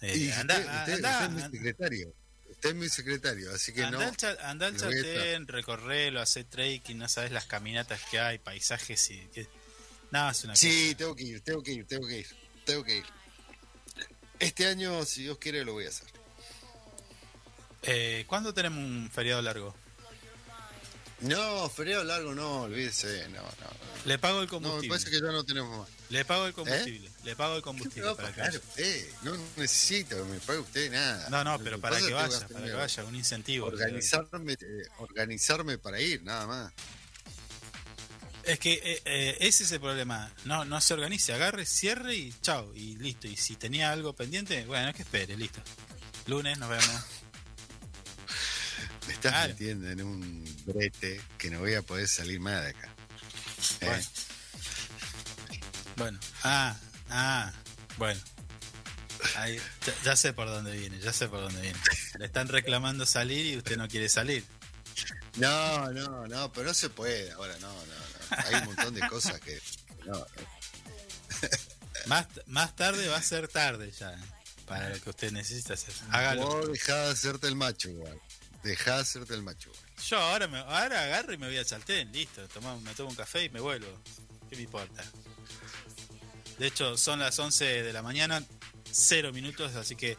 [0.00, 2.14] Eh, Y anda, usted, usted- anda, usted es mi secretario.
[2.50, 3.98] Usted es mi secretario, así que no.
[4.44, 9.18] anda al Chaltén, recorrelo, hacer trekking, no sabes las caminatas que hay, paisajes y...
[9.34, 9.48] Que...
[10.14, 12.26] Es una Sí, tengo que ir, tengo que ir, tengo que ir,
[12.64, 13.04] tengo que ir.
[14.38, 16.06] Este año, si Dios quiere, lo voy a hacer.
[17.82, 19.74] Eh, ¿Cuándo tenemos un feriado largo?
[21.20, 23.84] No, feriado largo no, olvídese, no, no.
[24.04, 24.88] Le pago el No, me combustible.
[24.88, 25.88] parece que ya no tenemos más.
[26.10, 27.10] Le pago el combustible.
[27.24, 28.58] Le pago el ¿Qué me combustible para que pagar vaya.
[28.58, 29.08] usted?
[29.22, 31.28] No necesito que me pague usted nada.
[31.30, 33.66] No, no, pero que para que vaya, para que vaya, un incentivo.
[33.66, 34.56] Organizarme, eh,
[34.98, 36.72] organizarme para ir, nada más.
[38.46, 40.30] Es que eh, eh, ese es el problema.
[40.44, 43.26] No, no se organice, agarre, cierre y chao, y listo.
[43.26, 45.62] Y si tenía algo pendiente, bueno, es que espere, listo.
[46.26, 47.00] Lunes nos vemos.
[49.06, 49.48] Me estás Claro.
[49.48, 52.94] metiendo en un brete que no voy a poder salir más de acá.
[53.80, 54.02] ¿Eh?
[55.96, 56.18] Bueno.
[56.42, 56.76] Ah,
[57.10, 57.52] ah,
[57.98, 58.20] bueno.
[59.36, 61.78] Ahí, ya, ya sé por dónde viene, ya sé por dónde viene.
[62.18, 64.44] Le están reclamando salir y usted no quiere salir.
[65.36, 68.13] No, no, no, pero no se puede ahora, no, no.
[68.46, 69.60] Hay un montón de cosas que.
[70.06, 70.24] No,
[72.06, 74.14] Más, más tarde va a ser tarde ya,
[74.66, 75.94] para lo que usted necesita hacer.
[76.10, 76.42] Hágalo.
[76.42, 78.20] Vos dejá de hacerte el macho, igual.
[78.62, 79.84] Dejá de hacerte el macho, igual.
[80.06, 82.46] Yo ahora, me, ahora agarro y me voy a Chaltén, listo.
[82.48, 83.88] Toma- me tomo un café y me vuelvo.
[84.50, 85.02] ¿Qué me importa?
[86.58, 88.42] De hecho, son las 11 de la mañana,
[88.90, 90.16] cero minutos, así que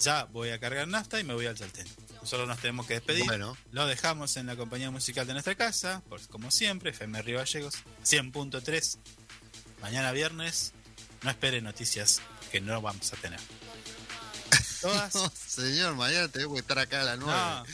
[0.00, 1.86] ya voy a cargar nafta y me voy al Chaltén.
[2.20, 3.24] Nosotros nos tenemos que despedir.
[3.24, 3.56] Bueno.
[3.72, 7.74] Lo dejamos en la compañía musical de nuestra casa, por, como siempre, FM Río Gallegos,
[8.04, 8.98] 100.3.
[9.80, 10.72] Mañana viernes,
[11.22, 12.20] no espere noticias
[12.52, 13.40] que no vamos a tener.
[14.80, 15.14] Todas.
[15.14, 17.32] No, señor, mañana tengo que estar acá a las 9.
[17.32, 17.64] No,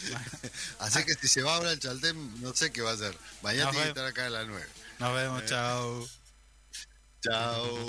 [0.85, 3.17] Así que si se va ahora al Chaltén, no sé qué va a hacer.
[3.43, 4.67] Mañana Nos tiene que estar acá a las 9.
[4.99, 6.09] nos vemos, chao.
[7.23, 7.89] Chao.